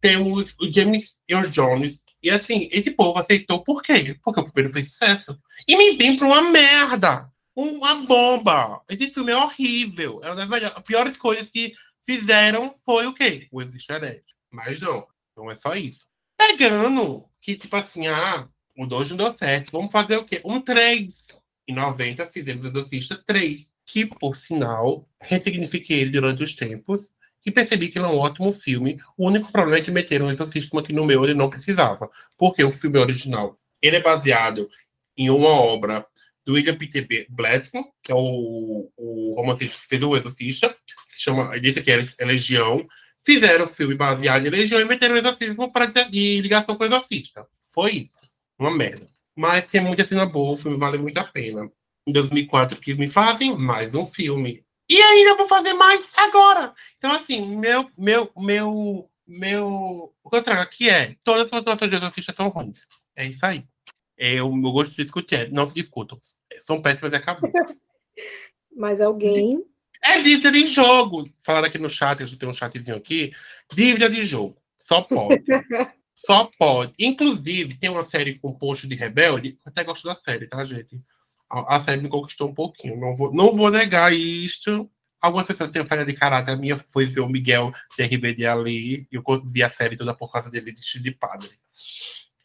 temos 0.00 0.56
o 0.60 0.70
James 0.70 1.16
Earl 1.28 1.48
Jones. 1.48 2.04
E 2.22 2.28
assim, 2.28 2.68
esse 2.72 2.90
povo 2.90 3.18
aceitou 3.18 3.62
por 3.62 3.82
quê? 3.82 4.18
Porque 4.22 4.40
o 4.40 4.44
primeiro 4.44 4.72
fez 4.72 4.90
sucesso. 4.90 5.38
E 5.66 5.76
me 5.76 5.96
vem 5.96 6.16
para 6.16 6.26
uma 6.26 6.50
merda! 6.50 7.30
Uma 7.54 7.94
bomba! 8.04 8.82
Esse 8.88 9.10
filme 9.10 9.30
é 9.30 9.36
horrível. 9.36 10.20
É 10.22 10.26
uma 10.26 10.36
das 10.36 10.48
melhores, 10.48 10.82
piores 10.82 11.16
coisas 11.16 11.50
que 11.50 11.72
fizeram 12.04 12.74
foi 12.84 13.06
o 13.06 13.14
quê? 13.14 13.46
O 13.52 13.62
Easter 13.62 14.24
Mas 14.50 14.80
não, 14.80 15.06
não 15.36 15.50
é 15.50 15.54
só 15.54 15.76
isso. 15.76 16.08
Pegando 16.36 17.24
que, 17.40 17.54
tipo 17.54 17.76
assim, 17.76 18.08
ah, 18.08 18.48
o 18.76 18.86
2 18.86 19.10
não 19.10 19.16
deu 19.16 19.32
certo, 19.32 19.72
vamos 19.72 19.92
fazer 19.92 20.16
o 20.16 20.24
quê? 20.24 20.40
Um 20.44 20.60
3. 20.60 21.28
Em 21.68 21.74
90 21.74 22.26
fizemos 22.26 22.64
Exorcista 22.64 23.22
3 23.26 23.72
que, 23.84 24.06
por 24.06 24.36
sinal, 24.36 25.08
ressignifiquei 25.20 26.00
ele 26.00 26.10
durante 26.10 26.42
os 26.42 26.54
tempos 26.54 27.12
e 27.44 27.50
percebi 27.50 27.88
que 27.88 27.98
ele 27.98 28.06
é 28.06 28.08
um 28.08 28.18
ótimo 28.18 28.52
filme. 28.52 28.98
O 29.16 29.26
único 29.26 29.50
problema 29.50 29.78
é 29.78 29.82
que 29.82 29.90
meteram 29.90 30.26
um 30.26 30.30
exorcismo 30.30 30.78
aqui 30.78 30.92
no 30.92 31.04
meu, 31.04 31.24
ele 31.24 31.34
não 31.34 31.50
precisava. 31.50 32.08
Porque 32.36 32.62
o 32.62 32.70
filme 32.70 32.98
original, 32.98 33.58
ele 33.80 33.96
é 33.96 34.00
baseado 34.00 34.68
em 35.16 35.28
uma 35.28 35.48
obra 35.48 36.06
do 36.44 36.54
William 36.54 36.76
Peter 36.76 37.26
Bledson, 37.28 37.84
que 38.02 38.10
é 38.10 38.14
o, 38.14 38.90
o 38.96 39.34
romancista 39.36 39.80
que 39.80 39.86
fez 39.86 40.02
o 40.02 40.16
Exorcista, 40.16 40.68
que 40.70 41.14
se 41.14 41.20
chama, 41.20 41.58
disse 41.60 41.82
que 41.82 41.90
é 41.90 42.24
Legião. 42.24 42.86
Fizeram 43.24 43.66
o 43.66 43.68
filme 43.68 43.94
baseado 43.94 44.46
em 44.46 44.50
Legião 44.50 44.80
e 44.80 44.84
meteram 44.84 45.14
o 45.14 45.18
exorcismo 45.18 45.72
para 45.72 45.86
de 45.86 46.40
ligação 46.40 46.76
com 46.76 46.82
o 46.82 46.86
exorcista. 46.86 47.46
Foi 47.64 47.92
isso. 47.92 48.18
Uma 48.58 48.70
merda. 48.70 49.06
Mas 49.36 49.66
tem 49.66 49.80
muita 49.80 50.04
cena 50.04 50.26
boa, 50.26 50.54
o 50.54 50.58
filme 50.58 50.76
vale 50.76 50.98
muito 50.98 51.18
a 51.18 51.24
pena 51.24 51.70
em 52.06 52.12
2004 52.12 52.78
que 52.78 52.94
me 52.94 53.08
fazem 53.08 53.56
mais 53.56 53.94
um 53.94 54.04
filme. 54.04 54.64
E 54.88 55.00
ainda 55.00 55.36
vou 55.36 55.48
fazer 55.48 55.72
mais 55.72 56.10
agora. 56.14 56.74
Então, 56.98 57.12
assim, 57.12 57.56
meu, 57.56 57.90
meu, 57.96 58.30
meu, 58.36 59.10
meu. 59.26 60.14
O 60.22 60.30
que 60.30 60.36
eu 60.36 60.42
trago 60.42 60.60
aqui 60.60 60.88
é: 60.90 61.16
todas 61.24 61.46
as 61.46 61.52
atuações 61.52 61.90
de 61.90 61.96
exorcistas 61.96 62.34
são 62.36 62.48
ruins. 62.48 62.86
É 63.16 63.26
isso 63.26 63.44
aí. 63.46 63.64
O 64.42 64.54
meu 64.54 64.72
gosto 64.72 64.90
de 64.90 65.02
discutir. 65.02 65.34
É, 65.34 65.48
não 65.48 65.66
se 65.66 65.74
discutam. 65.74 66.18
São 66.60 66.82
péssimas 66.82 67.12
e 67.12 67.16
acabou. 67.16 67.50
Mas 68.76 69.00
alguém. 69.00 69.64
É 70.04 70.20
dívida 70.20 70.50
de 70.50 70.66
jogo. 70.66 71.28
Falaram 71.44 71.68
aqui 71.68 71.78
no 71.78 71.88
chat, 71.88 72.22
a 72.22 72.26
gente 72.26 72.38
tem 72.38 72.48
um 72.48 72.52
chatzinho 72.52 72.96
aqui. 72.96 73.32
Dívida 73.72 74.10
de 74.10 74.22
jogo. 74.22 74.60
Só 74.78 75.00
pode. 75.00 75.44
Só 76.26 76.50
pode. 76.58 76.92
Inclusive, 76.98 77.74
tem 77.74 77.90
uma 77.90 78.04
série 78.04 78.38
com 78.38 78.52
post 78.52 78.86
de 78.86 78.94
rebelde. 78.94 79.58
Eu 79.64 79.70
até 79.70 79.82
gosto 79.82 80.06
da 80.06 80.14
série, 80.14 80.46
tá, 80.46 80.64
gente? 80.64 81.00
a, 81.52 81.80
série 81.80 82.00
me 82.00 82.08
conquistou 82.08 82.48
um 82.48 82.54
pouquinho. 82.54 82.98
Não 82.98 83.14
vou, 83.14 83.32
não 83.32 83.54
vou 83.54 83.70
negar 83.70 84.12
isto. 84.12 84.90
Algumas 85.20 85.46
pessoas 85.46 85.70
têm 85.70 85.84
falha 85.84 86.04
de 86.04 86.14
caráter. 86.14 86.52
A 86.52 86.56
minha 86.56 86.76
foi 86.76 87.04
ver 87.04 87.20
o 87.20 87.28
Miguel 87.28 87.72
de 87.96 88.04
RBD 88.04 88.46
ali. 88.46 89.06
E 89.12 89.16
eu 89.16 89.22
vi 89.44 89.62
a 89.62 89.68
série 89.68 89.96
toda 89.96 90.14
por 90.14 90.32
causa 90.32 90.50
dele 90.50 90.72
de 90.72 91.00
de 91.00 91.10
padre. 91.10 91.50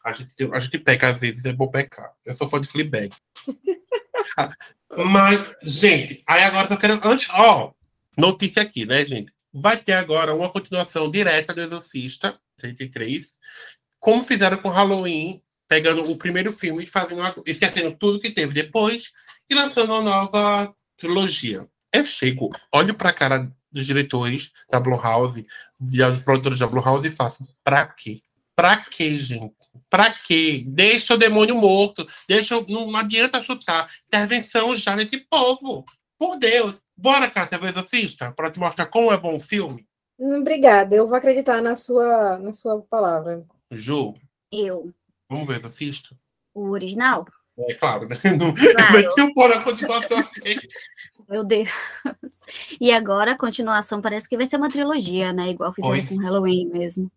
A 0.04 0.12
gente, 0.12 0.32
a 0.52 0.58
gente 0.58 0.78
peca 0.78 1.08
às 1.08 1.18
vezes, 1.18 1.44
é 1.44 1.52
bom 1.52 1.68
pecar. 1.68 2.12
Eu 2.24 2.34
sou 2.34 2.46
fã 2.46 2.60
de 2.60 2.68
Fleabag. 2.68 3.14
Mas, 5.10 5.54
gente, 5.62 6.22
aí 6.26 6.42
agora 6.44 6.68
eu 6.70 6.78
quero. 6.78 7.00
Antes, 7.02 7.28
ó, 7.30 7.72
notícia 8.16 8.62
aqui, 8.62 8.84
né, 8.84 9.04
gente? 9.04 9.32
Vai 9.52 9.76
ter 9.76 9.92
agora 9.92 10.34
uma 10.34 10.50
continuação 10.50 11.10
direta 11.10 11.54
do 11.54 11.60
Exorcista 11.60 12.38
33. 12.58 13.26
Como 13.98 14.22
fizeram 14.22 14.58
com 14.58 14.68
Halloween 14.68 15.42
pegando 15.68 16.10
o 16.10 16.16
primeiro 16.16 16.52
filme 16.52 16.84
e 16.84 16.86
fazendo 16.86 17.22
esquecendo 17.46 17.96
tudo 17.96 18.20
que 18.20 18.30
teve 18.30 18.54
depois 18.54 19.12
e 19.50 19.54
lançando 19.54 19.92
uma 19.92 20.02
nova 20.02 20.74
trilogia. 20.96 21.68
Eu 21.92 22.04
chego, 22.04 22.50
olho 22.72 22.94
para 22.94 23.10
a 23.10 23.14
cara 23.14 23.52
dos 23.70 23.86
diretores 23.86 24.52
da 24.70 24.80
Blumhouse, 24.80 25.46
dos 25.78 26.22
produtores 26.22 26.58
da 26.58 26.66
Blumhouse 26.66 27.06
e 27.06 27.10
faço, 27.10 27.46
pra 27.62 27.86
quê? 27.86 28.20
Pra 28.56 28.76
quê, 28.76 29.14
gente? 29.14 29.54
Pra 29.88 30.10
quê? 30.10 30.64
Deixa 30.66 31.14
o 31.14 31.18
demônio 31.18 31.54
morto, 31.54 32.04
deixa, 32.28 32.60
não 32.68 32.94
adianta 32.96 33.40
chutar. 33.40 33.88
Intervenção 34.06 34.74
já 34.74 34.96
nesse 34.96 35.18
povo. 35.18 35.84
Por 36.18 36.36
Deus. 36.38 36.74
Bora, 36.96 37.30
Cássia, 37.30 37.56
ver 37.58 37.78
assista, 37.78 38.32
para 38.32 38.50
te 38.50 38.58
mostrar 38.58 38.86
como 38.86 39.12
é 39.12 39.16
bom 39.16 39.36
o 39.36 39.40
filme. 39.40 39.87
Obrigada, 40.18 40.96
eu 40.96 41.06
vou 41.06 41.16
acreditar 41.16 41.62
na 41.62 41.76
sua, 41.76 42.38
na 42.38 42.52
sua 42.52 42.82
palavra. 42.82 43.46
Ju. 43.70 44.14
Eu. 44.50 44.92
Vamos 45.30 45.46
ver, 45.46 45.64
assisto. 45.64 46.16
O 46.52 46.70
original? 46.70 47.24
É 47.68 47.74
claro, 47.74 48.08
né? 48.08 48.16
Não, 48.38 48.54
claro. 48.54 49.02
não 49.02 49.14
tinha 49.14 49.34
pôr 49.34 49.52
a 49.52 49.62
continuação 49.62 50.18
aqui. 50.18 50.58
Meu 51.28 51.44
Deus. 51.44 51.68
E 52.80 52.90
agora 52.90 53.32
a 53.32 53.38
continuação 53.38 54.00
parece 54.00 54.28
que 54.28 54.36
vai 54.36 54.46
ser 54.46 54.56
uma 54.56 54.70
trilogia, 54.70 55.32
né? 55.32 55.50
Igual 55.50 55.74
fizeram 55.74 55.94
pois. 55.94 56.08
com 56.08 56.22
Halloween 56.22 56.68
mesmo. 56.68 57.12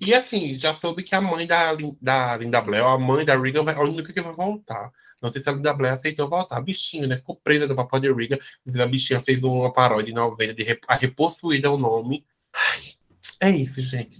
E 0.00 0.14
assim, 0.14 0.58
já 0.58 0.74
soube 0.74 1.02
que 1.02 1.14
a 1.14 1.20
mãe 1.20 1.46
da, 1.46 1.76
da 2.00 2.36
Linda 2.36 2.60
Blair, 2.60 2.84
a 2.84 2.98
mãe 2.98 3.24
da 3.24 3.36
Regan, 3.36 3.64
vai, 3.64 3.74
a 3.74 3.80
única 3.80 4.12
que 4.12 4.20
vai 4.20 4.32
voltar. 4.32 4.90
Não 5.20 5.30
sei 5.30 5.42
se 5.42 5.48
a 5.48 5.52
Linda 5.52 5.74
Blair 5.74 5.94
aceitou 5.94 6.28
voltar. 6.28 6.58
A 6.58 6.60
bichinha, 6.60 7.06
né? 7.06 7.16
Ficou 7.16 7.36
presa 7.42 7.66
no 7.66 7.74
papel 7.74 8.00
de 8.00 8.12
Regan. 8.12 8.38
A 8.80 8.86
bichinha 8.86 9.20
fez 9.20 9.42
uma 9.42 9.72
paródia 9.72 10.06
de 10.06 10.12
novela 10.12 10.54
de 10.54 10.78
A 10.86 10.94
Repossuída 10.94 11.68
é 11.68 11.70
o 11.70 11.78
nome. 11.78 12.24
Ai, 12.56 12.82
é 13.40 13.50
isso, 13.50 13.80
gente. 13.84 14.18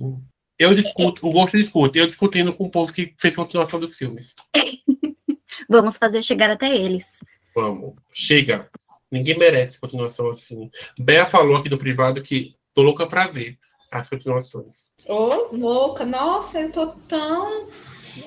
Eu 0.59 0.75
discuto, 0.75 1.27
o 1.27 1.33
gosto 1.33 1.57
discute, 1.57 1.99
eu 1.99 2.07
discutindo 2.07 2.53
com 2.53 2.65
o 2.65 2.71
povo 2.71 2.93
que 2.93 3.15
fez 3.19 3.35
continuação 3.35 3.81
dos 3.81 3.97
filmes. 3.97 4.35
Vamos 5.69 5.97
fazer 5.97 6.23
chegar 6.23 6.51
até 6.51 6.75
eles. 6.75 7.25
Vamos, 7.55 7.95
chega. 8.13 8.71
Ninguém 9.11 9.39
merece 9.39 9.79
continuação 9.79 10.31
assim. 10.31 10.71
Bea 10.99 11.27
falou 11.27 11.57
aqui 11.57 11.69
no 11.69 11.79
privado 11.79 12.23
que 12.23 12.55
tô 12.75 12.83
louca 12.83 13.07
pra 13.07 13.27
ver 13.27 13.59
as 13.91 14.09
continuações. 14.09 14.89
Ô, 15.07 15.15
oh, 15.15 15.57
louca, 15.57 16.05
nossa, 16.05 16.61
eu 16.61 16.73
tô 16.73 16.89
tão. 17.09 17.69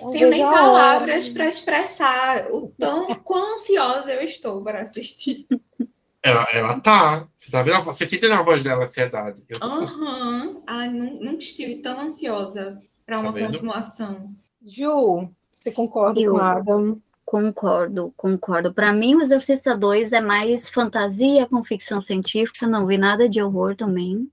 Não 0.01 0.11
tenho 0.11 0.29
nem 0.29 0.41
palavras 0.41 1.29
para 1.29 1.47
expressar 1.47 2.51
o 2.51 2.73
tão 2.77 3.13
quão 3.15 3.55
ansiosa 3.55 4.13
eu 4.13 4.21
estou 4.21 4.63
para 4.63 4.81
assistir. 4.81 5.47
Ela, 6.21 6.47
ela 6.51 6.79
tá. 6.79 7.27
Você 7.37 7.51
tá 7.51 7.61
vendo? 7.61 7.83
Você 7.83 8.05
sente 8.05 8.27
na 8.27 8.41
voz 8.41 8.63
dela 8.63 8.83
a 8.83 8.85
ansiedade. 8.85 9.43
Aham. 9.61 10.47
Uhum. 10.47 10.63
Ai, 10.67 10.89
nunca 10.89 11.37
estive 11.37 11.81
tão 11.81 11.99
ansiosa 11.99 12.79
para 13.05 13.17
tá 13.17 13.21
uma 13.21 13.33
tá 13.33 13.39
continuação. 13.39 14.35
Ju, 14.65 15.29
você 15.55 15.71
concorda 15.71 16.19
Eu... 16.19 16.33
com 16.33 16.39
Adam? 16.39 17.01
Concordo, 17.29 18.11
concordo. 18.17 18.73
Para 18.73 18.91
mim, 18.91 19.13
o 19.13 19.21
Exorcista 19.21 19.77
2 19.77 20.13
é 20.13 20.19
mais 20.19 20.67
fantasia 20.67 21.45
com 21.45 21.63
ficção 21.63 22.01
científica, 22.01 22.65
não 22.65 22.87
vi 22.87 22.97
nada 22.97 23.29
de 23.29 23.39
horror 23.39 23.75
também. 23.75 24.27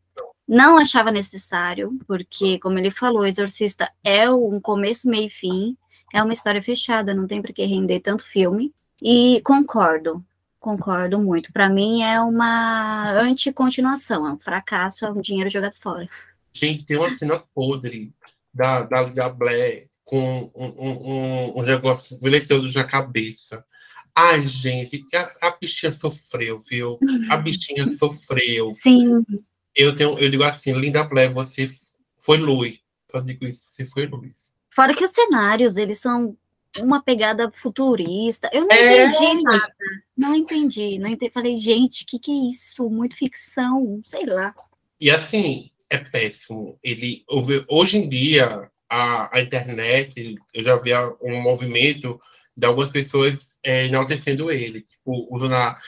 Não 0.48 0.78
achava 0.78 1.10
necessário, 1.10 1.98
porque, 2.08 2.58
como 2.58 2.78
ele 2.78 2.90
falou, 2.90 3.26
Exorcista 3.26 3.92
é 4.02 4.30
um 4.30 4.58
começo, 4.58 5.10
meio 5.10 5.26
e 5.26 5.30
fim, 5.30 5.76
é 6.10 6.22
uma 6.22 6.32
história 6.32 6.62
fechada, 6.62 7.12
não 7.12 7.26
tem 7.26 7.42
para 7.42 7.52
que 7.52 7.66
render 7.66 8.00
tanto 8.00 8.24
filme. 8.24 8.72
E 9.02 9.42
concordo, 9.44 10.24
Concordo 10.66 11.20
muito. 11.20 11.52
Para 11.52 11.68
mim 11.68 12.02
é 12.02 12.20
uma 12.20 13.12
anticontinuação, 13.20 14.26
é 14.26 14.32
um 14.32 14.38
fracasso, 14.38 15.06
é 15.06 15.12
um 15.12 15.20
dinheiro 15.20 15.48
jogado 15.48 15.76
fora. 15.76 16.08
Gente, 16.52 16.84
tem 16.84 16.96
uma 16.96 17.16
cena 17.16 17.38
podre 17.54 18.12
da, 18.52 18.82
da, 18.82 19.04
da 19.04 19.28
Blair 19.28 19.88
com 20.04 20.50
um, 20.52 20.64
um, 20.66 20.90
um, 20.90 21.58
um 21.60 21.62
negócio 21.62 22.18
vileteando 22.20 22.68
na 22.72 22.82
cabeça. 22.82 23.64
Ai, 24.12 24.44
gente, 24.48 25.04
a, 25.14 25.46
a, 25.46 25.50
bichinha 25.56 25.92
sofreu, 25.92 26.58
viu? 26.58 26.98
A 27.30 27.36
bichinha 27.36 27.86
sofreu. 27.96 28.70
Sim. 28.70 29.24
Eu, 29.72 29.94
tenho, 29.94 30.18
eu 30.18 30.28
digo 30.28 30.42
assim, 30.42 30.72
Linda 30.72 31.04
Blair, 31.04 31.32
você 31.32 31.70
foi 32.18 32.38
luz. 32.38 32.80
Só 33.08 33.20
digo 33.20 33.44
isso, 33.44 33.68
você 33.70 33.86
foi 33.86 34.06
luz. 34.06 34.50
Fora 34.68 34.96
que 34.96 35.04
os 35.04 35.12
cenários, 35.12 35.76
eles 35.76 36.00
são 36.00 36.36
uma 36.82 37.02
pegada 37.02 37.50
futurista. 37.52 38.50
Eu 38.52 38.62
não 38.62 38.68
é... 38.70 39.06
entendi 39.06 39.42
nada. 39.42 39.76
Não 40.16 40.34
entendi. 40.34 40.98
Não 40.98 41.08
entendi. 41.08 41.32
Falei, 41.32 41.56
gente, 41.56 42.04
o 42.04 42.06
que, 42.06 42.18
que 42.18 42.30
é 42.30 42.50
isso? 42.50 42.88
Muito 42.88 43.16
ficção, 43.16 44.00
sei 44.04 44.26
lá. 44.26 44.54
E 45.00 45.10
assim, 45.10 45.70
é 45.90 45.98
péssimo. 45.98 46.78
Ele, 46.82 47.24
hoje 47.68 47.98
em 47.98 48.08
dia, 48.08 48.70
a, 48.88 49.36
a 49.36 49.40
internet, 49.40 50.34
eu 50.52 50.62
já 50.62 50.76
vi 50.76 50.92
um 51.22 51.40
movimento 51.40 52.20
de 52.56 52.66
algumas 52.66 52.90
pessoas 52.90 53.56
é, 53.62 53.86
enaltecendo 53.86 54.50
ele. 54.50 54.82
Tipo, 54.82 55.28
usando 55.30 55.54
a. 55.54 55.78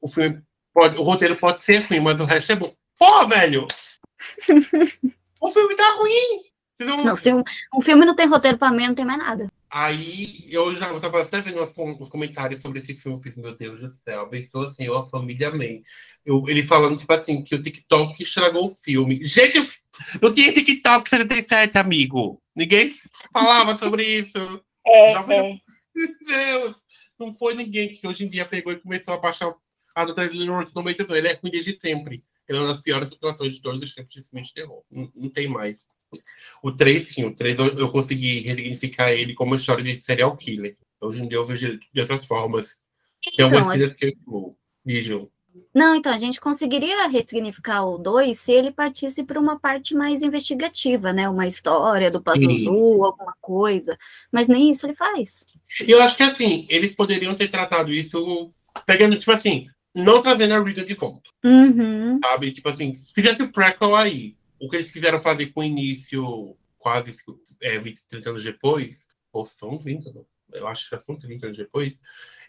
O 0.00 0.08
filme 0.08 0.42
pode, 0.72 0.96
o 0.96 1.02
roteiro 1.02 1.36
pode 1.36 1.60
ser 1.60 1.86
ruim, 1.86 2.00
mas 2.00 2.20
o 2.20 2.24
resto 2.24 2.52
é 2.52 2.56
bom. 2.56 2.72
Porra, 2.98 3.28
velho! 3.28 3.66
o 5.40 5.50
filme 5.50 5.74
tá 5.74 5.96
ruim! 5.98 6.50
Não, 6.80 7.04
não 7.04 7.16
se 7.16 7.32
um, 7.32 7.42
um, 7.74 7.80
filme 7.80 8.06
não 8.06 8.16
tem 8.16 8.26
roteiro 8.26 8.56
pra 8.56 8.70
mim, 8.70 8.88
não 8.88 8.94
tem 8.94 9.04
mais 9.04 9.18
nada. 9.18 9.50
Aí 9.70 10.46
eu 10.48 10.74
já 10.74 10.88
eu 10.88 11.00
tava 11.00 11.22
até 11.22 11.40
vendo 11.40 11.62
os 12.00 12.08
comentários 12.08 12.60
sobre 12.60 12.80
esse 12.80 12.92
filme, 12.92 13.16
eu 13.16 13.22
fiz, 13.22 13.36
meu 13.36 13.54
Deus 13.56 13.80
do 13.80 13.90
céu, 13.90 14.22
abençoa 14.22 14.66
assim, 14.66 14.84
eu, 14.84 14.96
a 14.96 15.06
família 15.06 15.48
amei. 15.48 15.82
Eu, 16.24 16.44
ele 16.48 16.62
falando, 16.62 16.98
tipo 16.98 17.12
assim, 17.12 17.44
que 17.44 17.54
o 17.54 17.62
TikTok 17.62 18.20
estragou 18.20 18.66
o 18.66 18.74
filme. 18.74 19.24
Gente, 19.24 19.80
não 20.20 20.32
tinha 20.32 20.52
TikTok 20.52 21.08
77, 21.08 21.78
amigo. 21.78 22.42
Ninguém 22.56 22.92
falava 23.32 23.78
sobre 23.78 24.02
isso. 24.04 24.64
É, 24.84 25.12
já 25.12 25.22
foi... 25.22 25.34
é. 25.36 25.42
Meu 25.94 26.16
Deus! 26.26 26.76
Não 27.18 27.34
foi 27.34 27.54
ninguém 27.54 27.94
que 27.94 28.06
hoje 28.08 28.24
em 28.24 28.28
dia 28.28 28.46
pegou 28.46 28.72
e 28.72 28.80
começou 28.80 29.14
a 29.14 29.18
baixar 29.18 29.54
a 29.94 30.06
nota 30.06 30.28
de 30.28 30.46
no 30.46 30.82
meio 30.82 30.96
Ele 31.10 31.28
é 31.28 31.34
ruim 31.34 31.50
desde 31.50 31.78
sempre. 31.78 32.24
Ele 32.48 32.58
é 32.58 32.60
uma 32.62 32.72
das 32.72 32.80
piores 32.80 33.08
situações 33.08 33.54
de 33.54 33.62
todos 33.62 33.80
os 33.80 33.94
tempos 33.94 34.14
de 34.14 34.22
filme 34.22 34.42
de 34.42 34.54
terror. 34.54 34.82
Não, 34.90 35.12
não 35.14 35.28
tem 35.28 35.46
mais. 35.46 35.86
O 36.62 36.70
3, 36.72 37.08
sim, 37.08 37.24
o 37.24 37.34
3 37.34 37.58
eu, 37.58 37.78
eu 37.78 37.90
consegui 37.90 38.40
ressignificar 38.40 39.12
ele 39.12 39.34
como 39.34 39.52
uma 39.52 39.56
história 39.56 39.82
de 39.82 39.96
serial 39.96 40.36
killer. 40.36 40.76
Hoje 41.00 41.22
em 41.22 41.28
dia 41.28 41.38
eu 41.38 41.46
vejo 41.46 41.78
de 41.92 42.00
outras 42.00 42.24
formas. 42.24 42.78
Tem 43.36 43.44
algumas 43.44 43.62
então, 43.62 43.70
coisas 43.70 43.94
que 43.94 44.06
eu. 44.06 45.30
Não, 45.74 45.94
então 45.94 46.12
a 46.12 46.18
gente 46.18 46.40
conseguiria 46.40 47.06
ressignificar 47.08 47.84
o 47.84 47.98
2 47.98 48.38
se 48.38 48.52
ele 48.52 48.72
partisse 48.72 49.24
para 49.24 49.40
uma 49.40 49.58
parte 49.58 49.94
mais 49.94 50.22
investigativa, 50.22 51.12
né? 51.12 51.28
Uma 51.28 51.46
história 51.46 52.10
do 52.10 52.22
Pazuzu, 52.22 53.04
alguma 53.04 53.34
coisa. 53.40 53.96
Mas 54.32 54.48
nem 54.48 54.70
isso 54.70 54.86
ele 54.86 54.94
faz. 54.94 55.46
Eu 55.86 56.02
acho 56.02 56.16
que 56.16 56.22
assim, 56.22 56.66
eles 56.68 56.94
poderiam 56.94 57.34
ter 57.34 57.48
tratado 57.48 57.92
isso 57.92 58.52
pegando, 58.86 59.18
tipo 59.18 59.32
assim, 59.32 59.68
não 59.94 60.20
trazendo 60.20 60.54
a 60.54 60.62
Rita 60.62 60.84
de 60.84 60.94
volta. 60.94 61.30
Uhum. 61.44 62.18
Sabe? 62.22 62.52
Tipo 62.52 62.68
assim, 62.68 62.94
se 62.94 63.12
fizesse 63.12 63.42
o 63.42 63.52
prequel 63.52 63.94
aí, 63.96 64.36
o 64.60 64.68
que 64.68 64.76
eles 64.76 64.90
quiseram 64.90 65.20
fazer 65.20 65.46
com 65.46 65.60
o 65.60 65.64
início 65.64 66.56
quase 66.78 67.14
é, 67.60 67.78
20, 67.78 68.08
30 68.08 68.30
anos 68.30 68.44
depois, 68.44 69.06
ou 69.32 69.46
são 69.46 69.78
30, 69.78 70.12
não? 70.12 70.26
eu 70.52 70.66
acho 70.66 70.88
que 70.88 70.96
já 70.96 71.00
são 71.00 71.16
30 71.16 71.46
anos 71.46 71.58
depois, 71.58 72.00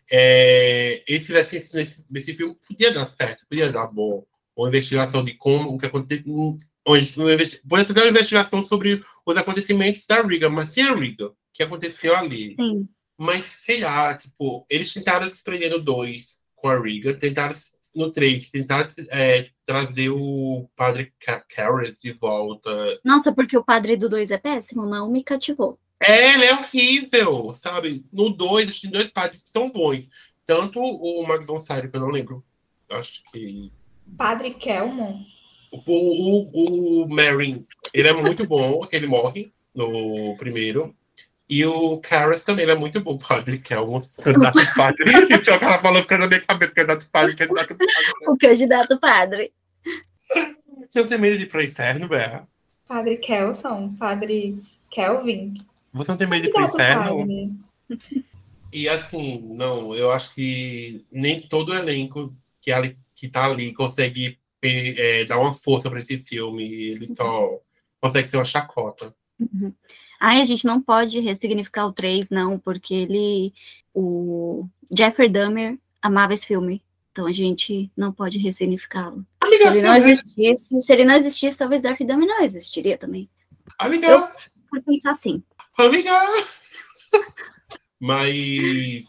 é, 0.10 1.04
eles 1.08 1.26
fizessem 1.26 1.60
nesse, 1.74 2.04
nesse 2.10 2.34
filme, 2.34 2.58
podia 2.68 2.94
dar 2.94 3.06
certo, 3.06 3.46
podia 3.48 3.72
dar 3.72 3.88
bom. 3.88 4.26
Uma 4.56 4.68
investigação 4.68 5.24
de 5.24 5.34
como, 5.36 5.70
o 5.70 5.78
que 5.78 5.86
aconteceu. 5.86 6.58
Podia 6.84 7.86
ter 7.86 8.02
uma 8.02 8.10
investigação 8.10 8.62
sobre 8.64 9.02
os 9.26 9.38
acontecimentos 9.38 10.06
da 10.06 10.22
Riga, 10.22 10.50
mas 10.50 10.72
sem 10.72 10.84
a 10.84 10.94
Riga, 10.94 11.28
o 11.28 11.36
que 11.54 11.64
aconteceu 11.64 12.16
ali. 12.16 12.56
Sim. 12.60 12.88
Mas, 13.18 13.46
sei 13.46 13.80
lá, 13.80 14.16
tipo, 14.16 14.66
eles 14.70 14.92
tentaram 14.92 15.30
se 15.30 15.44
prender 15.44 15.70
no 15.70 15.80
2 15.80 16.40
com 16.56 16.68
a 16.68 16.82
Riga, 16.82 17.14
tentaram 17.14 17.56
no 17.94 18.12
3, 18.12 18.50
tentaram 18.50 18.90
é, 19.10 19.50
trazer 19.66 20.10
o 20.10 20.70
padre 20.76 21.14
Karras 21.50 22.00
de 22.00 22.12
volta. 22.14 23.00
Nossa, 23.04 23.34
porque 23.34 23.58
o 23.58 23.64
padre 23.64 23.96
do 23.98 24.10
2 24.10 24.32
é 24.32 24.38
péssimo, 24.38 24.86
não 24.86 25.10
me 25.10 25.24
cativou. 25.24 25.80
É, 26.02 26.34
ele 26.34 26.46
é 26.46 26.54
horrível, 26.54 27.54
sabe? 27.54 28.04
No 28.12 28.30
2, 28.30 28.82
tem 28.82 28.90
dois 28.90 29.10
padres 29.12 29.44
que 29.44 29.52
são 29.52 29.70
bons. 29.70 30.08
Tanto 30.46 30.80
o 30.80 31.26
Max 31.28 31.46
von 31.46 31.60
Sydow, 31.60 31.90
que 31.90 31.98
eu 31.98 32.02
não 32.02 32.10
lembro, 32.10 32.44
acho 32.90 33.22
que... 33.32 33.72
Padre 34.18 34.52
Kelmon? 34.54 35.22
O, 35.72 35.82
o, 35.86 37.04
o 37.04 37.08
Marin, 37.08 37.66
ele 37.94 38.08
é 38.08 38.14
muito 38.14 38.46
bom, 38.46 38.86
ele 38.92 39.08
morre 39.08 39.54
no 39.74 40.36
primeiro. 40.38 40.94
E 41.52 41.66
o 41.66 41.98
Karras 41.98 42.44
também, 42.44 42.64
ele 42.64 42.72
é 42.72 42.76
muito 42.76 43.02
bom, 43.02 43.18
padre 43.18 43.58
Kelmon, 43.58 44.00
candidato 44.24 44.74
padre. 44.74 45.04
e 45.30 45.34
o 45.36 45.42
que 45.42 45.50
ela 45.50 45.80
falou 45.80 46.02
ficando 46.02 46.22
na 46.22 46.28
minha 46.28 46.40
cabeça, 46.40 46.72
candidato 46.72 47.10
padre, 47.12 47.36
candidato 47.36 47.76
padre. 47.76 48.14
O 48.26 48.38
candidato 48.38 49.00
padre. 49.02 49.54
Você 50.90 51.02
não 51.02 51.10
tem 51.10 51.18
medo 51.20 51.38
de 51.38 51.44
ir 51.44 51.50
pro 51.50 51.62
inferno, 51.62 52.08
Berra? 52.08 52.48
Padre 52.88 53.18
Kelson, 53.18 53.94
padre 54.00 54.64
Kelvin. 54.90 55.58
Você 55.92 56.12
não 56.12 56.18
tem 56.18 56.28
medo 56.28 56.44
de 56.44 56.48
ir 56.48 56.54
pro 56.54 56.64
inferno? 56.64 57.28
E 58.72 58.88
assim, 58.88 59.42
não, 59.42 59.94
eu 59.94 60.10
acho 60.10 60.34
que 60.34 61.06
nem 61.12 61.42
todo 61.42 61.74
elenco 61.74 62.34
que, 62.62 62.72
ali, 62.72 62.98
que 63.14 63.28
tá 63.28 63.48
ali 63.48 63.74
consegue 63.74 64.40
é, 64.62 65.26
dar 65.26 65.38
uma 65.38 65.54
força 65.54 65.90
para 65.90 66.00
esse 66.00 66.18
filme. 66.18 66.64
Ele 66.64 67.14
só 67.14 67.60
consegue 68.00 68.30
ser 68.30 68.38
uma 68.38 68.46
chacota. 68.46 69.14
Uhum. 69.38 69.74
Ai, 70.24 70.40
a 70.40 70.44
gente 70.44 70.66
não 70.66 70.80
pode 70.80 71.20
ressignificar 71.20 71.88
o 71.88 71.92
3, 71.92 72.30
não, 72.30 72.60
porque 72.60 72.94
ele. 72.94 73.52
O 73.92 74.68
Jeffrey 74.96 75.28
Dahmer 75.28 75.80
amava 76.00 76.36
esse 76.36 76.46
filme. 76.46 76.84
Então 77.12 77.26
a 77.26 77.32
gente 77.32 77.92
não 77.98 78.14
pode 78.14 78.38
ressignificá-lo. 78.38 79.26
Se 79.44 79.68
ele 79.68 79.82
não 79.82 79.96
existisse, 79.96 80.80
se 80.80 80.94
ele 80.94 81.06
não 81.06 81.16
existisse, 81.16 81.58
talvez 81.58 81.82
Darth 81.82 82.04
Dahmer 82.04 82.28
não 82.28 82.44
existiria 82.44 83.00
também. 83.00 83.28
Amiga. 83.80 84.08
Eu, 84.08 84.28
por 84.70 84.84
pensar 84.84 85.10
assim. 85.10 85.42
Amiga! 85.76 86.12
Mas 88.00 89.06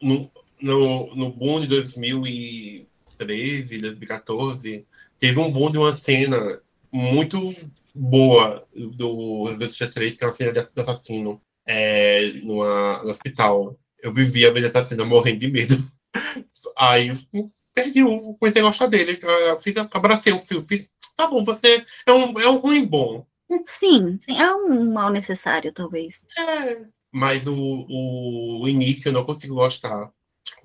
no, 0.00 0.30
no, 0.60 1.14
no 1.16 1.32
boom 1.32 1.60
de 1.60 1.66
2013, 1.66 3.78
2014, 3.78 4.86
teve 5.18 5.40
um 5.40 5.50
boom 5.50 5.72
de 5.72 5.78
uma 5.78 5.96
cena 5.96 6.62
muito 6.92 7.52
boa 7.94 8.66
do 8.74 9.44
Resident 9.56 9.92
3, 9.92 10.16
que 10.16 10.24
é 10.24 10.26
uma 10.26 10.32
cena 10.32 10.52
de 10.52 10.80
assassino 10.80 11.40
é, 11.66 12.32
numa, 12.42 13.02
no 13.02 13.10
hospital. 13.10 13.78
Eu 14.02 14.12
vivia 14.12 14.52
vendo 14.52 14.66
essa 14.66 14.84
cena 14.84 15.04
morrendo 15.04 15.40
de 15.40 15.50
medo. 15.50 15.74
Aí 16.76 17.08
eu 17.08 17.50
perdi 17.74 18.02
o, 18.02 18.34
comecei 18.34 18.62
a 18.62 18.64
gostar 18.64 18.86
dele. 18.86 19.18
Eu 19.22 19.58
fiz, 19.58 19.76
abracei 19.76 20.32
o 20.32 20.38
filme, 20.38 20.66
fiz, 20.66 20.88
tá 21.16 21.26
bom, 21.26 21.44
você 21.44 21.84
é 22.06 22.12
um, 22.12 22.38
é 22.40 22.48
um 22.48 22.56
ruim 22.58 22.86
bom. 22.86 23.26
Sim, 23.66 24.16
sim, 24.20 24.38
é 24.38 24.54
um 24.54 24.92
mal 24.92 25.10
necessário, 25.10 25.72
talvez. 25.72 26.24
É, 26.38 26.82
mas 27.12 27.46
o, 27.46 27.86
o, 27.88 28.68
início 28.68 29.08
eu 29.08 29.12
não 29.12 29.24
consigo 29.24 29.56
gostar. 29.56 30.10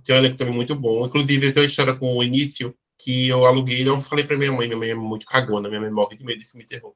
Tem 0.04 0.16
um 0.16 0.20
elenco 0.20 0.38
também 0.38 0.54
muito 0.54 0.76
bom. 0.76 1.06
Inclusive, 1.06 1.48
eu 1.48 1.54
tenho 1.54 1.64
uma 1.64 1.70
história 1.70 1.96
com 1.96 2.16
o 2.16 2.24
início 2.24 2.76
que 2.98 3.28
eu 3.28 3.46
aluguei 3.46 3.82
e 3.82 3.86
não 3.86 4.02
falei 4.02 4.26
pra 4.26 4.38
minha 4.38 4.52
mãe. 4.52 4.68
Minha 4.68 4.78
mãe 4.78 4.90
é 4.90 4.96
muito 4.96 5.26
cagona, 5.26 5.70
minha 5.70 5.82
mãe 5.82 5.92
morre 5.92 6.16
de 6.18 6.24
medo 6.24 6.40
de 6.40 6.46
filme 6.46 6.66
terror. 6.66 6.94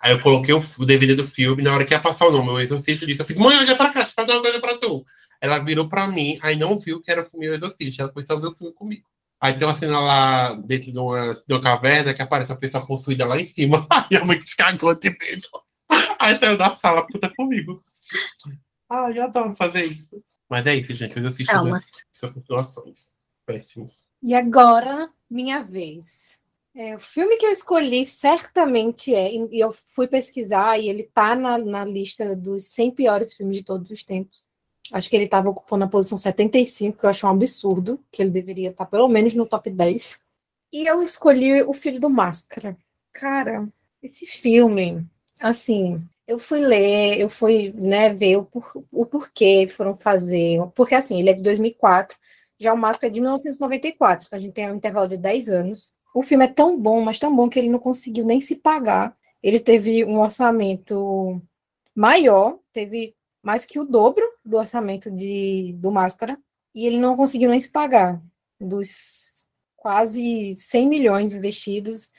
Aí 0.00 0.12
eu 0.12 0.20
coloquei 0.20 0.52
o, 0.52 0.62
o 0.78 0.84
DVD 0.84 1.14
do 1.14 1.24
filme, 1.24 1.62
na 1.62 1.72
hora 1.72 1.84
que 1.84 1.94
ia 1.94 2.00
passar 2.00 2.26
o 2.26 2.32
nome, 2.32 2.50
o 2.50 2.60
exorcista 2.60 3.06
disse, 3.06 3.20
eu 3.20 3.26
fiz, 3.26 3.36
mãe, 3.36 3.56
olha 3.56 3.76
pra 3.76 3.92
cá, 3.92 4.02
deixa 4.02 4.14
eu 4.18 4.26
dar 4.26 4.34
uma 4.34 4.42
coisa 4.42 4.60
pra 4.60 4.76
tu. 4.76 5.04
Ela 5.40 5.60
virou 5.60 5.88
pra 5.88 6.08
mim, 6.08 6.38
aí 6.42 6.56
não 6.56 6.76
viu 6.76 7.00
que 7.00 7.10
era 7.10 7.22
o 7.22 7.26
filme 7.26 7.48
O 7.48 7.54
Exorcista, 7.54 8.02
ela 8.02 8.12
começou 8.12 8.36
a 8.36 8.40
ver 8.40 8.48
o 8.48 8.52
filme 8.52 8.72
comigo. 8.74 9.06
Aí 9.40 9.54
tem 9.54 9.66
uma 9.66 9.74
cena 9.74 9.98
lá 9.98 10.54
dentro 10.54 10.92
de 10.92 10.98
uma, 10.98 11.34
de 11.34 11.52
uma 11.52 11.60
caverna 11.60 12.14
que 12.14 12.22
aparece 12.22 12.52
a 12.52 12.56
pessoa 12.56 12.86
possuída 12.86 13.26
lá 13.26 13.38
em 13.40 13.46
cima. 13.46 13.86
Aí 13.90 14.16
a 14.16 14.24
mãe 14.24 14.40
se 14.40 14.56
cagou 14.56 14.94
de 14.94 15.10
medo. 15.10 15.48
Aí 16.18 16.38
saiu 16.38 16.56
da 16.56 16.70
sala, 16.70 17.04
puta 17.06 17.28
comigo. 17.34 17.82
Ah, 18.88 19.10
eu 19.10 19.24
adoro 19.24 19.52
fazer 19.52 19.84
isso. 19.84 20.22
Mas 20.48 20.64
é 20.66 20.76
isso, 20.76 20.94
gente. 20.94 21.16
Eu 21.16 21.26
assisto 21.26 21.52
essas 22.14 22.34
situações. 22.34 23.08
Péssimos. 23.44 24.04
E 24.22 24.34
agora, 24.34 25.10
minha 25.28 25.62
vez. 25.62 26.38
É, 26.74 26.94
o 26.94 27.00
filme 27.00 27.36
que 27.36 27.44
eu 27.44 27.50
escolhi 27.50 28.06
certamente 28.06 29.14
é, 29.14 29.30
e 29.34 29.60
eu 29.60 29.72
fui 29.72 30.06
pesquisar, 30.06 30.78
e 30.78 30.88
ele 30.88 31.02
tá 31.02 31.34
na, 31.34 31.58
na 31.58 31.84
lista 31.84 32.34
dos 32.34 32.64
100 32.66 32.92
piores 32.92 33.34
filmes 33.34 33.58
de 33.58 33.64
todos 33.64 33.90
os 33.90 34.02
tempos. 34.02 34.46
Acho 34.92 35.08
que 35.08 35.16
ele 35.16 35.24
estava 35.24 35.50
ocupando 35.50 35.84
a 35.84 35.88
posição 35.88 36.16
75, 36.16 36.98
que 36.98 37.04
eu 37.04 37.10
acho 37.10 37.26
um 37.26 37.30
absurdo, 37.30 38.00
que 38.10 38.22
ele 38.22 38.30
deveria 38.30 38.70
estar 38.70 38.84
tá 38.84 38.90
pelo 38.90 39.08
menos 39.08 39.34
no 39.34 39.46
top 39.46 39.70
10. 39.70 40.20
E 40.72 40.86
eu 40.86 41.02
escolhi 41.02 41.62
O 41.62 41.74
Filho 41.74 42.00
do 42.00 42.08
Máscara. 42.08 42.76
Cara, 43.12 43.68
esse 44.02 44.26
filme, 44.26 45.06
assim, 45.40 46.02
eu 46.26 46.38
fui 46.38 46.60
ler, 46.60 47.20
eu 47.20 47.28
fui 47.28 47.72
né, 47.76 48.12
ver 48.12 48.38
o, 48.38 48.44
por, 48.44 48.84
o 48.90 49.04
porquê 49.04 49.68
foram 49.68 49.96
fazer. 49.96 50.60
Porque, 50.74 50.94
assim, 50.94 51.20
ele 51.20 51.30
é 51.30 51.34
de 51.34 51.42
2004, 51.42 52.16
já 52.62 52.72
o 52.72 52.78
Máscara 52.78 53.10
é 53.10 53.14
de 53.14 53.20
1994, 53.20 54.26
então 54.26 54.38
a 54.38 54.40
gente 54.40 54.52
tem 54.52 54.70
um 54.70 54.76
intervalo 54.76 55.08
de 55.08 55.16
10 55.16 55.48
anos. 55.48 55.92
O 56.14 56.22
filme 56.22 56.44
é 56.44 56.48
tão 56.48 56.78
bom, 56.78 57.00
mas 57.00 57.18
tão 57.18 57.34
bom 57.34 57.48
que 57.48 57.58
ele 57.58 57.70
não 57.70 57.78
conseguiu 57.78 58.24
nem 58.24 58.40
se 58.40 58.56
pagar. 58.56 59.16
Ele 59.42 59.58
teve 59.58 60.04
um 60.04 60.20
orçamento 60.20 61.40
maior, 61.94 62.58
teve 62.72 63.14
mais 63.42 63.64
que 63.64 63.80
o 63.80 63.84
dobro 63.84 64.24
do 64.44 64.56
orçamento 64.56 65.10
de, 65.10 65.74
do 65.78 65.90
Máscara, 65.90 66.38
e 66.74 66.86
ele 66.86 66.98
não 66.98 67.16
conseguiu 67.16 67.50
nem 67.50 67.60
se 67.60 67.70
pagar. 67.70 68.22
Dos 68.60 69.46
quase 69.76 70.54
100 70.56 70.88
milhões 70.88 71.34
investidos, 71.34 72.12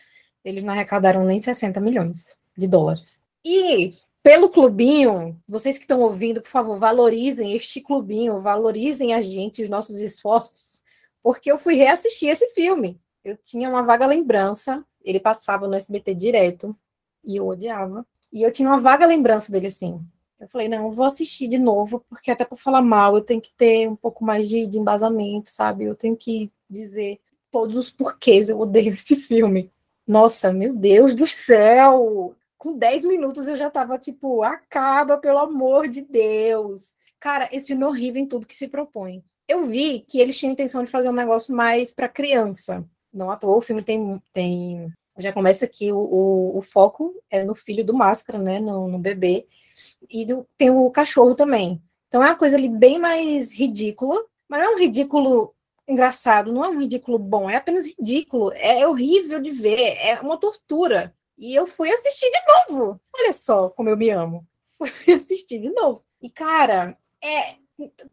eles 0.44 0.64
não 0.64 0.74
arrecadaram 0.74 1.24
nem 1.24 1.39
60 1.39 1.80
milhões 1.80 2.36
de 2.58 2.68
dólares. 2.68 3.22
E 3.46 3.96
pelo 4.24 4.49
clubinho, 4.49 5.38
vocês 5.45 5.78
que 5.78 5.84
estão 5.84 5.99
ouvindo, 5.99 6.41
por 6.41 6.49
favor, 6.49 6.80
valorizem 6.80 7.53
este 7.53 7.82
clubinho, 7.82 8.39
valorizem 8.39 9.13
a 9.13 9.19
gente, 9.19 9.61
os 9.61 9.67
nossos 9.67 9.99
esforços, 9.99 10.82
porque 11.21 11.51
eu 11.51 11.57
fui 11.57 11.76
reassistir 11.76 12.30
esse 12.30 12.49
filme. 12.51 12.97
Eu 13.24 13.38
tinha 13.38 13.69
uma 13.69 13.84
vaga 13.84 14.07
lembrança, 14.07 14.84
ele 15.03 15.19
passava 15.19 15.67
no 15.67 15.76
SBT 15.76 16.15
direto, 16.15 16.76
e 17.24 17.36
eu 17.36 17.47
odiava. 17.47 18.05
E 18.32 18.41
eu 18.41 18.51
tinha 18.51 18.69
uma 18.69 18.80
vaga 18.80 19.05
lembrança 19.05 19.51
dele 19.51 19.67
assim. 19.67 20.01
Eu 20.39 20.47
falei, 20.47 20.69
não, 20.69 20.86
eu 20.86 20.91
vou 20.91 21.05
assistir 21.05 21.49
de 21.49 21.57
novo, 21.57 22.03
porque 22.09 22.32
até 22.32 22.45
para 22.45 22.57
falar 22.57 22.82
mal 22.82 23.15
eu 23.15 23.21
tenho 23.21 23.41
que 23.41 23.53
ter 23.57 23.88
um 23.89 23.95
pouco 23.95 24.24
mais 24.24 24.47
de, 24.47 24.65
de, 24.67 24.80
embasamento, 24.80 25.49
sabe? 25.49 25.84
Eu 25.84 25.95
tenho 25.95 26.15
que 26.15 26.49
dizer 26.69 27.19
todos 27.51 27.76
os 27.76 27.89
porquês 27.89 28.49
eu 28.49 28.59
odeio 28.59 28.93
esse 28.93 29.15
filme. 29.17 29.69
Nossa, 30.07 30.51
meu 30.51 30.74
Deus 30.74 31.13
do 31.13 31.28
céu! 31.28 32.36
Com 32.64 32.78
10 32.78 33.03
minutos 33.03 33.49
eu 33.49 33.57
já 33.57 33.70
tava 33.70 33.99
tipo, 33.99 34.41
acaba, 34.41 35.18
pelo 35.18 35.39
amor 35.39 35.89
de 35.89 36.01
Deus. 36.01 36.93
Cara, 37.20 37.49
esse 37.51 37.68
filme 37.68 37.84
é 37.84 37.88
horrível 37.88 38.22
em 38.22 38.26
tudo 38.26 38.47
que 38.47 38.55
se 38.55 38.70
propõe. 38.70 39.22
Eu 39.49 39.66
vi 39.66 39.99
que 39.99 40.18
eles 40.22 40.39
tinham 40.39 40.53
intenção 40.53 40.82
de 40.82 40.89
fazer 40.89 41.09
um 41.09 41.14
negócio 41.14 41.53
mais 41.53 41.91
para 41.91 42.07
criança. 42.07 42.88
Não 43.11 43.30
à 43.30 43.36
toa, 43.36 43.57
o 43.57 43.61
filme 43.61 43.84
tem, 43.84 44.18
tem 44.32 44.89
já 45.18 45.34
começa 45.34 45.66
aqui 45.66 45.91
o, 45.91 45.97
o, 45.97 46.57
o, 46.57 46.61
foco 46.61 47.14
é 47.30 47.43
no 47.43 47.53
filho 47.53 47.84
do 47.84 47.93
Máscara, 47.93 48.39
né, 48.39 48.61
no, 48.61 48.88
no 48.88 48.97
bebê, 48.97 49.45
e 50.09 50.26
do, 50.26 50.47
tem 50.57 50.70
o 50.70 50.89
cachorro 50.89 51.36
também. 51.36 51.84
Então 52.07 52.24
é 52.24 52.28
uma 52.28 52.38
coisa 52.38 52.55
ali 52.55 52.70
bem 52.70 52.97
mais 52.97 53.53
ridícula, 53.53 54.24
mas 54.47 54.64
não 54.64 54.72
é 54.72 54.76
um 54.76 54.80
ridículo 54.80 55.53
engraçado, 55.86 56.53
não 56.53 56.64
é 56.64 56.70
um 56.70 56.80
ridículo 56.80 57.20
bom, 57.20 57.49
é 57.49 57.57
apenas 57.57 57.88
ridículo, 57.88 58.53
é 58.53 58.88
horrível 58.88 59.41
de 59.41 59.51
ver, 59.51 59.97
é 59.97 60.22
uma 60.22 60.38
tortura. 60.38 61.14
E 61.38 61.53
eu 61.53 61.65
fui 61.65 61.91
assistir 61.91 62.29
de 62.29 62.73
novo. 62.73 62.99
Olha 63.15 63.34
só 63.34 63.69
como 63.69 63.89
eu 63.89 63.97
me 63.97 64.09
amo. 64.09 64.47
Fui 64.65 64.89
assistir 65.13 65.59
de 65.59 65.69
novo. 65.69 66.03
E, 66.21 66.29
cara, 66.29 66.97
é, 67.23 67.55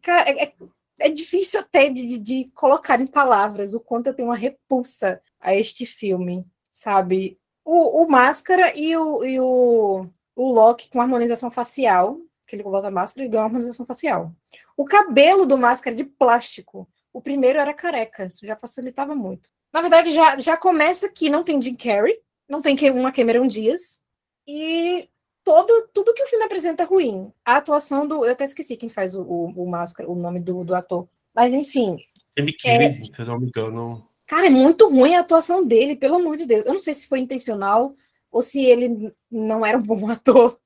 cara, 0.02 0.30
é, 0.30 0.52
é 0.98 1.08
difícil 1.08 1.60
até 1.60 1.88
de, 1.88 2.18
de 2.18 2.50
colocar 2.54 3.00
em 3.00 3.06
palavras 3.06 3.72
o 3.72 3.80
quanto 3.80 4.08
eu 4.08 4.14
tenho 4.14 4.28
uma 4.28 4.36
repulsa 4.36 5.22
a 5.40 5.54
este 5.54 5.86
filme 5.86 6.46
sabe? 6.80 7.38
O, 7.64 8.02
o 8.02 8.08
Máscara 8.08 8.74
e 8.76 8.96
o, 8.96 9.24
e 9.24 9.38
o, 9.38 10.06
o 10.34 10.52
Loki 10.52 10.88
com 10.88 11.00
harmonização 11.00 11.50
facial, 11.50 12.18
que 12.46 12.56
ele 12.56 12.62
bota 12.62 12.90
máscara 12.90 13.24
e 13.24 13.28
ganha 13.28 13.42
uma 13.42 13.48
harmonização 13.48 13.84
facial. 13.84 14.32
O 14.76 14.84
cabelo 14.84 15.46
do 15.46 15.58
Máscara 15.58 15.94
é 15.94 15.98
de 15.98 16.04
plástico. 16.04 16.88
O 17.12 17.20
primeiro 17.20 17.60
era 17.60 17.74
careca, 17.74 18.30
isso 18.32 18.46
já 18.46 18.56
facilitava 18.56 19.14
muito. 19.14 19.50
Na 19.72 19.80
verdade, 19.80 20.12
já, 20.12 20.38
já 20.38 20.56
começa 20.56 21.08
que 21.08 21.28
não 21.28 21.44
tem 21.44 21.62
Jim 21.62 21.76
Carrey, 21.76 22.18
não 22.50 22.60
tem 22.60 22.76
uma 22.90 23.12
Cameron 23.12 23.46
Diaz, 23.46 24.00
e 24.46 25.08
todo, 25.44 25.88
tudo 25.94 26.12
que 26.12 26.22
o 26.22 26.26
filme 26.26 26.44
apresenta 26.44 26.82
é 26.82 26.86
ruim. 26.86 27.32
A 27.44 27.56
atuação 27.56 28.06
do. 28.06 28.24
Eu 28.24 28.32
até 28.32 28.44
esqueci 28.44 28.76
quem 28.76 28.88
faz 28.88 29.14
o, 29.14 29.22
o, 29.22 29.46
o 29.62 29.70
Máscara, 29.70 30.10
o 30.10 30.16
nome 30.16 30.40
do, 30.40 30.64
do 30.64 30.74
ator. 30.74 31.08
Mas, 31.32 31.54
enfim. 31.54 31.96
Ele 32.36 32.56
é, 32.64 32.94
se 32.94 33.24
não 33.24 33.38
me 33.38 33.46
engano. 33.46 34.04
Cara, 34.26 34.46
é 34.46 34.50
muito 34.50 34.88
ruim 34.88 35.14
a 35.14 35.20
atuação 35.20 35.64
dele, 35.64 35.94
pelo 35.94 36.16
amor 36.16 36.36
de 36.36 36.46
Deus. 36.46 36.66
Eu 36.66 36.72
não 36.72 36.78
sei 36.80 36.94
se 36.94 37.06
foi 37.06 37.20
intencional 37.20 37.94
ou 38.30 38.42
se 38.42 38.64
ele 38.64 39.12
não 39.30 39.64
era 39.64 39.78
um 39.78 39.82
bom 39.82 40.06
ator, 40.10 40.60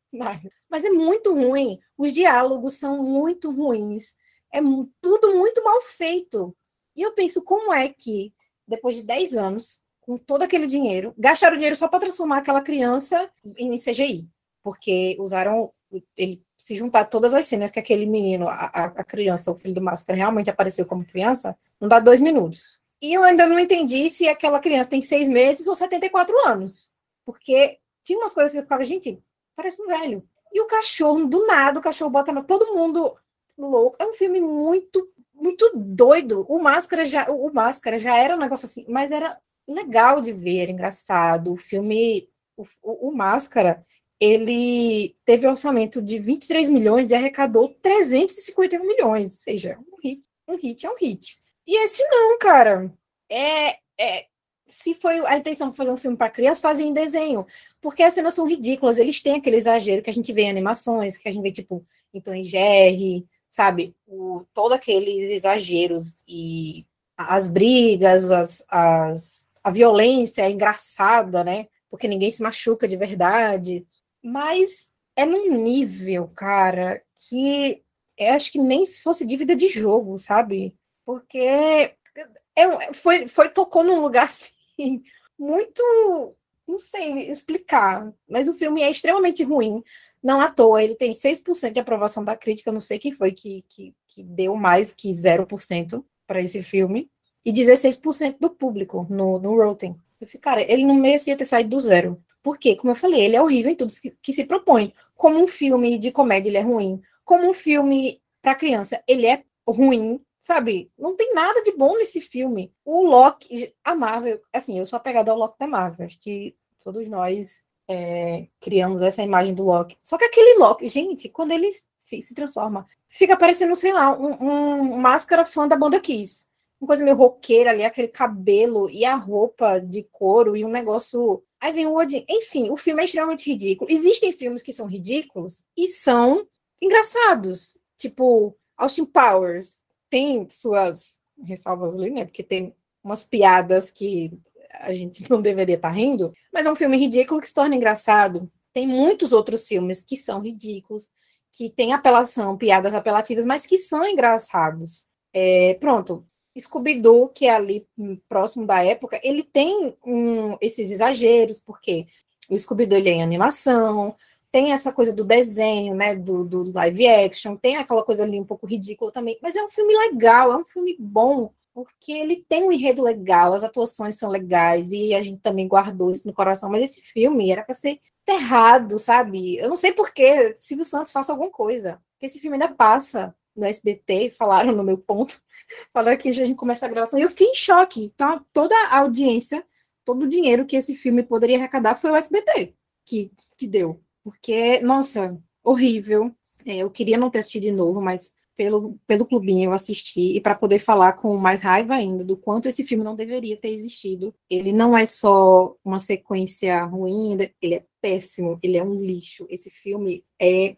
mas 0.68 0.84
é 0.84 0.90
muito 0.90 1.34
ruim. 1.34 1.78
Os 1.96 2.12
diálogos 2.12 2.74
são 2.74 3.02
muito 3.02 3.50
ruins. 3.50 4.16
É 4.52 4.60
tudo 5.00 5.34
muito 5.34 5.62
mal 5.62 5.80
feito. 5.80 6.56
E 6.96 7.02
eu 7.02 7.12
penso, 7.12 7.42
como 7.42 7.72
é 7.72 7.88
que, 7.88 8.32
depois 8.66 8.96
de 8.96 9.02
10 9.02 9.36
anos, 9.36 9.78
com 10.04 10.18
todo 10.18 10.42
aquele 10.42 10.66
dinheiro, 10.66 11.14
gastaram 11.16 11.56
dinheiro 11.56 11.76
só 11.76 11.88
para 11.88 12.00
transformar 12.00 12.38
aquela 12.38 12.60
criança 12.60 13.30
em 13.56 13.76
CGI? 13.78 14.28
Porque 14.62 15.16
usaram 15.18 15.72
ele 16.16 16.42
se 16.56 16.76
juntar 16.76 17.04
todas 17.04 17.34
as 17.34 17.46
cenas 17.46 17.70
que 17.70 17.78
aquele 17.78 18.06
menino, 18.06 18.48
a, 18.48 18.66
a 18.66 19.04
criança, 19.04 19.50
o 19.50 19.56
filho 19.56 19.74
do 19.74 19.80
Máscara, 19.80 20.16
realmente 20.16 20.50
apareceu 20.50 20.84
como 20.86 21.04
criança, 21.04 21.56
não 21.80 21.88
dá 21.88 21.98
dois 21.98 22.20
minutos. 22.20 22.80
E 23.00 23.12
eu 23.12 23.22
ainda 23.22 23.46
não 23.46 23.58
entendi 23.58 24.08
se 24.10 24.28
aquela 24.28 24.60
criança 24.60 24.90
tem 24.90 25.02
seis 25.02 25.28
meses 25.28 25.66
ou 25.66 25.74
74 25.74 26.34
anos. 26.46 26.88
Porque 27.24 27.78
tinha 28.02 28.18
umas 28.18 28.34
coisas 28.34 28.52
que 28.52 28.58
eu 28.58 28.62
ficava, 28.62 28.84
gente, 28.84 29.18
parece 29.56 29.82
um 29.82 29.86
velho. 29.86 30.26
E 30.52 30.60
o 30.60 30.66
cachorro, 30.66 31.26
do 31.26 31.46
nada, 31.46 31.78
o 31.78 31.82
cachorro 31.82 32.10
bota 32.10 32.42
todo 32.42 32.74
mundo 32.74 33.16
louco. 33.56 33.96
É 33.98 34.06
um 34.06 34.14
filme 34.14 34.40
muito, 34.40 35.08
muito 35.34 35.70
doido. 35.74 36.44
O 36.48 36.58
Máscara 36.58 37.04
já, 37.04 37.30
o 37.30 37.52
Máscara 37.52 37.98
já 37.98 38.16
era 38.16 38.36
um 38.36 38.38
negócio 38.38 38.66
assim, 38.66 38.84
mas 38.88 39.10
era 39.12 39.38
legal 39.66 40.20
de 40.20 40.32
ver, 40.32 40.70
engraçado. 40.70 41.52
O 41.52 41.56
filme, 41.56 42.28
o, 42.56 42.66
o, 42.82 43.12
Máscara, 43.12 43.84
ele 44.20 45.16
teve 45.24 45.46
um 45.46 45.50
orçamento 45.50 46.00
de 46.00 46.18
23 46.18 46.68
milhões 46.68 47.10
e 47.10 47.14
arrecadou 47.14 47.74
351 47.82 48.86
milhões. 48.86 49.32
Ou 49.32 49.38
seja, 49.38 49.78
um 49.92 49.96
hit, 50.02 50.22
um 50.48 50.56
hit 50.56 50.86
é 50.86 50.90
um 50.90 50.96
hit. 50.96 51.38
E 51.66 51.82
esse 51.84 52.06
não, 52.08 52.38
cara. 52.38 52.92
É, 53.30 53.78
é, 53.98 54.26
se 54.68 54.94
foi 54.94 55.24
a 55.26 55.38
intenção 55.38 55.70
de 55.70 55.76
fazer 55.76 55.90
um 55.90 55.96
filme 55.96 56.16
para 56.16 56.30
criança, 56.30 56.60
fazem 56.60 56.88
em 56.88 56.92
desenho. 56.92 57.46
Porque 57.80 58.02
as 58.02 58.14
cenas 58.14 58.34
são 58.34 58.46
ridículas, 58.46 58.98
eles 58.98 59.20
têm 59.20 59.36
aquele 59.36 59.56
exagero 59.56 60.02
que 60.02 60.10
a 60.10 60.12
gente 60.12 60.32
vê 60.32 60.42
em 60.42 60.50
animações, 60.50 61.16
que 61.16 61.28
a 61.28 61.32
gente 61.32 61.42
vê, 61.42 61.52
tipo, 61.52 61.86
em 62.12 62.40
e 62.40 62.44
Jerry, 62.44 63.26
sabe? 63.50 63.94
O, 64.06 64.44
todos 64.52 64.72
aqueles 64.72 65.30
exageros 65.30 66.24
e 66.28 66.86
as 67.16 67.48
brigas, 67.48 68.30
as, 68.30 68.64
as, 68.68 69.43
a 69.64 69.70
violência 69.70 70.42
é 70.42 70.50
engraçada, 70.50 71.42
né? 71.42 71.66
Porque 71.90 72.06
ninguém 72.06 72.30
se 72.30 72.42
machuca 72.42 72.86
de 72.86 72.96
verdade. 72.96 73.86
Mas 74.22 74.92
é 75.16 75.24
num 75.24 75.56
nível, 75.56 76.28
cara, 76.28 77.02
que 77.28 77.82
eu 78.16 78.32
acho 78.34 78.52
que 78.52 78.58
nem 78.58 78.86
se 78.86 79.02
fosse 79.02 79.26
dívida 79.26 79.56
de 79.56 79.68
jogo, 79.68 80.18
sabe? 80.18 80.76
porque 81.04 81.38
é, 81.38 82.92
foi, 82.92 83.28
foi 83.28 83.48
tocou 83.48 83.84
num 83.84 84.00
lugar 84.00 84.24
assim, 84.28 85.02
muito, 85.38 86.36
não 86.66 86.78
sei 86.78 87.30
explicar, 87.30 88.12
mas 88.28 88.48
o 88.48 88.54
filme 88.54 88.82
é 88.82 88.90
extremamente 88.90 89.42
ruim, 89.42 89.82
não 90.22 90.40
à 90.40 90.50
toa, 90.50 90.82
ele 90.82 90.94
tem 90.94 91.12
6% 91.12 91.72
de 91.72 91.80
aprovação 91.80 92.24
da 92.24 92.36
crítica, 92.36 92.72
não 92.72 92.80
sei 92.80 92.98
quem 92.98 93.12
foi 93.12 93.32
que, 93.32 93.64
que, 93.68 93.94
que 94.08 94.22
deu 94.22 94.56
mais 94.56 94.94
que 94.94 95.10
0% 95.10 96.04
para 96.26 96.40
esse 96.40 96.62
filme, 96.62 97.10
e 97.44 97.52
16% 97.52 98.36
do 98.40 98.50
público 98.50 99.06
no, 99.10 99.38
no 99.38 99.56
Rotten. 99.56 99.96
Eu 100.20 100.26
falei, 100.26 100.40
cara, 100.40 100.72
ele 100.72 100.84
não 100.84 100.94
merecia 100.94 101.36
ter 101.36 101.44
saído 101.44 101.70
do 101.70 101.80
zero. 101.80 102.22
Porque, 102.42 102.76
como 102.76 102.90
eu 102.92 102.96
falei, 102.96 103.22
ele 103.22 103.36
é 103.36 103.42
horrível 103.42 103.72
em 103.72 103.76
tudo 103.76 103.92
que, 103.92 104.10
que 104.22 104.32
se 104.32 104.44
propõe. 104.44 104.92
Como 105.14 105.42
um 105.42 105.48
filme 105.48 105.98
de 105.98 106.10
comédia, 106.10 106.48
ele 106.48 106.58
é 106.58 106.62
ruim. 106.62 107.00
Como 107.24 107.48
um 107.48 107.52
filme 107.52 108.20
para 108.40 108.54
criança, 108.54 109.02
ele 109.06 109.26
é 109.26 109.42
ruim 109.66 110.20
sabe? 110.44 110.92
Não 110.98 111.16
tem 111.16 111.32
nada 111.32 111.62
de 111.62 111.72
bom 111.72 111.96
nesse 111.96 112.20
filme. 112.20 112.70
O 112.84 113.02
Loki, 113.02 113.74
a 113.82 113.94
Marvel, 113.94 114.38
assim, 114.52 114.78
eu 114.78 114.86
sou 114.86 114.98
apegada 114.98 115.30
ao 115.30 115.38
Loki 115.38 115.58
da 115.58 115.66
Marvel, 115.66 116.04
acho 116.04 116.20
que 116.20 116.54
todos 116.82 117.08
nós 117.08 117.64
é, 117.88 118.46
criamos 118.60 119.00
essa 119.00 119.22
imagem 119.22 119.54
do 119.54 119.62
Loki. 119.62 119.96
Só 120.02 120.18
que 120.18 120.24
aquele 120.26 120.58
Loki, 120.58 120.86
gente, 120.86 121.30
quando 121.30 121.52
ele 121.52 121.70
se 121.72 122.34
transforma, 122.34 122.86
fica 123.08 123.38
parecendo, 123.38 123.74
sei 123.74 123.94
lá, 123.94 124.14
um, 124.14 124.34
um 124.44 124.98
máscara 124.98 125.46
fã 125.46 125.66
da 125.66 125.78
banda 125.78 125.98
Kiss. 125.98 126.46
Uma 126.80 126.88
coisa 126.88 127.04
meio 127.04 127.16
roqueira 127.16 127.70
ali, 127.70 127.82
aquele 127.82 128.08
cabelo 128.08 128.90
e 128.90 129.04
a 129.04 129.14
roupa 129.14 129.78
de 129.78 130.02
couro 130.12 130.56
e 130.56 130.64
um 130.64 130.68
negócio. 130.68 131.42
Aí 131.60 131.72
vem 131.72 131.86
o 131.86 131.96
Odin. 131.96 132.24
Enfim, 132.28 132.70
o 132.70 132.76
filme 132.76 133.02
é 133.02 133.04
extremamente 133.04 133.50
ridículo. 133.50 133.90
Existem 133.90 134.32
filmes 134.32 134.62
que 134.62 134.72
são 134.72 134.86
ridículos 134.86 135.64
e 135.76 135.88
são 135.88 136.46
engraçados. 136.80 137.78
Tipo, 137.96 138.56
Austin 138.76 139.06
Powers 139.06 139.82
tem 140.10 140.48
suas 140.50 141.20
ressalvas 141.42 141.94
ali, 141.94 142.10
né? 142.10 142.24
Porque 142.24 142.42
tem 142.42 142.74
umas 143.02 143.24
piadas 143.24 143.90
que 143.90 144.32
a 144.70 144.92
gente 144.92 145.24
não 145.30 145.40
deveria 145.40 145.76
estar 145.76 145.88
tá 145.88 145.94
rindo, 145.94 146.32
mas 146.52 146.66
é 146.66 146.72
um 146.72 146.76
filme 146.76 146.96
ridículo 146.96 147.40
que 147.40 147.48
se 147.48 147.54
torna 147.54 147.76
engraçado. 147.76 148.50
Tem 148.72 148.86
muitos 148.86 149.32
outros 149.32 149.66
filmes 149.66 150.04
que 150.04 150.16
são 150.16 150.40
ridículos, 150.40 151.10
que 151.52 151.70
têm 151.70 151.92
apelação, 151.92 152.58
piadas 152.58 152.94
apelativas, 152.94 153.46
mas 153.46 153.66
que 153.66 153.78
são 153.78 154.06
engraçados. 154.06 155.08
É, 155.32 155.74
pronto, 155.74 156.26
Scooby-Doo, 156.60 157.28
que 157.28 157.46
é 157.46 157.54
ali 157.54 157.86
próximo 158.28 158.66
da 158.66 158.82
época, 158.84 159.20
ele 159.22 159.42
tem 159.42 159.96
um, 160.06 160.56
esses 160.60 160.90
exageros, 160.90 161.58
porque 161.58 162.06
o 162.48 162.58
Scooby-Doo 162.58 162.98
é 162.98 163.10
em 163.10 163.22
animação, 163.22 164.14
tem 164.52 164.72
essa 164.72 164.92
coisa 164.92 165.12
do 165.12 165.24
desenho, 165.24 165.96
né, 165.96 166.14
do, 166.14 166.44
do, 166.44 166.72
live 166.72 167.08
action, 167.08 167.56
tem 167.56 167.76
aquela 167.76 168.04
coisa 168.04 168.22
ali 168.22 168.38
um 168.38 168.44
pouco 168.44 168.66
ridícula 168.66 169.10
também, 169.10 169.36
mas 169.42 169.56
é 169.56 169.64
um 169.64 169.68
filme 169.68 169.96
legal, 169.96 170.52
é 170.52 170.56
um 170.56 170.64
filme 170.64 170.96
bom, 170.98 171.52
porque 171.72 172.12
ele 172.12 172.44
tem 172.48 172.62
um 172.62 172.70
enredo 172.70 173.02
legal, 173.02 173.52
as 173.52 173.64
atuações 173.64 174.16
são 174.16 174.30
legais, 174.30 174.92
e 174.92 175.12
a 175.12 175.20
gente 175.22 175.40
também 175.40 175.66
guardou 175.66 176.12
isso 176.12 176.26
no 176.26 176.32
coração, 176.32 176.70
mas 176.70 176.84
esse 176.84 177.02
filme 177.02 177.50
era 177.50 177.64
para 177.64 177.74
ser 177.74 178.00
enterrado, 178.22 178.96
sabe? 178.96 179.56
Eu 179.56 179.68
não 179.68 179.76
sei 179.76 179.92
por 179.92 180.12
que 180.12 180.54
Silvio 180.56 180.84
Santos 180.84 181.10
faça 181.10 181.32
alguma 181.32 181.50
coisa, 181.50 182.00
porque 182.12 182.26
esse 182.26 182.38
filme 182.38 182.54
ainda 182.54 182.72
passa 182.72 183.34
no 183.56 183.64
SBT, 183.64 184.30
falaram 184.30 184.72
no 184.72 184.82
meu 184.82 184.98
ponto, 184.98 185.40
falaram 185.92 186.16
que 186.16 186.28
a 186.28 186.32
gente 186.32 186.54
começa 186.54 186.86
a 186.86 186.88
gravação, 186.88 187.18
e 187.18 187.22
eu 187.22 187.30
fiquei 187.30 187.48
em 187.48 187.54
choque, 187.54 188.12
tá? 188.16 188.42
Toda 188.52 188.74
a 188.88 188.98
audiência, 188.98 189.64
todo 190.04 190.24
o 190.24 190.28
dinheiro 190.28 190.66
que 190.66 190.76
esse 190.76 190.94
filme 190.94 191.22
poderia 191.22 191.56
arrecadar 191.56 191.94
foi 191.94 192.10
o 192.10 192.16
SBT 192.16 192.74
que, 193.04 193.30
que 193.56 193.66
deu. 193.66 194.00
Porque, 194.22 194.80
nossa, 194.80 195.38
horrível. 195.62 196.34
É, 196.66 196.78
eu 196.78 196.90
queria 196.90 197.18
não 197.18 197.30
ter 197.30 197.40
assistido 197.40 197.64
de 197.64 197.72
novo, 197.72 198.00
mas 198.00 198.32
pelo, 198.56 198.98
pelo 199.06 199.26
clubinho 199.26 199.68
eu 199.70 199.72
assisti, 199.72 200.36
e 200.36 200.40
para 200.40 200.54
poder 200.54 200.78
falar 200.78 201.14
com 201.14 201.36
mais 201.36 201.60
raiva 201.60 201.94
ainda 201.94 202.22
do 202.24 202.36
quanto 202.36 202.68
esse 202.68 202.84
filme 202.84 203.04
não 203.04 203.16
deveria 203.16 203.56
ter 203.56 203.68
existido. 203.68 204.34
Ele 204.48 204.72
não 204.72 204.96
é 204.96 205.04
só 205.04 205.76
uma 205.84 205.98
sequência 205.98 206.84
ruim, 206.84 207.36
ele 207.60 207.74
é 207.74 207.84
péssimo, 208.00 208.58
ele 208.62 208.76
é 208.76 208.84
um 208.84 208.94
lixo. 208.94 209.46
Esse 209.50 209.70
filme 209.70 210.24
é 210.40 210.76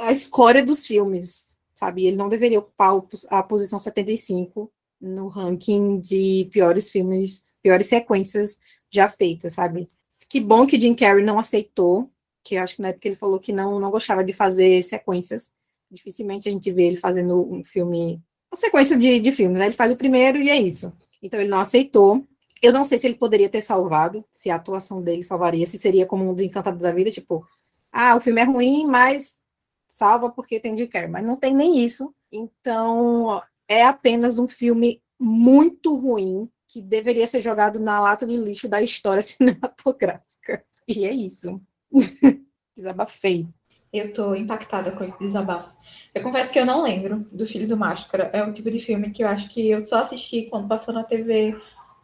a 0.00 0.10
escória 0.12 0.64
dos 0.64 0.86
filmes, 0.86 1.57
sabe? 1.78 2.06
Ele 2.06 2.16
não 2.16 2.28
deveria 2.28 2.58
ocupar 2.58 2.92
a 3.30 3.42
posição 3.42 3.78
75 3.78 4.68
no 5.00 5.28
ranking 5.28 6.00
de 6.00 6.48
piores 6.50 6.90
filmes, 6.90 7.44
piores 7.62 7.86
sequências 7.86 8.58
já 8.90 9.08
feita, 9.08 9.48
sabe? 9.48 9.88
Que 10.28 10.40
bom 10.40 10.66
que 10.66 10.78
Jim 10.78 10.92
Carrey 10.92 11.24
não 11.24 11.38
aceitou, 11.38 12.10
que 12.42 12.56
acho 12.56 12.76
que 12.76 12.82
na 12.82 12.88
época 12.88 13.06
ele 13.06 13.14
falou 13.14 13.38
que 13.38 13.52
não, 13.52 13.78
não 13.78 13.92
gostava 13.92 14.24
de 14.24 14.32
fazer 14.32 14.82
sequências. 14.82 15.52
Dificilmente 15.88 16.48
a 16.48 16.52
gente 16.52 16.70
vê 16.72 16.88
ele 16.88 16.96
fazendo 16.96 17.48
um 17.48 17.64
filme, 17.64 18.20
uma 18.50 18.58
sequência 18.58 18.98
de, 18.98 19.20
de 19.20 19.30
filmes, 19.30 19.58
né? 19.60 19.66
Ele 19.66 19.74
faz 19.74 19.92
o 19.92 19.96
primeiro 19.96 20.38
e 20.38 20.50
é 20.50 20.56
isso. 20.56 20.92
Então 21.22 21.38
ele 21.38 21.48
não 21.48 21.60
aceitou. 21.60 22.26
Eu 22.60 22.72
não 22.72 22.82
sei 22.82 22.98
se 22.98 23.06
ele 23.06 23.14
poderia 23.14 23.48
ter 23.48 23.60
salvado, 23.60 24.24
se 24.32 24.50
a 24.50 24.56
atuação 24.56 25.00
dele 25.00 25.22
salvaria, 25.22 25.64
se 25.64 25.78
seria 25.78 26.04
como 26.04 26.28
um 26.28 26.34
desencantado 26.34 26.78
da 26.78 26.90
vida, 26.90 27.08
tipo, 27.08 27.46
ah, 27.92 28.16
o 28.16 28.20
filme 28.20 28.40
é 28.40 28.44
ruim, 28.44 28.84
mas 28.84 29.42
salva 29.88 30.30
porque 30.30 30.60
tem 30.60 30.76
Jim 30.76 30.86
Carrey, 30.86 31.08
mas 31.08 31.24
não 31.24 31.36
tem 31.36 31.54
nem 31.54 31.78
isso. 31.82 32.14
Então, 32.30 33.42
é 33.66 33.84
apenas 33.84 34.38
um 34.38 34.48
filme 34.48 35.02
muito 35.18 35.96
ruim 35.96 36.48
que 36.68 36.82
deveria 36.82 37.26
ser 37.26 37.40
jogado 37.40 37.80
na 37.80 37.98
lata 37.98 38.26
de 38.26 38.36
lixo 38.36 38.68
da 38.68 38.82
história 38.82 39.22
cinematográfica. 39.22 40.64
E 40.86 41.04
é 41.04 41.12
isso. 41.12 41.60
Desabafei. 42.76 43.48
Eu 43.90 44.12
tô 44.12 44.34
impactada 44.34 44.92
com 44.92 45.02
esse 45.02 45.18
desabafo. 45.18 45.74
Eu 46.14 46.22
confesso 46.22 46.52
que 46.52 46.58
eu 46.58 46.66
não 46.66 46.82
lembro 46.82 47.26
do 47.32 47.46
Filho 47.46 47.66
do 47.66 47.76
Máscara. 47.76 48.30
É 48.34 48.44
um 48.44 48.52
tipo 48.52 48.70
de 48.70 48.80
filme 48.80 49.10
que 49.10 49.24
eu 49.24 49.28
acho 49.28 49.48
que 49.48 49.70
eu 49.70 49.80
só 49.80 50.00
assisti 50.00 50.42
quando 50.42 50.68
passou 50.68 50.92
na 50.92 51.02
TV 51.02 51.58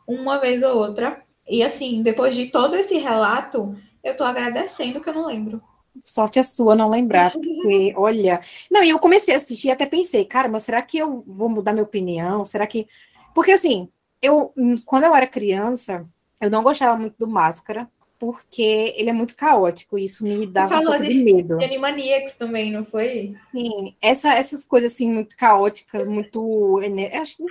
uma 0.06 0.40
vez 0.40 0.62
ou 0.62 0.78
outra. 0.78 1.22
E 1.46 1.62
assim, 1.62 2.02
depois 2.02 2.34
de 2.34 2.46
todo 2.46 2.74
esse 2.74 2.96
relato, 2.96 3.76
eu 4.02 4.16
tô 4.16 4.24
agradecendo 4.24 5.00
que 5.00 5.08
eu 5.08 5.14
não 5.14 5.26
lembro. 5.26 5.62
Sorte 6.02 6.38
a 6.38 6.42
sua 6.42 6.74
não 6.74 6.90
lembrar, 6.90 7.32
porque, 7.32 7.94
olha. 7.96 8.40
Não, 8.70 8.82
e 8.82 8.90
eu 8.90 8.98
comecei 8.98 9.34
a 9.34 9.36
assistir 9.36 9.68
e 9.68 9.70
até 9.70 9.86
pensei, 9.86 10.24
cara, 10.24 10.48
mas 10.48 10.64
será 10.64 10.82
que 10.82 10.98
eu 10.98 11.22
vou 11.26 11.48
mudar 11.48 11.72
minha 11.72 11.84
opinião? 11.84 12.44
Será 12.44 12.66
que. 12.66 12.88
Porque, 13.34 13.52
assim, 13.52 13.88
eu, 14.20 14.52
quando 14.84 15.04
eu 15.04 15.14
era 15.14 15.26
criança, 15.26 16.06
eu 16.40 16.50
não 16.50 16.62
gostava 16.62 16.96
muito 16.96 17.16
do 17.18 17.28
Máscara, 17.28 17.88
porque 18.18 18.94
ele 18.96 19.10
é 19.10 19.12
muito 19.12 19.36
caótico, 19.36 19.98
e 19.98 20.04
isso 20.04 20.24
me 20.24 20.46
dava 20.46 20.78
um 20.78 20.84
pouco 20.84 21.02
de, 21.02 21.08
de 21.08 21.24
medo. 21.24 21.58
De 21.58 21.64
Animaniacs 21.64 22.34
também, 22.36 22.70
não 22.70 22.84
foi? 22.84 23.34
Sim, 23.52 23.94
essa, 24.00 24.32
essas 24.32 24.64
coisas 24.64 24.92
assim, 24.92 25.12
muito 25.12 25.36
caóticas, 25.36 26.06
muito. 26.06 26.80
Eu 26.82 27.22
acho 27.22 27.36
que 27.36 27.44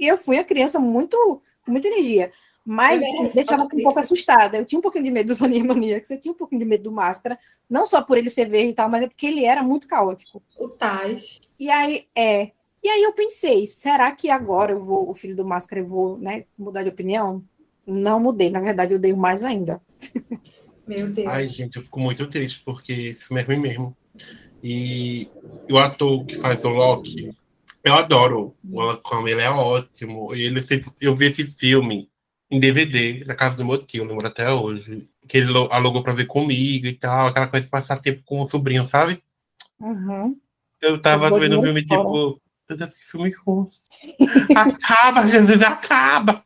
eu 0.00 0.16
fui 0.16 0.36
uma 0.36 0.44
criança 0.44 0.78
muito 0.78 1.42
com 1.64 1.70
muita 1.70 1.88
energia. 1.88 2.32
Mas 2.66 3.00
deixava 3.32 3.62
um 3.62 3.68
pouco 3.68 4.00
assustada. 4.00 4.58
Eu 4.58 4.64
tinha 4.64 4.78
um 4.80 4.82
pouquinho 4.82 5.04
de 5.04 5.10
medo 5.12 5.28
dos 5.28 5.40
Animaniacs, 5.40 6.10
eu 6.10 6.20
tinha 6.20 6.32
um 6.32 6.36
pouquinho 6.36 6.58
de 6.58 6.64
medo 6.64 6.82
do 6.84 6.92
Máscara, 6.92 7.38
não 7.70 7.86
só 7.86 8.02
por 8.02 8.18
ele 8.18 8.28
ser 8.28 8.46
verde 8.48 8.70
e 8.70 8.74
tal, 8.74 8.88
mas 8.88 9.04
é 9.04 9.06
porque 9.06 9.26
ele 9.26 9.44
era 9.44 9.62
muito 9.62 9.86
caótico. 9.86 10.42
O 10.58 10.68
Taj. 10.68 11.40
E 11.60 11.70
aí, 11.70 12.06
é. 12.12 12.50
E 12.82 12.88
aí 12.88 13.02
eu 13.02 13.12
pensei, 13.12 13.66
será 13.66 14.10
que 14.10 14.30
agora 14.30 14.72
eu 14.72 14.80
vou, 14.80 15.08
o 15.08 15.14
filho 15.14 15.36
do 15.36 15.46
Máscara, 15.46 15.80
eu 15.80 15.86
vou 15.86 16.18
né, 16.18 16.44
mudar 16.58 16.82
de 16.82 16.88
opinião? 16.88 17.42
Não 17.86 18.18
mudei, 18.18 18.50
na 18.50 18.60
verdade, 18.60 18.92
eu 18.92 18.98
dei 18.98 19.12
mais 19.12 19.44
ainda. 19.44 19.80
Meu 20.86 21.08
Deus. 21.08 21.28
Ai, 21.28 21.48
gente, 21.48 21.76
eu 21.76 21.82
fico 21.82 22.00
muito 22.00 22.26
triste, 22.28 22.62
porque 22.64 22.92
esse 22.92 23.24
filme 23.24 23.42
é 23.42 23.44
ruim 23.44 23.58
mesmo. 23.58 23.96
E 24.62 25.28
o 25.70 25.78
ator 25.78 26.24
que 26.24 26.36
faz 26.36 26.64
o 26.64 26.68
Loki, 26.68 27.30
eu 27.84 27.94
adoro. 27.94 28.54
O 28.68 28.80
Alan 28.80 29.00
ele 29.26 29.40
é 29.40 29.50
ótimo. 29.50 30.32
Ele, 30.34 30.60
eu 31.00 31.14
vi 31.14 31.26
esse 31.26 31.44
filme 31.56 32.08
em 32.50 32.60
DVD 32.60 33.24
na 33.26 33.34
casa 33.34 33.56
do 33.56 33.64
meu 33.64 33.78
tio, 33.78 34.04
eu 34.04 34.08
lembro 34.08 34.26
até 34.26 34.50
hoje. 34.50 35.06
Que 35.28 35.38
ele 35.38 35.52
alugou 35.70 36.02
pra 36.02 36.12
ver 36.12 36.26
comigo 36.26 36.86
e 36.86 36.92
tal, 36.92 37.26
aquela 37.26 37.48
coisa 37.48 37.64
de 37.64 37.70
passar 37.70 37.98
tempo 37.98 38.22
com 38.24 38.40
o 38.40 38.48
sobrinho, 38.48 38.86
sabe? 38.86 39.22
Uhum. 39.80 40.36
Eu 40.80 41.00
tava 41.00 41.28
eu 41.28 41.40
vendo 41.40 41.58
um 41.58 41.62
filme 41.62 41.84
tipo. 41.84 42.40
Esse 42.68 43.04
filme 43.04 43.32
ruim. 43.44 43.68
acaba, 44.54 45.26
Jesus, 45.28 45.62
acaba! 45.62 46.44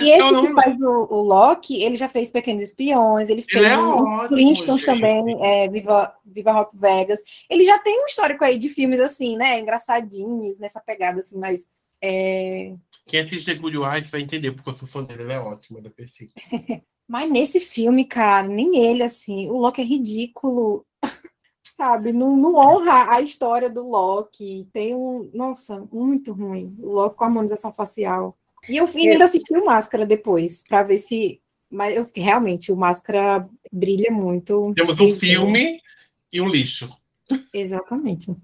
E 0.00 0.10
esse 0.10 0.30
não... 0.30 0.46
que 0.46 0.52
faz 0.54 0.80
o, 0.80 1.06
o, 1.10 1.20
Loki, 1.20 1.82
ele 1.82 1.96
já 1.96 2.08
fez 2.08 2.30
Pequenos 2.30 2.62
Espiões, 2.62 3.28
ele 3.28 3.42
fez 3.42 3.64
ele 3.64 3.74
é 3.74 3.78
o 3.78 4.26
Flintstones 4.28 4.84
também, 4.84 5.38
é, 5.44 5.68
Viva, 5.68 6.14
Viva 6.24 6.52
Rock 6.52 6.76
Vegas. 6.76 7.20
Ele 7.50 7.64
já 7.64 7.78
tem 7.78 8.02
um 8.02 8.06
histórico 8.06 8.42
aí 8.42 8.58
de 8.58 8.70
filmes 8.70 8.98
assim, 8.98 9.36
né? 9.36 9.60
Engraçadinhos, 9.60 10.58
nessa 10.58 10.80
pegada 10.80 11.18
assim, 11.18 11.38
mas 11.38 11.68
é, 12.02 12.74
quem 13.08 13.20
assiste 13.20 13.54
Good 13.54 13.78
Wife 13.78 14.10
vai 14.10 14.20
entender, 14.20 14.52
porque 14.52 14.68
eu 14.68 14.74
sou 14.74 14.86
fã 14.86 15.02
dele, 15.02 15.22
ele 15.22 15.32
é 15.32 15.40
ótimo, 15.40 15.78
ele 15.78 15.88
é 15.88 15.90
perfeito. 15.90 16.34
Mas 17.08 17.30
nesse 17.30 17.58
filme, 17.58 18.04
cara, 18.04 18.46
nem 18.46 18.84
ele, 18.84 19.02
assim, 19.02 19.48
o 19.48 19.56
Loki 19.56 19.80
é 19.80 19.84
ridículo, 19.84 20.84
sabe? 21.74 22.12
Não, 22.12 22.36
não, 22.36 22.54
honra 22.54 23.14
a 23.14 23.22
história 23.22 23.70
do 23.70 23.88
Loki. 23.88 24.68
Tem 24.74 24.94
um. 24.94 25.30
Nossa, 25.32 25.82
muito 25.90 26.34
ruim. 26.34 26.76
O 26.78 26.92
Loki 26.92 27.16
com 27.16 27.24
a 27.24 27.26
harmonização 27.28 27.72
facial. 27.72 28.36
E 28.68 28.76
eu 28.76 28.86
ainda 28.86 29.24
assisti 29.24 29.54
o 29.54 29.64
Máscara 29.64 30.04
depois, 30.04 30.62
para 30.68 30.82
ver 30.82 30.98
se. 30.98 31.40
Mas 31.70 31.96
eu, 31.96 32.06
realmente, 32.14 32.70
o 32.70 32.76
Máscara 32.76 33.48
brilha 33.72 34.10
muito. 34.10 34.74
Temos 34.76 35.00
um 35.00 35.14
filme 35.14 35.80
e 36.30 36.42
um 36.42 36.48
lixo. 36.48 36.90
Exatamente. 37.54 38.30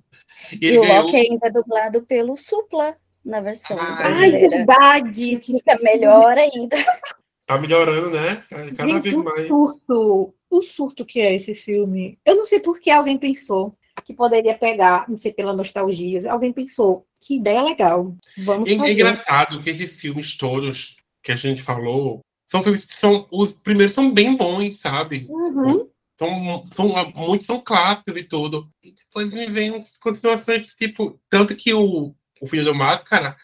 E, 0.61 0.67
e 0.67 0.79
o 0.79 0.85
Loki 0.85 1.17
ainda 1.17 1.47
é 1.47 1.51
dublado 1.51 2.03
pelo 2.03 2.37
Supla 2.37 2.95
na 3.25 3.41
versão 3.41 3.77
ah, 3.79 3.97
brasileira. 3.97 4.37
Ai, 4.37 4.49
verdade! 4.49 5.39
Que 5.39 5.53
fica 5.55 5.75
melhor 5.83 6.37
ainda. 6.37 6.77
Tá 7.47 7.59
melhorando, 7.59 8.11
né? 8.11 8.43
Cada 8.49 8.89
Gente, 8.89 9.03
vez 9.03 9.17
mais. 9.17 9.45
O 9.45 9.47
surto, 9.47 10.35
o 10.51 10.63
surto 10.63 11.05
que 11.05 11.21
é 11.21 11.35
esse 11.35 11.55
filme. 11.55 12.19
Eu 12.25 12.37
não 12.37 12.45
sei 12.45 12.61
por 12.61 12.81
que 12.81 12.91
alguém 12.91 13.19
pensou 13.19 13.77
que 14.05 14.15
poderia 14.15 14.57
pegar, 14.57 15.09
não 15.09 15.17
sei 15.17 15.33
pela 15.33 15.53
nostalgia, 15.53 16.31
alguém 16.31 16.53
pensou, 16.53 17.07
que 17.21 17.37
ideia 17.37 17.63
legal. 17.63 18.15
Vamos 18.39 18.69
é, 18.69 18.77
fazer. 18.77 18.91
É 18.91 18.93
engraçado 18.93 19.63
que 19.63 19.71
esses 19.71 20.01
filmes 20.01 20.37
todos 20.37 20.97
que 21.23 21.33
a 21.33 21.37
gente 21.37 21.63
falou 21.63 22.21
são 22.47 22.63
filmes 22.63 22.85
que 22.85 22.95
são 22.95 23.27
os 23.31 23.53
primeiros 23.53 23.95
são 23.95 24.13
bem 24.13 24.37
bons, 24.37 24.79
sabe? 24.79 25.27
Uhum. 25.29 25.89
São, 26.19 26.69
são, 26.73 27.13
muitos 27.15 27.47
são 27.47 27.61
clássicos 27.61 28.17
e 28.17 28.23
tudo. 28.23 28.69
E 28.83 28.93
depois 28.93 29.33
me 29.33 29.47
vem 29.47 29.73
continuações, 30.01 30.67
tipo, 30.77 31.19
tanto 31.29 31.57
que 31.57 31.75
o 31.75 32.15
o 32.41 32.47
Filho 32.47 32.65
do 32.65 32.75
Máscara, 32.75 33.37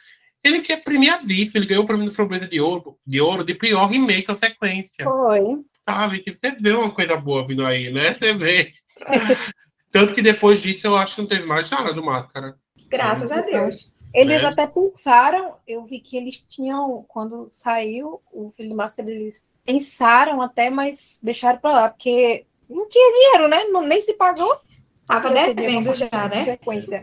ele 0.43 0.61
que 0.61 0.73
é 0.73 0.77
premiadíssimo, 0.77 1.59
ele 1.59 1.67
ganhou 1.67 1.85
o 1.85 1.87
prêmio 1.87 2.07
do 2.07 2.13
Framboesa 2.13 2.49
de 2.49 2.61
Ouro, 2.61 2.99
de 3.07 3.21
Ouro 3.21 3.45
de 3.45 3.55
pior 3.55 3.87
remake 3.87 4.31
ou 4.31 4.37
sequência. 4.37 5.05
Foi. 5.05 5.41
Sabe? 5.83 6.21
Tipo, 6.21 6.39
você 6.41 6.53
vê 6.53 6.73
uma 6.73 6.91
coisa 6.91 7.17
boa 7.17 7.47
vindo 7.47 7.65
aí, 7.65 7.91
né? 7.93 8.15
Você 8.15 8.33
vê. 8.35 8.73
Tanto 9.93 10.15
que 10.15 10.23
depois 10.23 10.63
disso 10.63 10.87
eu 10.87 10.97
acho 10.97 11.17
que 11.17 11.21
não 11.21 11.29
teve 11.29 11.45
mais 11.45 11.71
nada 11.71 11.93
do 11.93 12.03
Máscara. 12.03 12.57
Graças 12.89 13.33
a 13.33 13.41
Deus. 13.41 13.91
Eles 14.15 14.43
né? 14.43 14.49
até 14.49 14.67
pensaram, 14.67 15.57
eu 15.67 15.85
vi 15.85 16.01
que 16.01 16.17
eles 16.17 16.41
tinham, 16.41 17.05
quando 17.09 17.49
saiu 17.51 18.21
o 18.33 18.53
Filho 18.57 18.71
do 18.71 18.77
Máscara, 18.77 19.11
eles 19.11 19.47
pensaram 19.65 20.41
até, 20.41 20.71
mas 20.71 21.19
deixaram 21.23 21.59
para 21.59 21.73
lá, 21.73 21.89
porque 21.91 22.45
não 22.69 22.89
tinha 22.89 23.13
dinheiro, 23.13 23.49
né? 23.49 23.65
Não, 23.65 23.83
nem 23.83 24.01
se 24.01 24.15
pagou. 24.15 24.59
Tava 25.07 25.31
devendo 25.31 25.93
já, 25.93 26.29
né? 26.29 26.45
Sequência. 26.45 27.01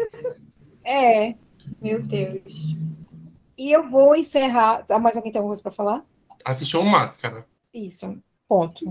É, 0.84 1.36
meu 1.82 2.02
Deus. 2.02 2.78
E 3.58 3.72
eu 3.72 3.88
vou 3.88 4.16
encerrar. 4.16 4.86
Ah, 4.90 5.00
mais 5.00 5.16
alguém 5.16 5.32
tem 5.32 5.40
alguma 5.40 5.52
coisa 5.52 5.64
para 5.64 5.72
falar? 5.72 6.06
Assistiu 6.46 6.84
Máscara. 6.84 7.46
Isso. 7.74 8.18
Ponto. 8.48 8.86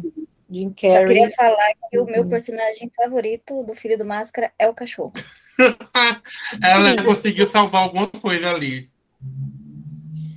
Jim 0.51 0.71
Carrey. 0.71 1.01
Só 1.01 1.07
queria 1.07 1.31
falar 1.33 1.73
que 1.91 1.99
o 1.99 2.05
meu 2.05 2.27
personagem 2.27 2.91
favorito 2.95 3.63
do 3.65 3.75
Filho 3.75 3.97
do 3.97 4.05
Máscara 4.05 4.53
é 4.59 4.69
o 4.69 4.75
cachorro. 4.75 5.13
Ela 6.63 7.03
conseguiu 7.05 7.47
salvar 7.49 7.85
alguma 7.85 8.09
coisa 8.09 8.51
ali. 8.51 8.91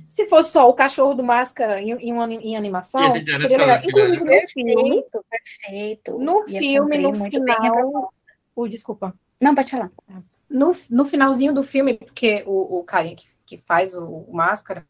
Se 0.08 0.26
fosse 0.26 0.52
só 0.52 0.68
o 0.68 0.74
cachorro 0.74 1.14
do 1.14 1.22
Máscara 1.22 1.80
em, 1.80 1.92
em, 1.92 2.12
em 2.12 2.56
animação, 2.56 3.14
seria 3.14 3.58
legal. 3.58 3.80
Inclusive, 3.84 4.24
no 4.24 4.48
filme, 4.48 5.04
perfeito. 5.30 6.18
No 6.18 6.48
filme, 6.48 6.98
no 6.98 7.14
final. 7.14 8.10
O, 8.56 8.66
desculpa. 8.66 9.14
Não, 9.40 9.54
pode 9.54 9.70
falar. 9.70 9.90
Ah 10.08 10.20
no, 10.50 10.72
no 10.90 11.04
finalzinho 11.04 11.54
do 11.54 11.62
filme, 11.62 11.94
porque 11.94 12.42
o, 12.44 12.78
o 12.78 12.84
carinha 12.84 13.14
que, 13.14 13.26
que 13.46 13.56
faz 13.56 13.94
o, 13.94 14.04
o, 14.04 14.34
Máscara, 14.34 14.84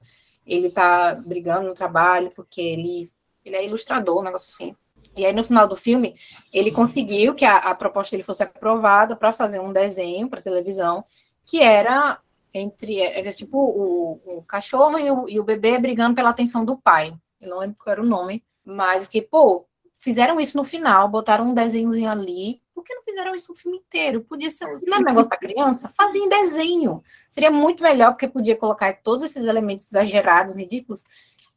ele 0.47 0.71
tá 0.71 1.15
brigando 1.15 1.69
no 1.69 1.75
trabalho, 1.75 2.33
porque 2.35 2.61
ele, 2.61 3.11
ele 3.45 3.57
é 3.57 3.67
ilustrador, 3.67 4.19
um 4.19 4.25
negócio 4.25 4.51
assim. 4.51 4.75
E 5.17 5.27
aí, 5.27 5.33
no 5.33 5.45
final 5.45 5.69
do 5.69 5.77
filme, 5.77 6.15
ele 6.53 6.73
conseguiu 6.73 7.35
que 7.35 7.45
a, 7.45 7.59
a 7.59 7.75
proposta 7.75 8.13
dele 8.13 8.23
fosse 8.23 8.43
aprovada 8.43 9.15
para 9.15 9.33
fazer 9.33 9.61
um 9.61 9.73
desenho 9.73 10.29
para 10.29 10.41
televisão, 10.41 11.05
que 11.45 11.61
era 11.61 12.19
entre 12.53 13.01
era 13.01 13.33
tipo 13.33 13.59
o, 13.59 14.39
o 14.39 14.43
cachorro 14.43 14.99
e 14.99 15.09
o, 15.11 15.29
e 15.29 15.39
o 15.39 15.45
bebê 15.45 15.79
brigando 15.79 16.17
pela 16.17 16.31
atenção 16.31 16.65
do 16.65 16.77
pai. 16.77 17.15
Eu 17.41 17.51
não 17.51 17.59
lembro 17.59 17.77
qual 17.79 17.93
era 17.93 18.03
o 18.03 18.07
nome, 18.07 18.43
mas 18.65 19.05
fiquei, 19.05 19.23
pô, 19.23 19.67
fizeram 19.99 20.41
isso 20.41 20.57
no 20.57 20.65
final, 20.65 21.09
botaram 21.09 21.49
um 21.49 21.55
desenhozinho 21.55 22.11
ali 22.11 22.61
por 22.81 22.85
que 22.85 22.95
não 22.95 23.03
fizeram 23.03 23.35
isso 23.35 23.53
o 23.53 23.57
filme 23.57 23.77
inteiro? 23.77 24.23
Podia 24.23 24.51
ser, 24.51 24.65
não 24.87 24.97
é 24.97 25.01
um 25.01 25.05
negócio 25.05 25.29
para 25.29 25.39
criança? 25.39 25.93
Fazia 25.95 26.25
em 26.25 26.29
desenho. 26.29 27.05
Seria 27.31 27.51
muito 27.51 27.83
melhor, 27.83 28.13
porque 28.13 28.27
podia 28.27 28.57
colocar 28.57 29.03
todos 29.03 29.23
esses 29.23 29.45
elementos 29.45 29.87
exagerados, 29.87 30.57
ridículos, 30.57 31.05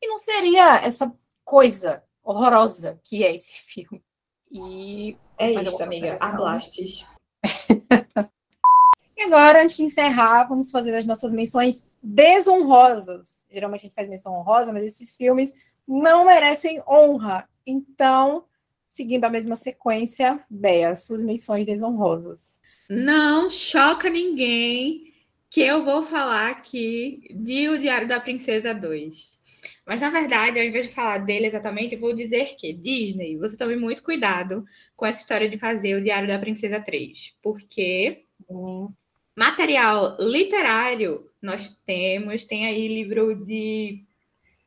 e 0.01 0.07
não 0.07 0.17
seria 0.17 0.75
essa 0.83 1.15
coisa 1.45 2.03
horrorosa 2.21 2.99
que 3.05 3.23
é 3.23 3.33
esse 3.33 3.53
filme. 3.63 4.03
E 4.51 5.17
é 5.37 5.51
isso, 5.53 5.81
amiga. 5.81 6.17
Ablastes. 6.19 7.05
e 9.17 9.21
agora, 9.23 9.63
antes 9.63 9.77
de 9.77 9.83
encerrar, 9.83 10.43
vamos 10.43 10.71
fazer 10.71 10.93
as 10.93 11.05
nossas 11.05 11.33
menções 11.33 11.89
desonrosas. 12.01 13.45
Geralmente 13.49 13.81
a 13.81 13.83
gente 13.83 13.95
faz 13.95 14.09
menção 14.09 14.35
honrosa, 14.35 14.73
mas 14.73 14.83
esses 14.83 15.15
filmes 15.15 15.53
não 15.87 16.25
merecem 16.25 16.83
honra. 16.85 17.47
Então, 17.65 18.43
seguindo 18.93 19.25
a 19.25 19.29
mesma 19.29 19.55
sequência, 19.55 20.39
Bea, 20.47 20.95
suas 20.95 21.23
menções 21.23 21.65
desonrosas. 21.65 22.59
Não 22.87 23.49
choca 23.49 24.07
ninguém 24.07 25.11
que 25.49 25.61
eu 25.61 25.83
vou 25.83 26.03
falar 26.03 26.51
aqui 26.51 27.23
de 27.33 27.69
O 27.69 27.79
Diário 27.79 28.07
da 28.07 28.19
Princesa 28.19 28.71
2. 28.71 29.31
Mas, 29.83 29.99
na 29.99 30.11
verdade, 30.11 30.59
ao 30.59 30.65
invés 30.65 30.85
de 30.85 30.93
falar 30.93 31.17
dele 31.17 31.47
exatamente, 31.47 31.95
eu 31.95 31.99
vou 31.99 32.13
dizer 32.13 32.55
que 32.55 32.71
Disney, 32.71 33.35
você 33.35 33.57
tome 33.57 33.75
muito 33.75 34.03
cuidado 34.03 34.63
com 34.95 35.07
essa 35.07 35.21
história 35.21 35.49
de 35.49 35.57
fazer 35.57 35.95
o 35.95 36.01
Diário 36.01 36.27
da 36.27 36.37
Princesa 36.37 36.79
3, 36.79 37.35
porque 37.41 38.25
hum. 38.47 38.93
material 39.35 40.17
literário 40.19 41.31
nós 41.41 41.75
temos, 41.83 42.45
tem 42.45 42.67
aí 42.67 42.87
livro 42.87 43.43
de 43.43 44.03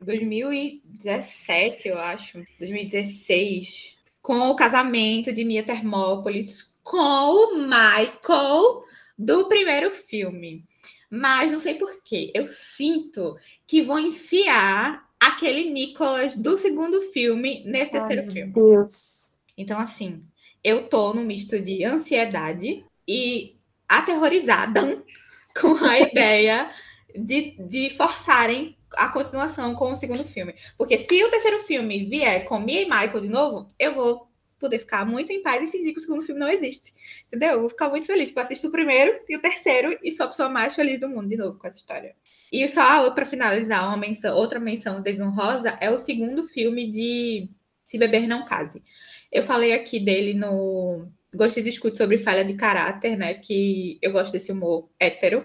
2017, 0.01 1.89
eu 1.89 1.99
acho, 1.99 2.45
2016, 2.59 3.96
com 4.27 4.41
o 4.51 4.57
casamento 4.57 5.33
de 5.33 5.45
Mia 5.45 5.62
Termópolis 5.62 6.77
com 6.83 6.99
o 6.99 7.59
Michael 7.59 8.83
do 9.16 9.47
primeiro 9.47 9.95
filme. 9.95 10.64
Mas 11.09 11.53
não 11.53 11.61
sei 11.61 11.74
porquê, 11.74 12.33
eu 12.35 12.49
sinto 12.49 13.37
que 13.68 13.83
vão 13.83 14.01
enfiar 14.01 15.09
aquele 15.20 15.70
Nicholas 15.70 16.35
do 16.35 16.57
segundo 16.57 17.01
filme 17.03 17.62
nesse 17.66 17.93
terceiro 17.93 18.22
Ai, 18.22 18.31
filme. 18.31 18.53
Deus. 18.53 19.33
Então, 19.57 19.79
assim, 19.79 20.24
eu 20.62 20.89
tô 20.89 21.14
no 21.14 21.22
misto 21.22 21.61
de 21.61 21.85
ansiedade 21.85 22.85
e 23.07 23.57
aterrorizada 23.89 25.05
com 25.61 25.77
a 25.85 26.01
ideia 26.03 26.68
de, 27.14 27.57
de 27.61 27.91
forçarem 27.91 28.76
a 28.95 29.09
continuação 29.09 29.74
com 29.74 29.93
o 29.93 29.97
segundo 29.97 30.24
filme. 30.24 30.55
Porque 30.76 30.99
se 30.99 31.24
o 31.24 31.30
terceiro 31.30 31.59
filme 31.61 32.05
vier 32.07 32.45
com 32.45 32.59
Mia 32.59 32.82
e 32.82 32.84
Michael 32.84 33.20
de 33.20 33.28
novo, 33.28 33.68
eu 33.78 33.95
vou 33.95 34.28
poder 34.59 34.78
ficar 34.78 35.05
muito 35.05 35.32
em 35.32 35.43
paz 35.43 35.62
e 35.62 35.66
fingir 35.66 35.93
que 35.93 35.99
o 35.99 36.03
segundo 36.03 36.22
filme 36.22 36.41
não 36.41 36.49
existe. 36.49 36.95
Entendeu? 37.26 37.51
Eu 37.51 37.61
vou 37.61 37.68
ficar 37.68 37.89
muito 37.89 38.07
feliz. 38.07 38.28
Tipo, 38.28 38.41
assisto 38.41 38.68
o 38.68 38.72
primeiro 38.72 39.20
e 39.28 39.37
o 39.37 39.41
terceiro 39.41 39.99
e 40.03 40.12
sou 40.12 40.24
a 40.24 40.28
pessoa 40.28 40.49
mais 40.49 40.74
feliz 40.74 41.01
do 41.01 41.09
mundo 41.09 41.28
de 41.28 41.37
novo 41.37 41.59
com 41.59 41.66
essa 41.66 41.78
história. 41.78 42.14
E 42.51 42.66
só 42.68 43.11
para 43.11 43.26
finalizar, 43.26 43.87
uma 43.87 43.97
menção, 43.97 44.37
outra 44.37 44.61
menção 44.61 45.03
desonrosa 45.03 45.76
é 45.80 45.91
o 45.91 45.99
segundo 45.99 46.45
filme 46.45 46.91
de 46.91 47.51
Se 47.82 47.99
Beber 47.99 48.26
Não 48.28 48.45
Case. 48.45 48.82
Eu 49.30 49.43
falei 49.43 49.72
aqui 49.72 49.99
dele 49.99 50.32
no 50.32 51.09
Gostei 51.34 51.62
de 51.62 51.70
Escute 51.70 51.99
sobre 51.99 52.16
falha 52.16 52.45
de 52.45 52.55
caráter, 52.55 53.16
né? 53.16 53.34
Que 53.34 53.99
eu 54.01 54.12
gosto 54.12 54.32
desse 54.32 54.53
humor 54.53 54.89
hétero. 54.99 55.45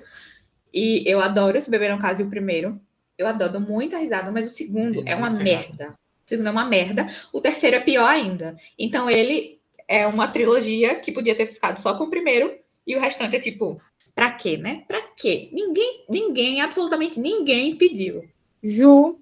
E 0.73 1.03
eu 1.05 1.19
adoro 1.19 1.59
Se 1.59 1.69
Beber 1.69 1.89
Não 1.89 1.99
Case 1.99 2.23
o 2.23 2.29
primeiro. 2.29 2.79
Eu 3.21 3.27
adoro 3.27 3.59
muita 3.59 3.97
risada, 3.97 4.31
mas 4.31 4.47
o 4.47 4.49
segundo 4.49 5.03
é 5.05 5.15
uma 5.15 5.29
merda. 5.29 5.93
O 6.25 6.29
segundo 6.29 6.47
é 6.47 6.51
uma 6.51 6.65
merda. 6.65 7.07
O 7.31 7.39
terceiro 7.39 7.77
é 7.77 7.79
pior 7.79 8.07
ainda. 8.07 8.55
Então 8.77 9.09
ele 9.09 9.59
é 9.87 10.07
uma 10.07 10.27
trilogia 10.27 10.95
que 10.95 11.11
podia 11.11 11.35
ter 11.35 11.47
ficado 11.47 11.79
só 11.79 11.97
com 11.97 12.05
o 12.05 12.09
primeiro 12.09 12.53
e 12.85 12.95
o 12.95 12.99
restante 12.99 13.35
é 13.35 13.39
tipo 13.39 13.81
Pra 14.13 14.31
quê, 14.31 14.57
né? 14.57 14.83
Pra 14.87 15.01
quê? 15.15 15.49
Ninguém, 15.53 16.05
ninguém, 16.09 16.61
absolutamente 16.61 17.19
ninguém 17.19 17.77
pediu. 17.77 18.27
Ju. 18.61 19.19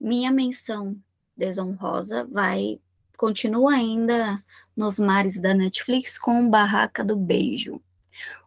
Minha 0.00 0.30
menção 0.30 0.96
desonrosa 1.36 2.24
vai 2.30 2.78
continua 3.16 3.74
ainda 3.74 4.42
nos 4.76 4.98
mares 4.98 5.38
da 5.38 5.54
Netflix 5.54 6.18
com 6.18 6.48
Barraca 6.48 7.04
do 7.04 7.16
Beijo. 7.16 7.80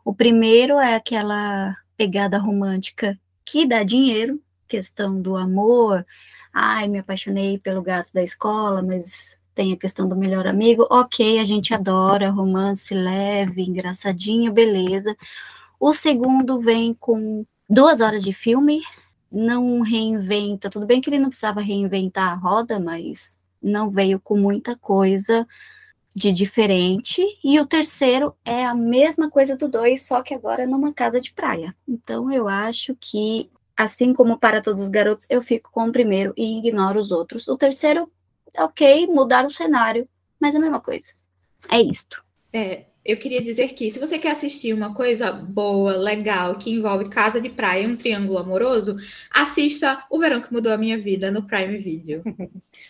O 0.03 0.13
primeiro 0.13 0.79
é 0.79 0.95
aquela 0.95 1.75
pegada 1.95 2.37
romântica 2.37 3.17
que 3.45 3.65
dá 3.65 3.83
dinheiro, 3.83 4.41
questão 4.75 5.21
do 5.21 5.37
amor. 5.37 6.05
Ai, 6.53 6.87
me 6.87 6.99
apaixonei 6.99 7.57
pelo 7.57 7.81
gato 7.81 8.11
da 8.13 8.21
escola, 8.21 8.81
mas 8.81 9.39
tem 9.53 9.71
a 9.71 9.77
questão 9.77 10.07
do 10.07 10.17
melhor 10.17 10.45
amigo. 10.45 10.85
Ok, 10.89 11.39
a 11.39 11.45
gente 11.45 11.73
adora 11.73 12.29
romance 12.29 12.93
leve, 12.93 13.63
engraçadinho, 13.63 14.51
beleza. 14.51 15.15
O 15.79 15.93
segundo 15.93 16.59
vem 16.59 16.93
com 16.93 17.45
duas 17.69 18.01
horas 18.01 18.21
de 18.23 18.33
filme, 18.33 18.81
não 19.31 19.81
reinventa. 19.81 20.69
Tudo 20.69 20.85
bem 20.85 20.99
que 20.99 21.09
ele 21.09 21.19
não 21.19 21.29
precisava 21.29 21.61
reinventar 21.61 22.33
a 22.33 22.35
roda, 22.35 22.79
mas 22.79 23.39
não 23.61 23.89
veio 23.89 24.19
com 24.19 24.37
muita 24.37 24.75
coisa 24.75 25.47
de 26.13 26.31
diferente. 26.31 27.21
E 27.43 27.59
o 27.59 27.65
terceiro 27.65 28.35
é 28.43 28.65
a 28.65 28.73
mesma 28.73 29.29
coisa 29.29 29.55
do 29.55 29.67
dois, 29.67 30.05
só 30.05 30.21
que 30.21 30.33
agora 30.33 30.67
numa 30.67 30.93
casa 30.93 31.19
de 31.19 31.33
praia. 31.33 31.75
Então 31.87 32.31
eu 32.31 32.47
acho 32.47 32.95
que, 32.99 33.49
assim 33.77 34.13
como 34.13 34.37
para 34.37 34.61
todos 34.61 34.83
os 34.83 34.89
garotos, 34.89 35.27
eu 35.29 35.41
fico 35.41 35.69
com 35.71 35.87
o 35.87 35.91
primeiro 35.91 36.33
e 36.37 36.59
ignoro 36.59 36.99
os 36.99 37.11
outros. 37.11 37.47
O 37.47 37.57
terceiro, 37.57 38.11
ok, 38.57 39.07
mudar 39.07 39.45
o 39.45 39.49
cenário, 39.49 40.07
mas 40.39 40.55
é 40.55 40.57
a 40.57 40.61
mesma 40.61 40.79
coisa. 40.79 41.11
É 41.69 41.81
isto. 41.81 42.23
É, 42.53 42.85
eu 43.05 43.17
queria 43.17 43.39
dizer 43.39 43.69
que 43.73 43.91
se 43.91 43.99
você 43.99 44.17
quer 44.17 44.31
assistir 44.31 44.73
uma 44.73 44.93
coisa 44.93 45.31
boa, 45.31 45.95
legal, 45.95 46.55
que 46.55 46.71
envolve 46.71 47.07
casa 47.07 47.39
de 47.39 47.49
praia 47.49 47.83
e 47.83 47.87
um 47.87 47.95
triângulo 47.95 48.39
amoroso, 48.39 48.97
assista 49.29 50.03
O 50.09 50.17
Verão 50.17 50.41
que 50.41 50.51
Mudou 50.51 50.73
a 50.73 50.77
Minha 50.77 50.97
Vida 50.97 51.29
no 51.29 51.43
Prime 51.43 51.77
Video. 51.77 52.23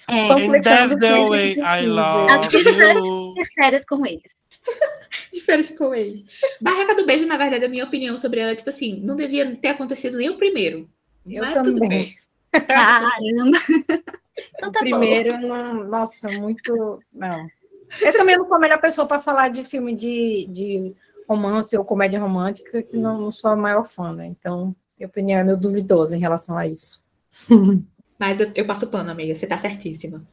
É, 0.07 0.31
And 0.31 0.61
that's 0.61 0.99
the 0.99 1.29
way 1.29 1.55
I 1.59 1.87
love 1.87 2.31
you. 2.55 3.33
Com 3.89 4.05
eles. 4.05 4.31
de 5.33 5.41
férias 5.41 5.71
com 5.71 5.93
eles. 5.93 6.25
Barraca 6.61 6.95
do 6.95 7.05
Beijo, 7.05 7.25
na 7.25 7.37
verdade, 7.37 7.65
a 7.65 7.69
minha 7.69 7.85
opinião 7.85 8.17
sobre 8.17 8.39
ela 8.39 8.51
é 8.51 8.55
tipo 8.55 8.69
assim, 8.69 8.99
não 9.01 9.15
devia 9.15 9.55
ter 9.55 9.69
acontecido 9.69 10.17
nem 10.17 10.29
o 10.29 10.37
primeiro. 10.37 10.89
Eu 11.25 11.43
mas 11.43 11.53
também. 11.53 11.73
tudo 11.73 11.87
bem. 11.87 12.13
Caramba. 12.67 13.57
Então 14.55 14.71
tá 14.71 14.79
o 14.79 14.83
primeiro, 14.83 15.37
não, 15.39 15.83
nossa, 15.85 16.29
muito. 16.29 16.99
Não. 17.13 17.47
Eu 18.01 18.13
também 18.13 18.37
não 18.37 18.45
sou 18.45 18.55
a 18.55 18.59
melhor 18.59 18.79
pessoa 18.79 19.07
para 19.07 19.19
falar 19.19 19.49
de 19.49 19.63
filme 19.63 19.93
de, 19.93 20.47
de 20.47 20.95
romance 21.27 21.77
ou 21.77 21.85
comédia 21.85 22.19
romântica, 22.19 22.81
que 22.81 22.97
não, 22.97 23.19
não 23.19 23.31
sou 23.31 23.49
a 23.49 23.55
maior 23.55 23.85
fã, 23.85 24.13
né? 24.13 24.25
Então, 24.27 24.75
minha 24.97 25.07
opinião 25.07 25.39
é 25.39 25.43
meio 25.43 25.57
duvidosa 25.57 26.15
em 26.15 26.19
relação 26.19 26.57
a 26.57 26.67
isso. 26.67 27.03
Mas 28.17 28.39
eu, 28.39 28.51
eu 28.55 28.65
passo 28.65 28.87
pano, 28.87 29.11
amiga, 29.11 29.35
você 29.35 29.45
tá 29.45 29.57
certíssima. 29.57 30.25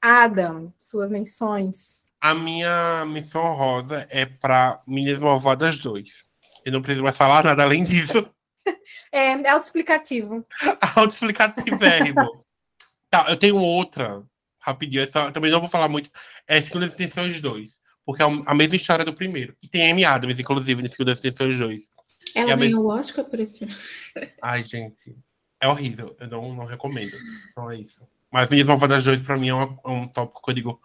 Adam, 0.00 0.72
suas 0.78 1.10
menções. 1.10 2.06
A 2.22 2.36
minha 2.36 3.04
missão 3.04 3.42
rosa 3.54 4.06
é 4.08 4.24
para 4.24 4.80
Meninas 4.86 5.18
Malvadas 5.18 5.76
2. 5.80 6.24
Eu 6.64 6.70
não 6.70 6.80
preciso 6.80 7.02
mais 7.02 7.16
falar 7.16 7.42
nada 7.42 7.64
além 7.64 7.82
disso. 7.84 8.26
É, 9.10 9.32
é 9.32 9.50
autoexplicativo. 9.50 10.46
Autoexplicativo, 10.96 11.84
é, 11.84 12.14
Tá, 13.10 13.26
eu 13.28 13.36
tenho 13.36 13.56
outra 13.56 14.22
rapidinho, 14.58 15.02
essa, 15.02 15.30
também 15.32 15.50
não 15.50 15.60
vou 15.60 15.68
falar 15.68 15.88
muito. 15.88 16.08
É 16.46 16.60
Segundas 16.62 16.94
Intenções 16.94 17.40
2, 17.40 17.80
porque 18.06 18.22
é 18.22 18.26
a 18.46 18.54
mesma 18.54 18.76
história 18.76 19.04
do 19.04 19.12
primeiro. 19.12 19.54
E 19.62 19.68
tem 19.68 19.90
Amy 19.90 20.04
Adams, 20.04 20.38
inclusive, 20.38 20.80
nesse 20.80 20.94
Segundas 20.94 21.18
Intenções 21.18 21.58
2. 21.58 21.82
Ela 22.34 22.56
ganhou 22.56 22.84
o 22.84 22.88
Oscar 22.88 23.24
por 23.24 23.40
esse 23.40 23.66
Ai, 24.40 24.64
gente. 24.64 25.14
É 25.60 25.68
horrível. 25.68 26.16
Eu 26.18 26.28
não, 26.28 26.54
não 26.54 26.64
recomendo. 26.64 27.16
Então 27.50 27.70
é 27.70 27.76
isso. 27.76 28.00
Mas 28.30 28.48
Meninas 28.48 28.68
Malvadas 28.68 29.04
2, 29.04 29.20
pra 29.22 29.36
mim, 29.36 29.48
é 29.48 29.54
um, 29.54 29.78
é 29.84 29.90
um 29.90 30.08
tópico 30.08 30.42
que 30.42 30.50
eu 30.50 30.54
digo. 30.54 30.80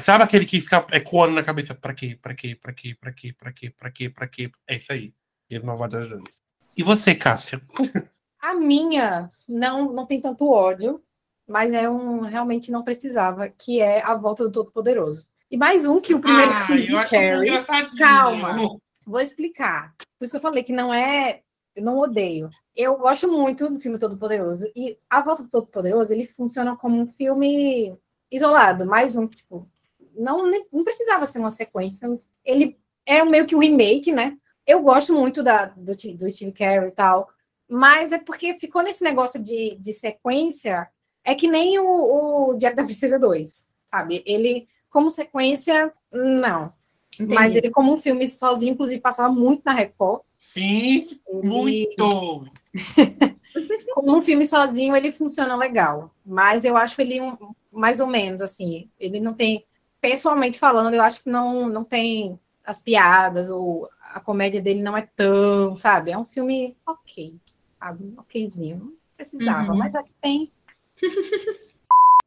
Sabe 0.00 0.24
aquele 0.24 0.44
que 0.44 0.60
fica 0.60 0.86
ecoando 0.92 1.34
na 1.34 1.42
cabeça? 1.42 1.74
Pra 1.74 1.94
quê? 1.94 2.18
Pra 2.20 2.34
quê? 2.34 2.56
Pra 2.60 2.72
quê? 2.72 2.96
Pra 3.00 3.12
quê? 3.12 3.32
Pra 3.32 3.52
quê? 3.52 3.70
Pra 3.70 3.90
quê? 3.90 4.10
Pra 4.10 4.26
quê? 4.26 4.50
É 4.66 4.76
isso 4.76 4.92
aí. 4.92 5.14
Malvadas 5.62 6.08
2. 6.08 6.22
E 6.76 6.82
você, 6.82 7.14
Cássia? 7.14 7.60
A 8.40 8.54
minha 8.54 9.30
não, 9.46 9.92
não 9.92 10.06
tem 10.06 10.20
tanto 10.20 10.48
ódio, 10.48 11.02
mas 11.46 11.72
é 11.72 11.88
um 11.90 12.20
realmente 12.20 12.70
não 12.70 12.82
precisava, 12.82 13.48
que 13.48 13.80
é 13.80 14.02
a 14.02 14.14
volta 14.14 14.44
do 14.44 14.52
Todo-Poderoso. 14.52 15.28
E 15.50 15.58
mais 15.58 15.84
um 15.84 16.00
que 16.00 16.14
o 16.14 16.20
primeiro 16.20 16.50
ah, 16.50 16.66
filme 16.66 16.86
de 16.86 17.08
Carrie. 17.08 17.98
Calma, 17.98 18.56
vou 19.04 19.20
explicar. 19.20 19.94
Por 20.18 20.24
isso 20.24 20.32
que 20.32 20.36
eu 20.38 20.40
falei 20.40 20.62
que 20.62 20.72
não 20.72 20.94
é. 20.94 21.42
Eu 21.76 21.84
não 21.84 21.98
odeio. 21.98 22.48
Eu 22.74 22.96
gosto 22.96 23.30
muito 23.30 23.68
do 23.68 23.78
filme 23.78 23.98
Todo-Poderoso. 23.98 24.70
E 24.74 24.98
a 25.08 25.20
volta 25.20 25.42
do 25.42 25.50
Todo-Poderoso, 25.50 26.12
ele 26.12 26.24
funciona 26.24 26.76
como 26.76 26.98
um 26.98 27.06
filme 27.06 27.96
isolado, 28.30 28.86
mais 28.86 29.16
um, 29.16 29.26
tipo. 29.26 29.68
Não, 30.14 30.50
não 30.72 30.84
precisava 30.84 31.24
ser 31.26 31.38
uma 31.38 31.50
sequência. 31.50 32.06
Ele 32.44 32.78
é 33.06 33.24
meio 33.24 33.46
que 33.46 33.56
um 33.56 33.60
remake, 33.60 34.12
né? 34.12 34.36
Eu 34.66 34.82
gosto 34.82 35.14
muito 35.14 35.42
da, 35.42 35.66
do, 35.66 35.94
do 35.94 36.30
Steve 36.30 36.52
Carell 36.52 36.88
e 36.88 36.92
tal, 36.92 37.28
mas 37.68 38.12
é 38.12 38.18
porque 38.18 38.54
ficou 38.54 38.82
nesse 38.82 39.02
negócio 39.02 39.42
de, 39.42 39.76
de 39.76 39.92
sequência 39.92 40.88
é 41.24 41.34
que 41.34 41.48
nem 41.48 41.78
o, 41.78 42.50
o 42.50 42.54
Diário 42.54 42.76
da 42.76 42.84
Princesa 42.84 43.18
2, 43.18 43.66
sabe? 43.86 44.22
Ele, 44.26 44.66
como 44.88 45.10
sequência, 45.10 45.92
não. 46.10 46.72
Entendi. 47.14 47.34
Mas 47.34 47.56
ele, 47.56 47.70
como 47.70 47.92
um 47.92 47.98
filme 47.98 48.26
sozinho, 48.26 48.72
inclusive, 48.72 49.00
passava 49.00 49.32
muito 49.32 49.62
na 49.64 49.74
Record. 49.74 50.22
Sim, 50.38 51.06
ele... 51.28 51.46
muito! 51.46 52.46
como 53.94 54.16
um 54.16 54.22
filme 54.22 54.46
sozinho, 54.46 54.96
ele 54.96 55.12
funciona 55.12 55.54
legal. 55.56 56.14
Mas 56.24 56.64
eu 56.64 56.76
acho 56.76 57.00
ele 57.00 57.20
um, 57.20 57.36
mais 57.72 58.00
ou 58.00 58.06
menos, 58.06 58.40
assim. 58.40 58.88
Ele 58.98 59.20
não 59.20 59.34
tem... 59.34 59.64
Pessoalmente 60.00 60.58
falando, 60.58 60.94
eu 60.94 61.02
acho 61.02 61.22
que 61.22 61.28
não, 61.28 61.68
não 61.68 61.84
tem 61.84 62.40
as 62.64 62.80
piadas 62.80 63.50
ou 63.50 63.88
a 64.00 64.18
comédia 64.18 64.60
dele 64.60 64.82
não 64.82 64.96
é 64.96 65.02
tão, 65.02 65.76
sabe? 65.76 66.10
É 66.10 66.18
um 66.18 66.24
filme 66.24 66.76
ok, 66.86 67.36
sabe? 67.78 68.14
Okzinho. 68.16 68.78
Não 68.78 68.92
precisava, 69.16 69.72
uhum. 69.72 69.78
mas 69.78 69.94
aqui 69.94 70.10
tem 70.20 70.50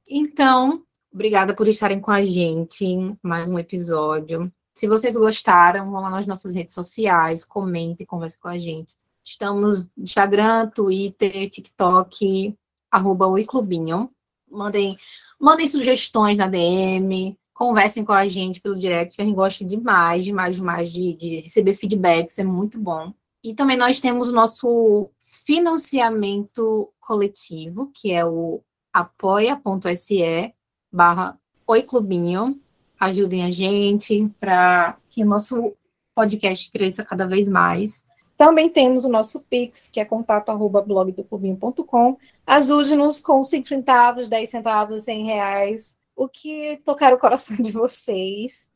Então, 0.08 0.84
obrigada 1.12 1.56
por 1.56 1.68
estarem 1.68 2.00
com 2.00 2.12
a 2.12 2.24
gente 2.24 2.86
em 2.86 3.18
mais 3.22 3.50
um 3.50 3.58
episódio. 3.58 4.52
Se 4.76 4.88
vocês 4.88 5.16
gostaram, 5.16 5.92
vão 5.92 6.02
lá 6.02 6.10
nas 6.10 6.26
nossas 6.26 6.54
redes 6.54 6.74
sociais, 6.74 7.46
comentem, 7.46 8.06
conversem 8.06 8.40
com 8.40 8.48
a 8.48 8.58
gente. 8.58 8.96
Estamos 9.24 9.90
no 9.96 10.04
Instagram, 10.04 10.70
Twitter, 10.70 11.50
TikTok, 11.50 12.58
arroba 12.92 13.28
Clubinho. 13.46 14.12
Mandem, 14.54 14.98
mandem 15.40 15.68
sugestões 15.68 16.38
na 16.38 16.48
DM, 16.48 17.38
conversem 17.54 18.04
com 18.04 18.14
a 18.14 18.28
gente 18.28 18.62
pelo 18.62 18.78
direct, 18.78 19.16
que 19.16 19.22
a 19.22 19.26
gente 19.26 19.36
gosta 19.36 19.64
demais, 19.64 20.24
demais, 20.26 20.56
demais 20.56 20.92
de, 20.92 21.16
de 21.16 21.40
receber 21.42 21.74
feedbacks, 21.76 22.40
é 22.40 22.44
muito 22.44 22.80
bom. 22.80 23.14
E 23.44 23.54
também 23.54 23.78
nós 23.78 24.00
temos 24.00 24.30
o 24.30 24.34
nosso 24.34 25.10
financiamento 25.46 26.92
coletivo, 27.00 27.92
que 27.94 28.12
é 28.12 28.26
o 28.26 28.62
apoia.se 28.94 30.54
barra 30.92 31.38
Oi 31.68 31.84
Clubinho. 31.84 32.60
Ajudem 33.00 33.44
a 33.44 33.52
gente 33.52 34.30
para 34.40 34.98
que 35.10 35.24
o 35.24 35.28
nosso 35.28 35.74
podcast 36.16 36.72
cresça 36.72 37.04
cada 37.04 37.26
vez 37.26 37.50
mais. 37.50 38.06
Também 38.44 38.70
temos 38.70 39.06
o 39.06 39.10
nosso 39.10 39.40
Pix, 39.40 39.88
que 39.88 40.02
é 40.02 40.06
contato.blogdoclubinho.com. 40.06 42.18
Ajude-nos 42.46 43.22
com 43.22 43.42
5 43.42 43.66
centavos, 43.66 44.28
10 44.28 44.50
centavos, 44.50 45.04
100 45.04 45.24
reais, 45.24 45.98
o 46.14 46.28
que 46.28 46.78
tocar 46.84 47.14
o 47.14 47.18
coração 47.18 47.56
de 47.56 47.72
vocês. 47.72 48.70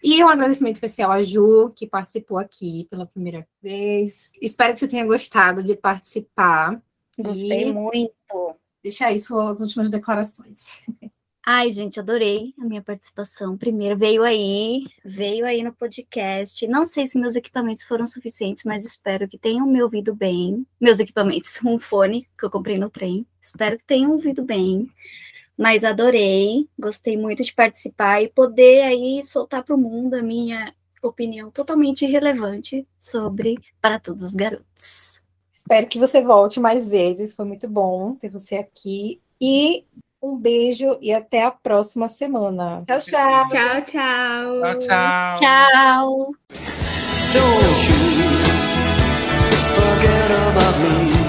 E 0.00 0.22
um 0.22 0.28
agradecimento 0.28 0.76
especial 0.76 1.10
à 1.10 1.24
Ju, 1.24 1.72
que 1.74 1.88
participou 1.88 2.38
aqui 2.38 2.86
pela 2.88 3.04
primeira 3.04 3.44
vez. 3.60 4.30
Espero 4.40 4.74
que 4.74 4.78
você 4.78 4.86
tenha 4.86 5.04
gostado 5.04 5.64
de 5.64 5.74
participar. 5.74 6.80
Gostei 7.18 7.70
e 7.70 7.72
muito. 7.72 8.14
Deixa 8.80 9.06
aí 9.06 9.18
suas 9.18 9.60
últimas 9.60 9.90
declarações. 9.90 10.78
Ai, 11.52 11.72
gente, 11.72 11.98
adorei 11.98 12.54
a 12.60 12.64
minha 12.64 12.80
participação. 12.80 13.58
Primeiro 13.58 13.96
veio 13.96 14.22
aí, 14.22 14.86
veio 15.04 15.44
aí 15.44 15.64
no 15.64 15.72
podcast. 15.72 16.64
Não 16.68 16.86
sei 16.86 17.08
se 17.08 17.18
meus 17.18 17.34
equipamentos 17.34 17.82
foram 17.82 18.06
suficientes, 18.06 18.62
mas 18.62 18.86
espero 18.86 19.26
que 19.26 19.36
tenham 19.36 19.66
me 19.66 19.82
ouvido 19.82 20.14
bem. 20.14 20.64
Meus 20.80 21.00
equipamentos, 21.00 21.58
um 21.66 21.76
fone 21.76 22.24
que 22.38 22.46
eu 22.46 22.50
comprei 22.50 22.78
no 22.78 22.88
trem. 22.88 23.26
Espero 23.40 23.76
que 23.76 23.84
tenham 23.84 24.12
ouvido 24.12 24.44
bem. 24.44 24.88
Mas 25.58 25.82
adorei, 25.82 26.68
gostei 26.78 27.16
muito 27.16 27.42
de 27.42 27.52
participar 27.52 28.22
e 28.22 28.28
poder 28.28 28.82
aí 28.82 29.20
soltar 29.20 29.64
para 29.64 29.74
o 29.74 29.78
mundo 29.78 30.14
a 30.14 30.22
minha 30.22 30.72
opinião 31.02 31.50
totalmente 31.50 32.04
irrelevante 32.04 32.86
sobre 32.96 33.56
para 33.82 33.98
todos 33.98 34.22
os 34.22 34.34
garotos. 34.34 35.20
Espero 35.52 35.88
que 35.88 35.98
você 35.98 36.22
volte 36.22 36.60
mais 36.60 36.88
vezes. 36.88 37.34
Foi 37.34 37.44
muito 37.44 37.68
bom 37.68 38.14
ter 38.14 38.28
você 38.28 38.54
aqui. 38.54 39.20
E 39.40 39.84
um 40.22 40.36
beijo 40.36 40.98
e 41.00 41.12
até 41.12 41.44
a 41.44 41.50
próxima 41.50 42.08
semana. 42.08 42.84
Tchau, 42.86 42.98
tchau. 43.00 43.48
Tchau, 43.48 43.80
tchau. 43.82 44.60
Tchau, 44.62 44.78
tchau. 44.78 45.38
tchau. 45.40 46.34
Don't 47.32 47.88
you 47.88 48.00
forget 49.76 50.30
about 50.30 50.76
me. 50.80 51.19